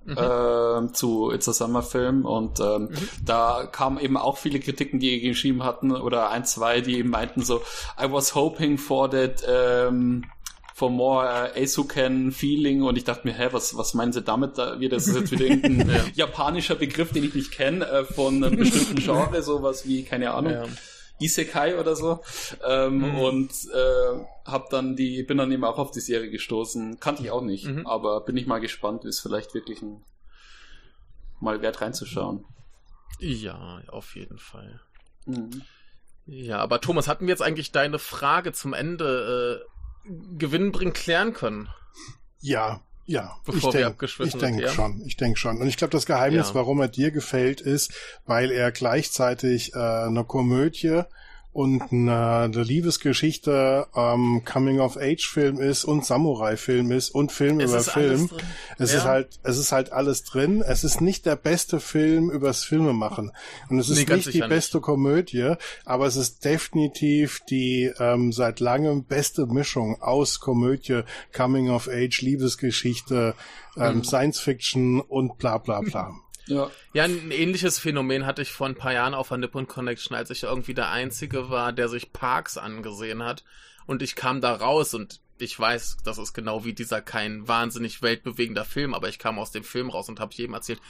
äh, 0.08 0.94
zu 0.94 1.32
It's 1.32 1.48
a 1.48 1.54
Summer 1.54 1.84
Film 1.84 2.26
und 2.26 2.60
ähm, 2.60 2.90
da 3.24 3.68
kamen 3.72 4.00
eben 4.00 4.18
auch 4.18 4.38
viele 4.38 4.60
Kritiken, 4.60 5.00
die 5.00 5.20
geschrieben 5.22 5.64
hatten 5.64 5.92
oder 5.92 6.30
ein, 6.30 6.46
zwei, 6.46 6.82
die 6.82 6.98
eben 6.98 7.10
meinten 7.10 7.44
so, 7.44 7.62
I 8.00 8.12
was 8.12 8.36
hoping 8.36 8.78
for 8.78 9.10
that 9.10 9.44
ähm, 9.48 10.26
for 10.80 10.90
more 10.90 11.26
uh, 11.26 11.62
Asuken 11.62 12.32
Feeling 12.32 12.82
und 12.84 12.98
ich 12.98 13.04
dachte 13.04 13.28
mir, 13.28 13.34
hä, 13.34 13.50
was, 13.52 13.76
was 13.78 13.94
meinen 13.94 14.14
sie 14.14 14.22
damit 14.24 14.58
da 14.58 14.80
wieder? 14.80 14.96
Das 14.98 15.08
ist 15.08 15.16
jetzt 15.16 15.32
wieder 15.32 15.46
irgendein 15.46 16.12
japanischer 16.16 16.76
Begriff, 16.76 17.12
den 17.12 17.24
ich 17.26 17.36
nicht 17.36 17.52
kenne, 17.52 17.86
äh, 17.86 18.06
von 18.06 18.44
einem 18.44 18.58
bestimmten 18.58 18.96
Genre, 19.04 19.44
sowas 19.44 19.86
wie, 19.86 20.04
keine 20.04 20.32
Ahnung, 20.32 20.54
Ja. 20.54 20.66
Isekai 21.22 21.78
oder 21.78 21.98
so. 21.98 22.22
Ähm, 22.66 23.16
Und 23.16 23.52
äh, 23.74 24.26
hab 24.46 24.70
dann 24.70 24.96
die, 24.96 25.22
bin 25.24 25.38
dann 25.38 25.52
eben 25.52 25.66
auch 25.66 25.78
auf 25.78 25.92
die 25.92 26.00
Serie 26.00 26.30
gestoßen. 26.30 27.02
Kannte 27.02 27.24
ich 27.24 27.30
auch 27.32 27.42
nicht, 27.42 27.66
Mhm. 27.68 27.86
aber 27.86 28.22
bin 28.22 28.38
ich 28.38 28.48
mal 28.48 28.60
gespannt, 28.60 29.04
ist 29.04 29.20
vielleicht 29.20 29.54
wirklich 29.54 29.82
ein 29.82 30.02
mal 31.42 31.62
wert 31.62 31.82
reinzuschauen. 31.82 32.46
Ja, 33.20 33.82
auf 33.90 34.16
jeden 34.16 34.38
Fall. 34.38 34.80
Mhm. 35.26 35.62
Ja, 36.26 36.60
aber 36.60 36.80
Thomas, 36.80 37.08
hatten 37.10 37.26
wir 37.28 37.34
jetzt 37.34 37.42
eigentlich 37.42 37.72
deine 37.74 38.00
Frage 38.00 38.54
zum 38.54 38.74
Ende 38.74 39.62
äh, 39.66 39.79
gewinnbringend 40.38 40.96
klären 40.96 41.34
können? 41.34 41.70
Ja, 42.40 42.82
ja. 43.06 43.36
Bevor 43.46 43.58
ich 43.58 43.64
wir 43.66 43.72
denk- 43.72 43.86
abgeschwiffen 43.88 44.34
Ich 44.36 44.40
denke 44.40 44.60
sind, 44.60 44.68
ja? 44.68 44.74
schon, 44.74 45.02
ich 45.06 45.18
denke 45.18 45.38
schon. 45.40 45.58
Und 45.62 45.68
ich 45.68 45.78
glaube, 45.78 45.92
das 45.92 46.06
Geheimnis, 46.06 46.50
Ja. 46.50 46.56
warum 46.56 46.80
er 46.82 46.88
dir 46.88 47.12
gefällt, 47.12 47.62
ist, 47.62 47.92
weil 48.26 48.52
er 48.52 48.72
gleichzeitig 48.72 49.74
äh, 49.74 49.78
eine 49.80 50.24
Komödie 50.24 51.02
und 51.60 51.92
eine, 51.92 52.48
Liebesgeschichte, 52.64 53.88
ähm, 53.96 54.44
Coming-of-Age-Film 54.46 55.60
ist 55.60 55.84
und 55.84 56.06
Samurai-Film 56.06 56.92
ist 56.92 57.10
und 57.10 57.32
Film 57.34 57.60
Es 57.60 57.72
über 57.72 57.82
Film. 57.82 58.30
Es 58.78 58.92
Ja. 58.94 58.98
ist 59.00 59.04
halt, 59.04 59.40
es 59.44 59.58
ist 59.58 59.72
halt 59.72 59.92
alles 59.92 60.24
drin. 60.24 60.62
Es 60.66 60.84
ist 60.84 61.02
nicht 61.02 61.26
der 61.26 61.36
beste 61.36 61.80
Film 61.82 62.30
übers 62.30 62.64
Filmemachen. 62.64 63.32
Und 63.70 63.80
es 63.80 63.90
ist 63.90 63.98
Nee, 64.08 64.14
nicht 64.16 64.28
die 64.28 64.32
sicher 64.32 64.46
nicht. 64.48 64.56
beste 64.56 64.80
Komödie, 64.80 65.56
aber 65.86 66.06
es 66.08 66.16
ist 66.16 66.46
definitiv 66.46 67.42
die 67.50 67.92
ähm, 68.00 68.32
seit 68.32 68.60
langem 68.62 69.04
beste 69.04 69.46
Mischung 69.46 70.02
aus 70.02 70.40
Komödie, 70.40 71.02
Coming 71.36 71.70
of 71.70 71.90
Age, 71.90 72.22
Liebesgeschichte, 72.22 73.36
ähm, 73.78 73.98
Mhm. 73.98 74.04
Science 74.06 74.40
Fiction 74.40 75.02
und 75.02 75.38
bla 75.38 75.58
bla 75.58 75.82
bla. 75.82 76.14
Ja. 76.50 76.70
Ja, 76.94 77.04
ein 77.04 77.32
ähnliches 77.32 77.80
Phänomen 77.80 78.26
hatte 78.26 78.42
ich 78.42 78.52
vor 78.52 78.68
ein 78.68 78.76
paar 78.76 78.94
Jahren 78.94 79.14
auf 79.14 79.30
der 79.30 79.38
Nippon 79.38 79.68
Connection, 79.68 80.16
als 80.16 80.30
ich 80.32 80.44
irgendwie 80.44 80.74
der 80.74 80.90
Einzige 80.90 81.50
war, 81.50 81.72
der 81.72 81.88
sich 81.90 82.12
Parks 82.12 82.58
angesehen 82.58 83.24
hat. 83.24 83.44
Und 83.86 84.02
ich 84.02 84.16
kam 84.16 84.42
da 84.42 84.54
raus 84.54 84.94
und 84.94 85.22
ich 85.42 85.58
weiß, 85.58 85.98
das 86.04 86.18
ist 86.18 86.34
genau 86.34 86.66
wie 86.66 86.74
dieser 86.74 87.02
kein 87.02 87.48
wahnsinnig 87.48 88.02
weltbewegender 88.02 88.66
Film, 88.66 88.94
aber 88.94 89.08
ich 89.08 89.20
kam 89.20 89.40
aus 89.40 89.52
dem 89.52 89.64
Film 89.64 89.90
raus 89.90 90.10
und 90.10 90.20
habe 90.20 90.34
jedem 90.34 90.54
erzählt, 90.54 90.82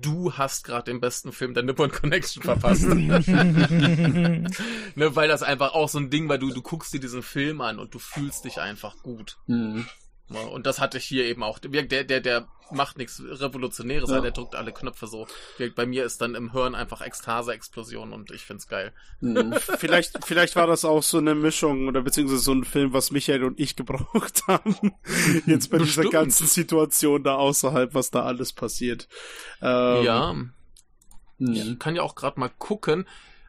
du 0.00 0.32
hast 0.32 0.64
gerade 0.64 0.90
den 0.90 1.00
besten 1.00 1.30
Film 1.32 1.54
der 1.54 1.62
Nippon 1.62 1.92
Connection 1.92 2.42
verpasst. 2.42 2.84
ne, 2.88 4.46
weil 4.94 5.28
das 5.28 5.42
einfach 5.42 5.74
auch 5.74 5.88
so 5.88 5.98
ein 5.98 6.10
Ding 6.10 6.28
war, 6.28 6.38
du, 6.38 6.50
du 6.50 6.62
guckst 6.62 6.92
dir 6.92 7.00
diesen 7.00 7.22
Film 7.22 7.60
an 7.60 7.78
und 7.78 7.94
du 7.94 7.98
fühlst 7.98 8.44
dich 8.44 8.58
einfach 8.58 8.96
gut. 9.02 9.36
Mhm. 9.46 9.86
Ja, 10.30 10.40
Und 10.40 10.66
das 10.66 10.80
hatte 10.80 10.98
ich 10.98 11.04
hier 11.04 11.24
eben 11.26 11.42
auch. 11.42 11.58
Der, 11.58 11.82
der, 12.04 12.20
der 12.20 12.48
macht 12.70 12.96
nichts 12.96 13.22
Revolutionäres, 13.22 14.08
Ja. 14.10 14.20
der 14.22 14.30
drückt 14.30 14.54
alle 14.54 14.72
Knöpfe 14.72 15.06
so. 15.06 15.26
Bei 15.76 15.84
mir 15.84 16.04
ist 16.04 16.20
dann 16.22 16.34
im 16.34 16.52
Hirn 16.52 16.74
einfach 16.74 17.02
Ekstase-Explosion 17.02 18.12
und 18.12 18.30
ich 18.30 18.42
find's 18.42 18.66
geil. 18.66 18.92
Mhm. 19.20 19.54
Vielleicht, 19.78 20.24
vielleicht 20.24 20.56
war 20.56 20.66
das 20.66 20.86
auch 20.86 21.02
so 21.02 21.18
eine 21.18 21.34
Mischung 21.34 21.88
oder 21.88 22.00
beziehungsweise 22.00 22.40
so 22.40 22.52
ein 22.52 22.64
Film, 22.64 22.94
was 22.94 23.10
Michael 23.10 23.44
und 23.44 23.60
ich 23.60 23.76
gebraucht 23.76 24.42
haben. 24.48 24.94
Jetzt 25.46 25.70
bei 25.70 25.76
dieser 25.78 26.04
ganzen 26.04 26.46
Situation 26.46 27.22
da 27.22 27.34
außerhalb, 27.36 27.92
was 27.94 28.10
da 28.10 28.22
alles 28.22 28.52
passiert. 28.54 29.08
Ähm, 29.60 30.04
ja, 30.04 30.32
Mhm. 31.36 31.52
ich 31.52 31.78
kann 31.80 31.96
ja 31.96 32.02
auch 32.02 32.14
gerade 32.14 32.38
mal 32.40 32.48
gucken. 32.58 33.06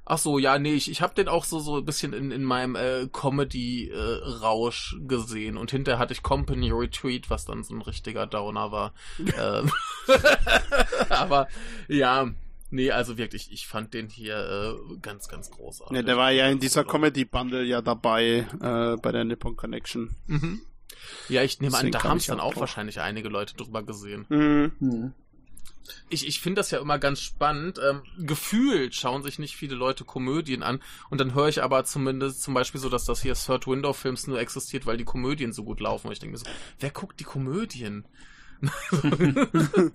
Ach 0.08 0.20
so, 0.20 0.38
ja, 0.38 0.60
nee, 0.60 0.74
ich, 0.76 0.90
ich 0.92 1.02
habe 1.02 1.16
den 1.16 1.28
auch 1.28 1.46
so 1.46 1.60
so 1.60 1.78
ein 1.78 1.86
bisschen 1.86 2.14
in, 2.14 2.30
in 2.32 2.44
meinem 2.44 2.76
äh, 2.76 3.08
Comedy-Rausch 3.12 4.98
gesehen 5.08 5.58
und 5.58 5.72
hinterher 5.72 5.98
hatte 5.98 6.14
ich 6.14 6.22
Company 6.22 6.70
Retreat, 6.72 7.30
was 7.32 7.46
dann 7.46 7.64
so 7.64 7.74
ein 7.74 7.82
richtiger 7.82 8.28
Downer 8.28 8.72
war. 8.72 8.94
ähm, 9.20 9.72
aber 11.10 11.48
ja, 11.88 12.30
nee, 12.70 12.92
also 12.92 13.18
wirklich, 13.18 13.52
ich 13.52 13.68
fand 13.68 13.96
den 13.96 14.08
hier 14.10 14.38
äh, 14.38 14.98
ganz, 15.02 15.28
ganz 15.28 15.50
großartig. 15.50 15.96
Ja, 15.96 16.04
der 16.04 16.18
war 16.18 16.32
ja 16.32 16.48
in 16.50 16.60
dieser 16.60 16.84
Comedy-Bundle 16.84 17.64
ja 17.64 17.82
dabei, 17.82 18.48
äh, 18.62 18.98
bei 19.02 19.12
der 19.12 19.24
Nippon 19.24 19.56
Connection. 19.56 20.16
Mhm. 20.28 20.62
Ja, 21.30 21.44
ich 21.44 21.60
nehme 21.60 21.76
an, 21.76 21.82
Deswegen 21.82 21.92
da 21.94 22.00
kam 22.00 22.12
haben 22.12 22.18
es 22.18 22.26
dann 22.28 22.40
auch 22.40 22.46
auch 22.46 22.52
drauf. 22.54 22.62
wahrscheinlich 22.62 23.00
einige 23.00 23.30
Leute 23.30 23.56
drüber 23.56 23.84
gesehen. 23.84 24.26
Mhm. 24.30 24.72
Mhm. 24.80 25.14
Ich, 26.10 26.28
ich 26.28 26.40
finde 26.42 26.60
das 26.60 26.72
ja 26.72 26.80
immer 26.80 26.98
ganz 27.00 27.20
spannend. 27.22 27.80
Ähm, 27.88 28.02
gefühlt 28.26 28.96
schauen 28.96 29.24
sich 29.24 29.40
nicht 29.40 29.56
viele 29.56 29.76
Leute 29.76 30.04
Komödien 30.04 30.64
an 30.64 30.82
und 31.10 31.20
dann 31.22 31.34
höre 31.36 31.48
ich 31.50 31.62
aber 31.64 31.84
zumindest 31.86 32.42
zum 32.44 32.54
Beispiel 32.54 32.82
so, 32.82 32.90
dass 32.90 33.06
das 33.06 33.22
hier 33.22 33.34
Third 33.36 33.68
Window 33.68 33.94
Films 33.94 34.28
nur 34.28 34.40
existiert, 34.40 34.86
weil 34.86 34.98
die 34.98 35.04
Komödien 35.04 35.54
so 35.54 35.64
gut 35.64 35.80
laufen. 35.80 36.08
Und 36.08 36.14
ich 36.14 36.20
denke 36.20 36.34
mir 36.34 36.38
so, 36.40 36.46
wer 36.80 36.90
guckt 36.92 37.20
die 37.20 37.24
Komödien? 37.26 38.06
Mhm. 38.62 39.48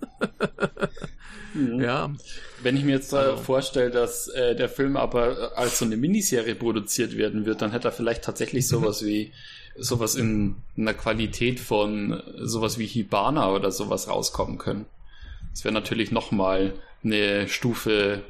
Ja, 1.79 2.13
Wenn 2.63 2.77
ich 2.77 2.83
mir 2.83 2.91
jetzt 2.93 3.11
äh, 3.11 3.17
Also- 3.17 3.43
vorstelle, 3.43 3.91
dass 3.91 4.27
äh, 4.29 4.55
der 4.55 4.69
Film 4.69 4.95
aber 4.95 5.51
als 5.57 5.79
so 5.79 5.85
eine 5.85 5.97
Miniserie 5.97 6.55
produziert 6.55 7.17
werden 7.17 7.45
wird, 7.45 7.61
dann 7.61 7.71
hätte 7.71 7.89
er 7.89 7.91
vielleicht 7.91 8.23
tatsächlich 8.23 8.67
sowas 8.67 9.03
wie 9.05 9.33
sowas 9.77 10.15
in 10.15 10.55
einer 10.77 10.93
Qualität 10.93 11.59
von 11.59 12.21
sowas 12.37 12.77
wie 12.77 12.85
Hibana 12.87 13.51
oder 13.51 13.71
sowas 13.71 14.07
rauskommen 14.07 14.57
können. 14.57 14.85
Das 15.51 15.63
wäre 15.63 15.73
natürlich 15.73 16.11
nochmal 16.11 16.73
eine 17.03 17.47
Stufe 17.49 18.23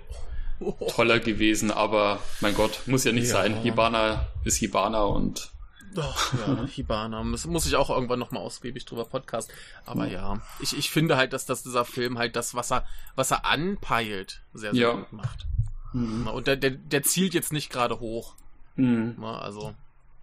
toller 0.95 1.19
gewesen, 1.19 1.71
aber 1.71 2.19
mein 2.39 2.53
Gott, 2.53 2.81
muss 2.85 3.03
ja 3.03 3.11
nicht 3.11 3.27
Ja. 3.27 3.33
sein. 3.33 3.55
Hibana 3.61 4.27
ist 4.43 4.57
Hibana 4.57 5.03
und 5.03 5.49
Doch, 5.93 6.33
ja, 6.33 6.65
Hibana. 6.71 7.23
Muss, 7.23 7.45
muss 7.45 7.65
ich 7.65 7.75
auch 7.75 7.89
irgendwann 7.89 8.19
nochmal 8.19 8.43
ausgiebig 8.43 8.85
drüber 8.85 9.05
podcast. 9.05 9.51
Aber 9.85 10.07
ja, 10.07 10.39
ich, 10.61 10.77
ich 10.77 10.89
finde 10.89 11.17
halt, 11.17 11.33
dass, 11.33 11.45
dass 11.45 11.63
dieser 11.63 11.83
Film 11.83 12.17
halt 12.17 12.35
das, 12.35 12.55
was 12.55 12.71
er, 12.71 12.85
was 13.15 13.31
er 13.31 13.45
anpeilt, 13.45 14.41
sehr, 14.53 14.71
sehr 14.73 14.81
Ja. 14.81 14.93
gut 14.93 15.11
macht. 15.13 15.47
Mhm. 15.93 16.27
Und 16.27 16.47
der, 16.47 16.55
der, 16.55 16.71
der 16.71 17.03
zielt 17.03 17.33
jetzt 17.33 17.51
nicht 17.51 17.69
gerade 17.71 17.99
hoch. 17.99 18.35
Mhm. 18.77 19.15
Na, 19.19 19.39
also, 19.39 19.73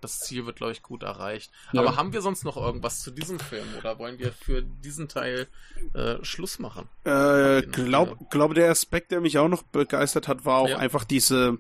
das 0.01 0.21
Ziel 0.21 0.47
wird, 0.47 0.57
glaube 0.57 0.73
ich, 0.73 0.83
gut 0.83 1.03
erreicht. 1.03 1.51
Ja. 1.73 1.81
Aber 1.81 1.97
haben 1.97 2.13
wir 2.13 2.21
sonst 2.21 2.45
noch 2.45 2.57
irgendwas 2.57 3.01
zu 3.01 3.11
diesem 3.11 3.39
Film 3.41 3.67
oder 3.79 3.99
wollen 3.99 4.19
wir 4.19 4.33
für 4.33 4.63
diesen 4.63 5.09
Teil 5.09 5.49
äh, 5.95 6.17
Schluss 6.25 6.59
machen? 6.59 6.89
Äh, 7.05 7.59
Okay, 7.59 7.67
glaub, 7.73 8.31
glaube, 8.31 8.55
der 8.55 8.71
Aspekt, 8.71 9.11
der 9.13 9.21
mich 9.21 9.39
auch 9.39 9.49
noch 9.49 9.63
begeistert 9.63 10.29
hat, 10.29 10.45
war 10.45 10.59
auch 10.59 10.69
Ja. 10.69 10.79
einfach 10.79 11.05
diese, 11.05 11.59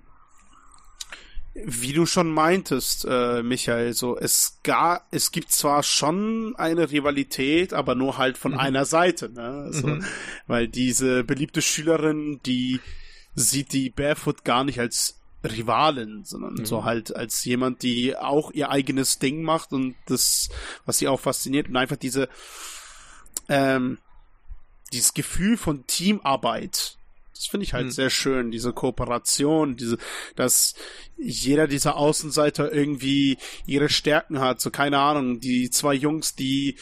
wie 1.54 1.92
du 1.92 2.06
schon 2.06 2.30
meintest, 2.32 3.04
äh, 3.08 3.42
Michael, 3.42 3.92
so, 3.92 4.16
es 4.16 4.58
gar, 4.62 5.06
es 5.10 5.32
gibt 5.32 5.50
zwar 5.50 5.82
schon 5.82 6.54
eine 6.56 6.90
Rivalität, 6.90 7.72
aber 7.74 7.94
nur 7.96 8.16
halt 8.18 8.38
von 8.38 8.52
Mhm. 8.52 8.58
einer 8.58 8.84
Seite, 8.84 9.28
ne? 9.30 9.64
Also, 9.66 9.88
Mhm. 9.88 10.04
Weil 10.46 10.68
diese 10.68 11.24
beliebte 11.24 11.60
Schülerin, 11.62 12.40
die 12.46 12.80
sieht 13.34 13.72
die 13.72 13.90
Barefoot 13.90 14.44
gar 14.44 14.62
nicht 14.64 14.78
als 14.80 15.17
Rivalin, 15.44 16.24
sondern 16.24 16.54
Mhm. 16.54 16.66
so 16.66 16.84
halt 16.84 17.14
als 17.14 17.44
jemand, 17.44 17.82
die 17.82 18.16
auch 18.16 18.50
ihr 18.52 18.70
eigenes 18.70 19.18
Ding 19.18 19.42
macht 19.42 19.72
und 19.72 19.94
das, 20.06 20.48
was 20.84 20.98
sie 20.98 21.08
auch 21.08 21.20
fasziniert 21.20 21.68
und 21.68 21.76
einfach 21.76 21.96
diese, 21.96 22.28
ähm, 23.48 23.98
dieses 24.92 25.14
Gefühl 25.14 25.56
von 25.56 25.86
Teamarbeit. 25.86 26.96
Das 27.34 27.46
finde 27.46 27.64
ich 27.64 27.72
halt 27.72 27.84
Hm. 27.84 27.90
sehr 27.92 28.10
schön, 28.10 28.50
diese 28.50 28.72
Kooperation, 28.72 29.76
diese, 29.76 29.96
dass 30.34 30.74
jeder 31.16 31.68
dieser 31.68 31.96
Außenseiter 31.96 32.72
irgendwie 32.72 33.38
ihre 33.64 33.88
Stärken 33.88 34.40
hat. 34.40 34.60
So, 34.60 34.70
keine 34.70 34.98
Ahnung, 34.98 35.38
die 35.38 35.70
zwei 35.70 35.94
Jungs, 35.94 36.34
die 36.34 36.76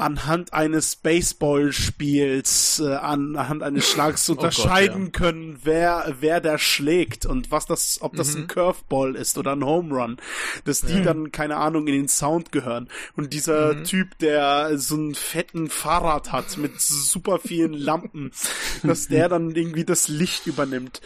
anhand 0.00 0.52
eines 0.52 0.96
Baseballspiels, 0.96 2.80
äh, 2.80 2.94
anhand 2.94 3.62
eines 3.62 3.88
Schlags 3.90 4.28
Oh 4.28 4.34
Gott, 4.34 4.44
unterscheiden 4.44 5.04
ja. 5.06 5.10
können, 5.10 5.58
wer, 5.62 6.14
wer 6.20 6.40
da 6.40 6.58
schlägt 6.58 7.26
und 7.26 7.50
was 7.50 7.66
das, 7.66 7.98
ob 8.00 8.16
das 8.16 8.34
Mhm. 8.34 8.42
ein 8.42 8.46
Curveball 8.48 9.16
ist 9.16 9.38
oder 9.38 9.52
ein 9.52 9.64
Home 9.64 9.94
Run, 9.94 10.16
dass 10.64 10.80
die 10.82 11.02
dann, 11.02 11.32
keine 11.32 11.56
Ahnung, 11.56 11.86
in 11.86 11.94
den 11.94 12.08
Sound 12.08 12.52
gehören. 12.52 12.88
Und 13.16 13.32
dieser 13.32 13.74
Mhm. 13.74 13.84
Typ, 13.84 14.18
der 14.18 14.78
so 14.78 14.94
einen 14.96 15.14
fetten 15.14 15.68
Fahrrad 15.68 16.32
hat 16.32 16.56
mit 16.56 16.80
super 16.80 17.38
vielen 17.38 17.72
Lampen, 17.74 18.32
dass 18.82 19.08
der 19.08 19.28
dann 19.28 19.54
irgendwie 19.54 19.84
das 19.84 20.08
Licht 20.08 20.46
übernimmt. 20.46 21.00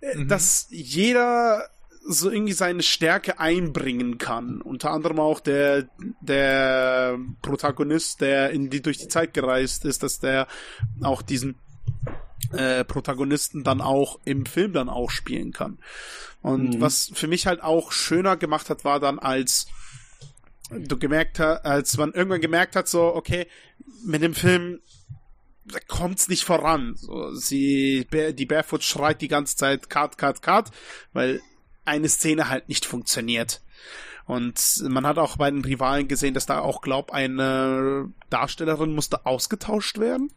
Äh, 0.00 0.16
Mhm. 0.18 0.28
Dass 0.28 0.66
jeder 0.70 1.68
so 2.08 2.30
irgendwie 2.30 2.52
seine 2.52 2.82
Stärke 2.82 3.38
einbringen 3.38 4.18
kann. 4.18 4.60
Unter 4.60 4.90
anderem 4.90 5.20
auch 5.20 5.40
der, 5.40 5.88
der 6.20 7.18
Protagonist, 7.42 8.20
der 8.20 8.50
in 8.50 8.70
die 8.70 8.82
durch 8.82 8.98
die 8.98 9.08
Zeit 9.08 9.34
gereist 9.34 9.84
ist, 9.84 10.02
dass 10.02 10.18
der 10.18 10.48
auch 11.02 11.22
diesen 11.22 11.56
äh, 12.52 12.84
Protagonisten 12.84 13.62
dann 13.64 13.80
auch 13.80 14.18
im 14.24 14.46
Film 14.46 14.72
dann 14.72 14.88
auch 14.88 15.10
spielen 15.10 15.52
kann. 15.52 15.78
Und 16.42 16.74
Mhm. 16.76 16.80
was 16.80 17.10
für 17.14 17.28
mich 17.28 17.46
halt 17.46 17.62
auch 17.62 17.92
schöner 17.92 18.36
gemacht 18.36 18.68
hat, 18.68 18.84
war 18.84 18.98
dann 18.98 19.18
als 19.18 19.66
du 20.70 20.98
gemerkt 20.98 21.38
hast, 21.38 21.64
als 21.64 21.96
man 21.98 22.12
irgendwann 22.12 22.40
gemerkt 22.40 22.76
hat, 22.76 22.88
so, 22.88 23.14
okay, 23.14 23.46
mit 24.04 24.22
dem 24.22 24.34
Film 24.34 24.80
da 25.64 25.78
kommt's 25.86 26.28
nicht 26.28 26.44
voran. 26.44 26.94
So, 26.96 27.34
sie, 27.34 28.06
die 28.10 28.46
Barefoot 28.46 28.82
schreit 28.82 29.20
die 29.20 29.28
ganze 29.28 29.56
Zeit 29.56 29.88
Cut, 29.88 30.18
Cut, 30.18 30.42
Cut, 30.42 30.70
weil 31.12 31.40
eine 31.84 32.08
Szene 32.08 32.48
halt 32.48 32.68
nicht 32.68 32.84
funktioniert. 32.86 33.62
Und 34.24 34.82
man 34.88 35.06
hat 35.06 35.18
auch 35.18 35.36
bei 35.36 35.50
den 35.50 35.64
Rivalen 35.64 36.06
gesehen, 36.08 36.34
dass 36.34 36.46
da 36.46 36.60
auch, 36.60 36.80
glaub, 36.80 37.12
eine 37.12 38.08
Darstellerin 38.30 38.94
musste 38.94 39.26
ausgetauscht 39.26 39.98
werden, 39.98 40.32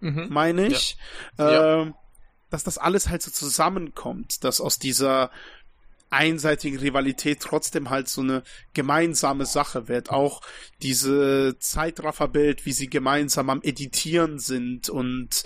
Mhm. 0.00 0.28
meine 0.30 0.66
ich. 0.66 0.96
Ja. 1.38 1.82
Ähm, 1.82 1.94
dass 2.50 2.64
das 2.64 2.78
alles 2.78 3.08
halt 3.08 3.22
so 3.22 3.30
zusammenkommt, 3.30 4.42
dass 4.44 4.60
aus 4.60 4.78
dieser 4.78 5.30
einseitigen 6.10 6.78
Rivalität 6.78 7.40
trotzdem 7.40 7.88
halt 7.88 8.08
so 8.08 8.20
eine 8.20 8.42
gemeinsame 8.74 9.46
Sache 9.46 9.86
wird. 9.88 10.10
Auch 10.10 10.42
diese 10.82 11.56
Zeitrafferbild, 11.60 12.66
wie 12.66 12.72
sie 12.72 12.88
gemeinsam 12.88 13.48
am 13.48 13.62
Editieren 13.62 14.40
sind 14.40 14.88
und 14.88 15.44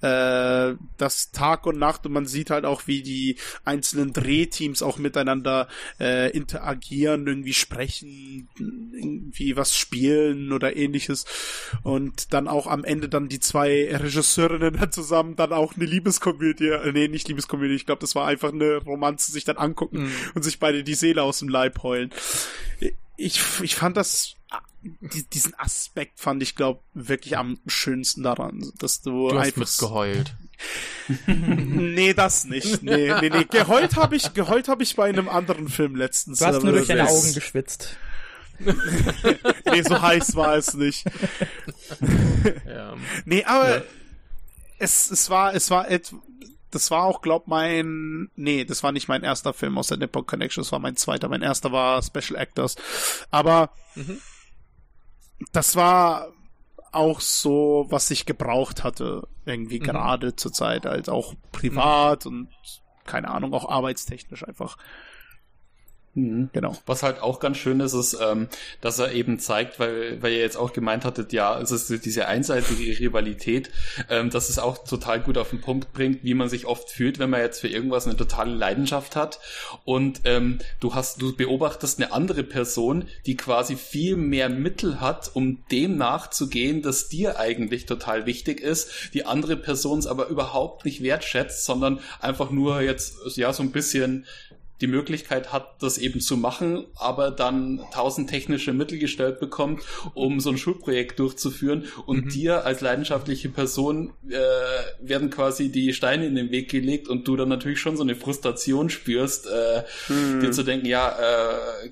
äh, 0.00 0.74
das 0.96 1.30
Tag 1.32 1.66
und 1.66 1.78
Nacht. 1.78 2.06
Und 2.06 2.12
man 2.12 2.26
sieht 2.26 2.50
halt 2.50 2.64
auch, 2.64 2.86
wie 2.86 3.02
die 3.02 3.36
einzelnen 3.64 4.14
Drehteams 4.14 4.82
auch 4.82 4.96
miteinander 4.96 5.68
äh, 6.00 6.30
interagieren, 6.30 7.26
irgendwie 7.26 7.54
sprechen, 7.54 8.48
irgendwie 8.58 9.56
was 9.56 9.76
spielen 9.76 10.52
oder 10.52 10.76
ähnliches. 10.76 11.26
Und 11.82 12.32
dann 12.32 12.48
auch 12.48 12.66
am 12.66 12.84
Ende 12.84 13.10
dann 13.10 13.28
die 13.28 13.40
zwei 13.40 13.94
Regisseurinnen 13.94 14.80
zusammen 14.90 15.36
dann 15.36 15.52
auch 15.52 15.76
eine 15.76 15.84
Liebeskomödie, 15.84 16.68
äh, 16.68 16.92
nee, 16.92 17.08
nicht 17.08 17.28
Liebeskomödie, 17.28 17.74
ich 17.74 17.84
glaube, 17.84 18.00
das 18.00 18.14
war 18.14 18.26
einfach 18.26 18.52
eine 18.52 18.76
Romanze, 18.76 19.30
sich 19.30 19.44
dann 19.44 19.58
angucken 19.58 20.05
Mhm. 20.06 20.12
und 20.34 20.42
sich 20.42 20.58
beide 20.58 20.82
die 20.84 20.94
Seele 20.94 21.22
aus 21.22 21.38
dem 21.40 21.48
Leib 21.48 21.82
heulen. 21.82 22.10
Ich, 23.16 23.40
ich 23.62 23.74
fand 23.74 23.96
das, 23.96 24.34
die, 24.82 25.24
diesen 25.24 25.58
Aspekt 25.58 26.20
fand 26.20 26.42
ich, 26.42 26.54
glaube 26.54 26.80
wirklich 26.94 27.36
am 27.38 27.58
schönsten 27.66 28.22
daran, 28.22 28.72
dass 28.78 29.00
du, 29.02 29.28
Du 29.30 29.38
hast 29.38 29.46
einfach. 29.46 29.60
mitgeheult. 29.60 30.34
Nee, 31.26 32.14
das 32.14 32.46
nicht. 32.46 32.82
Nee, 32.82 33.12
nee, 33.20 33.28
nee. 33.28 33.44
Geheult 33.44 33.96
habe 33.96 34.16
ich, 34.16 34.32
geheult 34.32 34.68
habe 34.68 34.82
ich 34.82 34.96
bei 34.96 35.06
einem 35.06 35.28
anderen 35.28 35.68
Film 35.68 35.94
letztens. 35.96 36.38
Du 36.38 36.46
hast 36.46 36.62
nur 36.62 36.72
durch 36.72 36.88
deine 36.88 37.06
Augen 37.08 37.34
geschwitzt. 37.34 37.96
Nee, 39.70 39.82
so 39.82 40.00
heiß 40.00 40.34
war 40.34 40.54
es 40.56 40.72
nicht. 40.72 41.04
Ja. 42.66 42.96
Nee, 43.26 43.44
aber 43.44 43.76
Ja. 43.76 43.82
es, 44.78 45.10
es 45.10 45.28
war, 45.28 45.54
es 45.54 45.68
war 45.70 45.90
et, 45.90 46.14
das 46.76 46.90
war 46.90 47.04
auch, 47.04 47.20
glaub, 47.22 47.46
mein, 47.48 48.30
nee, 48.36 48.64
das 48.64 48.82
war 48.82 48.92
nicht 48.92 49.08
mein 49.08 49.22
erster 49.22 49.52
Film 49.52 49.78
aus 49.78 49.88
der 49.88 49.96
Nippon 49.96 50.26
Connection, 50.26 50.62
das 50.62 50.72
war 50.72 50.78
mein 50.78 50.96
zweiter. 50.96 51.28
Mein 51.28 51.42
erster 51.42 51.72
war 51.72 52.02
Special 52.02 52.36
Actors. 52.40 52.76
Aber 53.30 53.70
Mhm. 53.94 54.18
das 55.52 55.76
war 55.76 56.28
auch 56.92 57.20
so, 57.20 57.86
was 57.90 58.10
ich 58.10 58.26
gebraucht 58.26 58.84
hatte, 58.84 59.26
irgendwie 59.44 59.80
Mhm. 59.80 59.84
gerade 59.84 60.36
zur 60.36 60.52
Zeit, 60.52 60.86
halt 60.86 61.08
auch 61.08 61.34
privat 61.52 62.26
und 62.26 62.48
keine 63.04 63.28
Ahnung, 63.28 63.54
auch 63.54 63.68
arbeitstechnisch 63.68 64.46
einfach. 64.46 64.76
Mhm. 66.16 66.48
Genau. 66.54 66.76
Was 66.86 67.02
halt 67.02 67.20
auch 67.20 67.40
ganz 67.40 67.58
schön 67.58 67.78
ist, 67.80 67.92
ist, 67.92 68.16
ähm, 68.20 68.48
dass 68.80 68.98
er 68.98 69.12
eben 69.12 69.38
zeigt, 69.38 69.78
weil, 69.78 70.20
weil 70.22 70.32
ihr 70.32 70.38
jetzt 70.38 70.56
auch 70.56 70.72
gemeint 70.72 71.04
hattet, 71.04 71.34
ja, 71.34 71.60
es 71.60 71.70
ist 71.70 72.06
diese 72.06 72.26
einseitige 72.26 72.98
Rivalität, 72.98 73.70
ähm, 74.08 74.30
dass 74.30 74.48
es 74.48 74.58
auch 74.58 74.78
total 74.78 75.20
gut 75.20 75.36
auf 75.36 75.50
den 75.50 75.60
Punkt 75.60 75.92
bringt, 75.92 76.24
wie 76.24 76.32
man 76.32 76.48
sich 76.48 76.64
oft 76.64 76.90
fühlt, 76.90 77.18
wenn 77.18 77.28
man 77.28 77.40
jetzt 77.40 77.60
für 77.60 77.68
irgendwas 77.68 78.06
eine 78.06 78.16
totale 78.16 78.54
Leidenschaft 78.54 79.14
hat 79.14 79.40
und 79.84 80.22
ähm, 80.24 80.58
du 80.80 80.94
hast, 80.94 81.20
du 81.20 81.36
beobachtest 81.36 82.00
eine 82.00 82.12
andere 82.12 82.44
Person, 82.44 83.04
die 83.26 83.36
quasi 83.36 83.76
viel 83.76 84.16
mehr 84.16 84.48
Mittel 84.48 85.02
hat, 85.02 85.30
um 85.34 85.64
dem 85.70 85.98
nachzugehen, 85.98 86.80
das 86.80 87.08
dir 87.08 87.38
eigentlich 87.38 87.84
total 87.84 88.24
wichtig 88.24 88.60
ist, 88.60 89.12
die 89.12 89.26
andere 89.26 89.58
Person 89.58 89.98
es 89.98 90.06
aber 90.06 90.28
überhaupt 90.28 90.86
nicht 90.86 91.02
wertschätzt, 91.02 91.66
sondern 91.66 92.00
einfach 92.20 92.50
nur 92.50 92.80
jetzt, 92.80 93.36
ja, 93.36 93.52
so 93.52 93.62
ein 93.62 93.70
bisschen 93.70 94.24
die 94.80 94.86
Möglichkeit 94.86 95.52
hat, 95.52 95.82
das 95.82 95.96
eben 95.98 96.20
zu 96.20 96.36
machen, 96.36 96.84
aber 96.96 97.30
dann 97.30 97.80
tausend 97.92 98.28
technische 98.28 98.72
Mittel 98.72 98.98
gestellt 98.98 99.40
bekommt, 99.40 99.82
um 100.14 100.38
so 100.40 100.50
ein 100.50 100.58
Schulprojekt 100.58 101.18
durchzuführen 101.18 101.84
und 102.06 102.26
Mhm. 102.26 102.28
dir 102.28 102.64
als 102.66 102.80
leidenschaftliche 102.82 103.48
Person 103.48 104.12
äh, 104.28 104.36
werden 105.00 105.30
quasi 105.30 105.70
die 105.70 105.92
Steine 105.94 106.26
in 106.26 106.34
den 106.34 106.50
Weg 106.50 106.70
gelegt 106.70 107.08
und 107.08 107.26
du 107.26 107.36
dann 107.36 107.48
natürlich 107.48 107.80
schon 107.80 107.96
so 107.96 108.02
eine 108.02 108.16
Frustration 108.16 108.90
spürst, 108.90 109.46
äh, 109.46 109.82
Hm. 110.08 110.40
dir 110.40 110.52
zu 110.52 110.62
denken, 110.62 110.86
ja, 110.86 111.08
äh, 111.18 111.90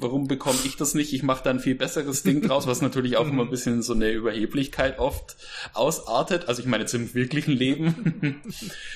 warum 0.00 0.28
bekomme 0.28 0.58
ich 0.64 0.76
das 0.76 0.94
nicht? 0.94 1.12
Ich 1.12 1.22
mache 1.22 1.42
da 1.42 1.50
ein 1.50 1.58
viel 1.60 1.74
besseres 1.74 2.22
Ding 2.22 2.42
draus, 2.42 2.66
was 2.66 2.82
natürlich 2.82 3.16
auch 3.16 3.26
immer 3.26 3.42
ein 3.42 3.50
bisschen 3.50 3.82
so 3.82 3.94
eine 3.94 4.10
Überheblichkeit 4.10 4.98
oft 4.98 5.36
ausartet. 5.74 6.46
Also 6.46 6.60
ich 6.62 6.68
meine 6.68 6.84
jetzt 6.84 6.94
im 6.94 7.14
wirklichen 7.14 7.52
Leben. 7.52 8.42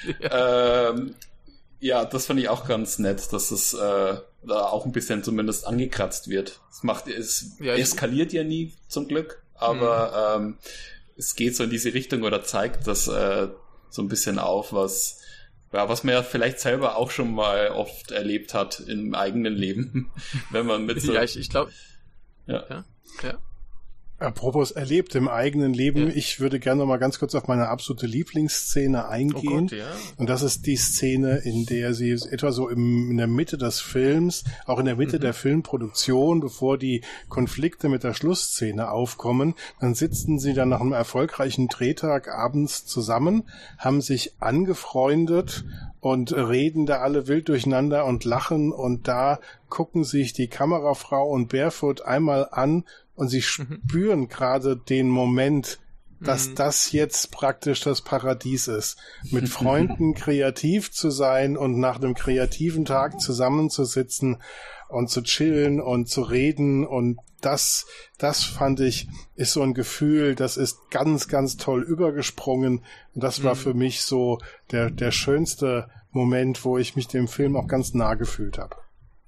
ähm, 0.20 1.14
ja, 1.82 2.04
das 2.04 2.26
fand 2.26 2.38
ich 2.38 2.48
auch 2.48 2.66
ganz 2.66 3.00
nett, 3.00 3.32
dass 3.32 3.50
es 3.50 3.74
äh, 3.74 4.16
da 4.44 4.64
auch 4.66 4.86
ein 4.86 4.92
bisschen 4.92 5.24
zumindest 5.24 5.66
angekratzt 5.66 6.28
wird. 6.28 6.60
Es 6.70 6.84
macht, 6.84 7.08
es 7.08 7.56
Ja, 7.58 7.74
eskaliert 7.74 8.32
ja 8.32 8.44
nie 8.44 8.72
zum 8.86 9.08
Glück, 9.08 9.42
aber 9.54 10.36
ähm, 10.36 10.58
es 11.16 11.34
geht 11.34 11.56
so 11.56 11.64
in 11.64 11.70
diese 11.70 11.92
Richtung 11.92 12.22
oder 12.22 12.44
zeigt 12.44 12.86
das 12.86 13.08
äh, 13.08 13.48
so 13.90 14.00
ein 14.00 14.06
bisschen 14.06 14.38
auf, 14.38 14.72
was 14.72 15.18
ja, 15.72 15.88
was 15.88 16.04
man 16.04 16.14
ja 16.14 16.22
vielleicht 16.22 16.60
selber 16.60 16.96
auch 16.96 17.10
schon 17.10 17.34
mal 17.34 17.70
oft 17.70 18.12
erlebt 18.12 18.54
hat 18.54 18.78
im 18.78 19.16
eigenen 19.16 19.54
Leben, 19.54 20.12
wenn 20.50 20.66
man 20.66 20.84
mit 20.84 21.00
so 21.00 21.12
Ja, 21.12 21.24
ich, 21.24 21.36
ich 21.36 21.50
glaube. 21.50 21.72
Ja. 22.46 22.64
ja. 22.70 22.84
Ja. 23.24 23.38
Apropos 24.22 24.70
erlebt 24.70 25.14
im 25.14 25.28
eigenen 25.28 25.74
Leben, 25.74 26.08
Ja. 26.08 26.14
ich 26.14 26.40
würde 26.40 26.58
gerne 26.60 26.80
noch 26.80 26.86
mal 26.86 26.98
ganz 26.98 27.18
kurz 27.18 27.34
auf 27.34 27.48
meine 27.48 27.68
absolute 27.68 28.06
Lieblingsszene 28.06 29.04
Oh 29.06 29.08
eingehen. 29.10 29.66
Gott, 29.66 29.72
ja. 29.78 29.86
Und 30.16 30.28
das 30.30 30.42
ist 30.42 30.66
die 30.66 30.76
Szene, 30.76 31.38
in 31.38 31.66
der 31.66 31.92
sie 31.94 32.10
etwa 32.12 32.52
so 32.52 32.68
im, 32.68 33.10
in 33.10 33.16
der 33.16 33.26
Mitte 33.26 33.58
des 33.58 33.80
Films, 33.80 34.44
auch 34.66 34.78
in 34.78 34.86
der 34.86 34.96
Mitte 34.96 35.18
der 35.18 35.34
Filmproduktion, 35.34 36.40
bevor 36.40 36.78
die 36.78 37.02
Konflikte 37.28 37.88
mit 37.88 38.04
der 38.04 38.14
Schlussszene 38.14 38.90
aufkommen, 38.90 39.54
dann 39.80 39.94
sitzen 39.94 40.38
sie 40.38 40.54
dann 40.54 40.68
nach 40.70 40.80
einem 40.80 40.92
erfolgreichen 40.92 41.68
Drehtag 41.68 42.28
abends 42.28 42.86
zusammen, 42.86 43.44
haben 43.78 44.00
sich 44.00 44.34
angefreundet 44.40 45.64
und 46.00 46.32
reden 46.32 46.86
da 46.86 46.98
alle 46.98 47.28
wild 47.28 47.48
durcheinander 47.48 48.04
und 48.06 48.24
lachen 48.24 48.72
und 48.72 49.06
da 49.06 49.38
gucken 49.68 50.04
sich 50.04 50.32
die 50.32 50.48
Kamerafrau 50.48 51.28
und 51.30 51.48
Barefoot 51.48 52.02
einmal 52.02 52.48
an 52.50 52.84
und 53.22 53.28
sie 53.28 53.40
spüren 53.40 54.26
gerade 54.26 54.76
den 54.76 55.08
Moment, 55.08 55.78
dass 56.18 56.54
das 56.54 56.90
jetzt 56.90 57.30
praktisch 57.30 57.78
das 57.78 58.02
Paradies 58.02 58.66
ist. 58.66 58.96
Mit 59.30 59.48
Freunden 59.48 60.14
kreativ 60.14 60.90
zu 60.90 61.08
sein 61.10 61.56
und 61.56 61.78
nach 61.78 62.00
einem 62.00 62.14
kreativen 62.14 62.84
Tag 62.84 63.20
zusammenzusitzen 63.20 64.42
und 64.88 65.08
zu 65.08 65.22
chillen 65.22 65.80
und 65.80 66.08
zu 66.08 66.22
reden. 66.22 66.84
Und 66.84 67.20
das, 67.40 67.86
das 68.18 68.42
fand 68.42 68.80
ich, 68.80 69.06
ist 69.36 69.52
so 69.52 69.62
ein 69.62 69.72
Gefühl, 69.72 70.34
das 70.34 70.56
ist 70.56 70.90
ganz, 70.90 71.28
ganz 71.28 71.58
toll 71.58 71.84
übergesprungen. 71.84 72.84
Und 73.14 73.22
das 73.22 73.44
war 73.44 73.54
für 73.54 73.72
mich 73.72 74.02
so 74.02 74.40
der, 74.72 74.90
der 74.90 75.12
schönste 75.12 75.88
Moment, 76.10 76.64
wo 76.64 76.76
ich 76.76 76.96
mich 76.96 77.06
dem 77.06 77.28
Film 77.28 77.54
auch 77.54 77.68
ganz 77.68 77.94
nah 77.94 78.14
gefühlt 78.14 78.58
habe. 78.58 78.81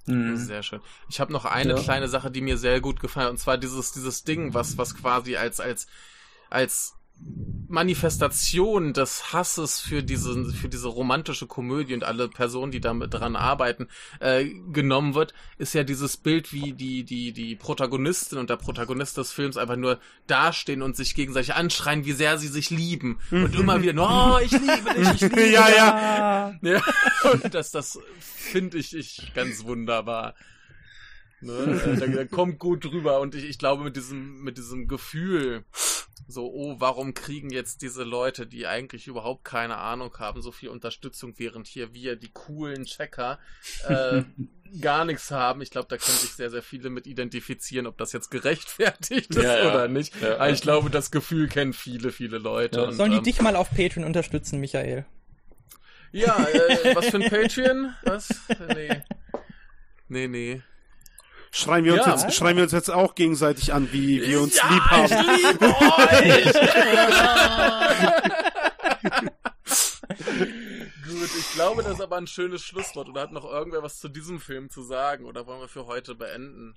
Mhm. 0.07 0.37
Sehr 0.37 0.61
schön. 0.63 0.81
Ich 1.09 1.19
habe 1.19 1.33
noch 1.33 1.45
eine 1.45 1.73
Ja. 1.75 1.81
kleine 1.81 2.07
Sache, 2.07 2.29
die 2.31 2.41
mir 2.41 2.57
sehr 2.57 2.79
gut 2.81 2.99
gefallen 2.99 3.25
hat, 3.25 3.31
und 3.31 3.37
zwar 3.39 3.57
dieses 3.57 3.91
dieses 3.91 4.23
Ding, 4.23 4.53
was 4.53 4.77
was 4.77 4.95
quasi 4.95 5.35
als 5.35 5.59
als 5.59 5.87
als 6.49 6.95
Manifestation 7.67 8.93
des 8.93 9.33
Hasses 9.33 9.79
für 9.79 10.03
diese 10.03 10.45
für 10.51 10.69
diese 10.69 10.87
romantische 10.87 11.47
Komödie 11.47 11.93
und 11.95 12.03
alle 12.03 12.27
Personen, 12.29 12.71
die 12.71 12.79
damit 12.79 13.13
dran 13.13 13.35
arbeiten, 13.35 13.87
äh, 14.19 14.45
genommen 14.71 15.15
wird, 15.15 15.33
ist 15.57 15.73
ja 15.73 15.83
dieses 15.83 16.17
Bild, 16.17 16.53
wie 16.53 16.73
die 16.73 17.03
die 17.03 17.33
die 17.33 17.55
Protagonistin 17.55 18.37
und 18.37 18.49
der 18.49 18.57
Protagonist 18.57 19.17
des 19.17 19.31
Films 19.31 19.57
einfach 19.57 19.77
nur 19.77 19.99
dastehen 20.27 20.81
und 20.81 20.95
sich 20.95 21.15
gegenseitig 21.15 21.55
anschreien, 21.55 22.05
wie 22.05 22.11
sehr 22.13 22.37
sie 22.37 22.47
sich 22.49 22.69
lieben 22.69 23.19
und 23.31 23.55
immer 23.59 23.81
wieder, 23.81 23.93
nur, 23.93 24.09
oh, 24.09 24.39
ich 24.43 24.51
liebe 24.51 24.93
dich, 24.97 25.13
ich 25.15 25.21
liebe 25.35 25.51
Ja, 25.51 25.65
dich. 25.65 25.75
ja. 25.77 26.53
Ja, 26.61 26.81
und 27.31 27.53
das, 27.53 27.71
das 27.71 27.99
finde 28.19 28.77
ich, 28.77 28.95
ich 28.95 29.31
ganz 29.33 29.63
wunderbar. 29.63 30.35
Ne? 31.45 31.97
Da, 31.99 32.07
da 32.07 32.25
kommt 32.29 32.59
gut 32.59 32.83
drüber 32.83 33.19
und 33.19 33.35
ich, 33.35 33.45
ich 33.45 33.57
glaube 33.57 33.83
mit 33.83 33.95
diesem, 33.95 34.43
mit 34.43 34.57
diesem 34.57 34.87
Gefühl, 34.87 35.63
so, 36.27 36.51
oh, 36.51 36.75
warum 36.79 37.13
kriegen 37.13 37.51
jetzt 37.51 37.81
diese 37.81 38.03
Leute, 38.03 38.47
die 38.47 38.65
eigentlich 38.65 39.07
überhaupt 39.07 39.43
keine 39.45 39.77
Ahnung 39.77 40.17
haben, 40.17 40.41
so 40.41 40.51
viel 40.51 40.69
Unterstützung, 40.69 41.35
während 41.37 41.67
hier 41.67 41.93
wir, 41.93 42.15
die 42.15 42.31
coolen 42.31 42.85
Checker, 42.85 43.39
äh, 43.87 44.23
gar 44.81 45.05
nichts 45.05 45.29
haben. 45.29 45.61
Ich 45.61 45.69
glaube, 45.69 45.87
da 45.87 45.97
können 45.97 46.17
sich 46.17 46.31
sehr, 46.31 46.49
sehr 46.49 46.63
viele 46.63 46.89
mit 46.89 47.05
identifizieren, 47.05 47.85
ob 47.85 47.97
das 47.97 48.11
jetzt 48.11 48.31
gerechtfertigt 48.31 49.35
ist 49.35 49.43
Ja, 49.43 49.57
ja. 49.57 49.69
oder 49.69 49.87
nicht. 49.87 50.19
Ja. 50.21 50.35
Aber 50.35 50.49
ich 50.49 50.61
glaube, 50.61 50.89
das 50.89 51.11
Gefühl 51.11 51.47
kennen 51.47 51.73
viele, 51.73 52.11
viele 52.11 52.39
Leute. 52.39 52.79
Ja. 52.79 52.85
Und, 52.87 52.93
Sollen 52.93 53.11
die 53.11 53.17
ähm, 53.17 53.23
dich 53.23 53.41
mal 53.41 53.55
auf 53.55 53.69
Patreon 53.69 54.03
unterstützen, 54.05 54.59
Michael? 54.59 55.05
Ja, 56.11 56.47
äh, 56.47 56.95
was 56.95 57.07
für 57.07 57.17
ein 57.17 57.29
Patreon? 57.29 57.93
Was? 58.03 58.29
Nee. 58.73 59.03
Nee, 60.07 60.27
nee. 60.27 60.61
Schreien 61.55 61.85
wir, 61.85 61.93
uns 61.93 62.05
Ja. 62.05 62.15
jetzt, 62.17 62.35
schreien 62.35 62.57
wir 62.57 62.63
uns 62.63 62.73
jetzt 62.73 62.91
auch 62.91 63.15
gegenseitig 63.15 63.71
an, 63.73 63.89
wie 63.93 64.21
wir 64.21 64.41
uns 64.41 64.57
ja, 64.57 64.67
lieb 64.69 64.83
haben. 64.83 65.05
Ich 65.05 65.11
liebe 65.53 65.67
euch! 65.67 66.53
Gut, 71.07 71.29
ich 71.39 71.51
glaube, 71.53 71.81
das 71.83 71.93
ist 71.93 72.01
aber 72.01 72.17
ein 72.17 72.27
schönes 72.27 72.61
Schlusswort. 72.61 73.07
Oder 73.07 73.21
hat 73.21 73.31
noch 73.31 73.45
irgendwer 73.45 73.81
was 73.83 73.99
zu 74.01 74.09
diesem 74.09 74.41
Film 74.41 74.69
zu 74.69 74.83
sagen? 74.83 75.23
Oder 75.25 75.47
wollen 75.47 75.61
wir 75.61 75.69
für 75.69 75.85
heute 75.85 76.13
beenden? 76.15 76.75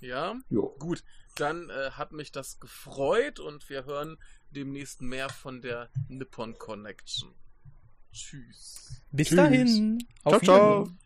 Ja? 0.00 0.36
Jo. 0.48 0.76
Gut, 0.78 1.02
dann 1.34 1.68
äh, 1.70 1.90
hat 1.90 2.12
mich 2.12 2.30
das 2.30 2.60
gefreut 2.60 3.40
und 3.40 3.68
wir 3.68 3.84
hören 3.84 4.16
demnächst 4.50 5.02
mehr 5.02 5.28
von 5.28 5.60
der 5.60 5.90
Nippon 6.08 6.56
Connection. 6.56 7.34
Tschüss. 8.12 9.02
Bis 9.10 9.26
Tschüss. 9.28 9.36
dahin. 9.36 10.06
Auf 10.22 10.34
Ciao, 10.34 10.40
ciao. 10.44 10.58
Wiedersehen. 10.82 10.94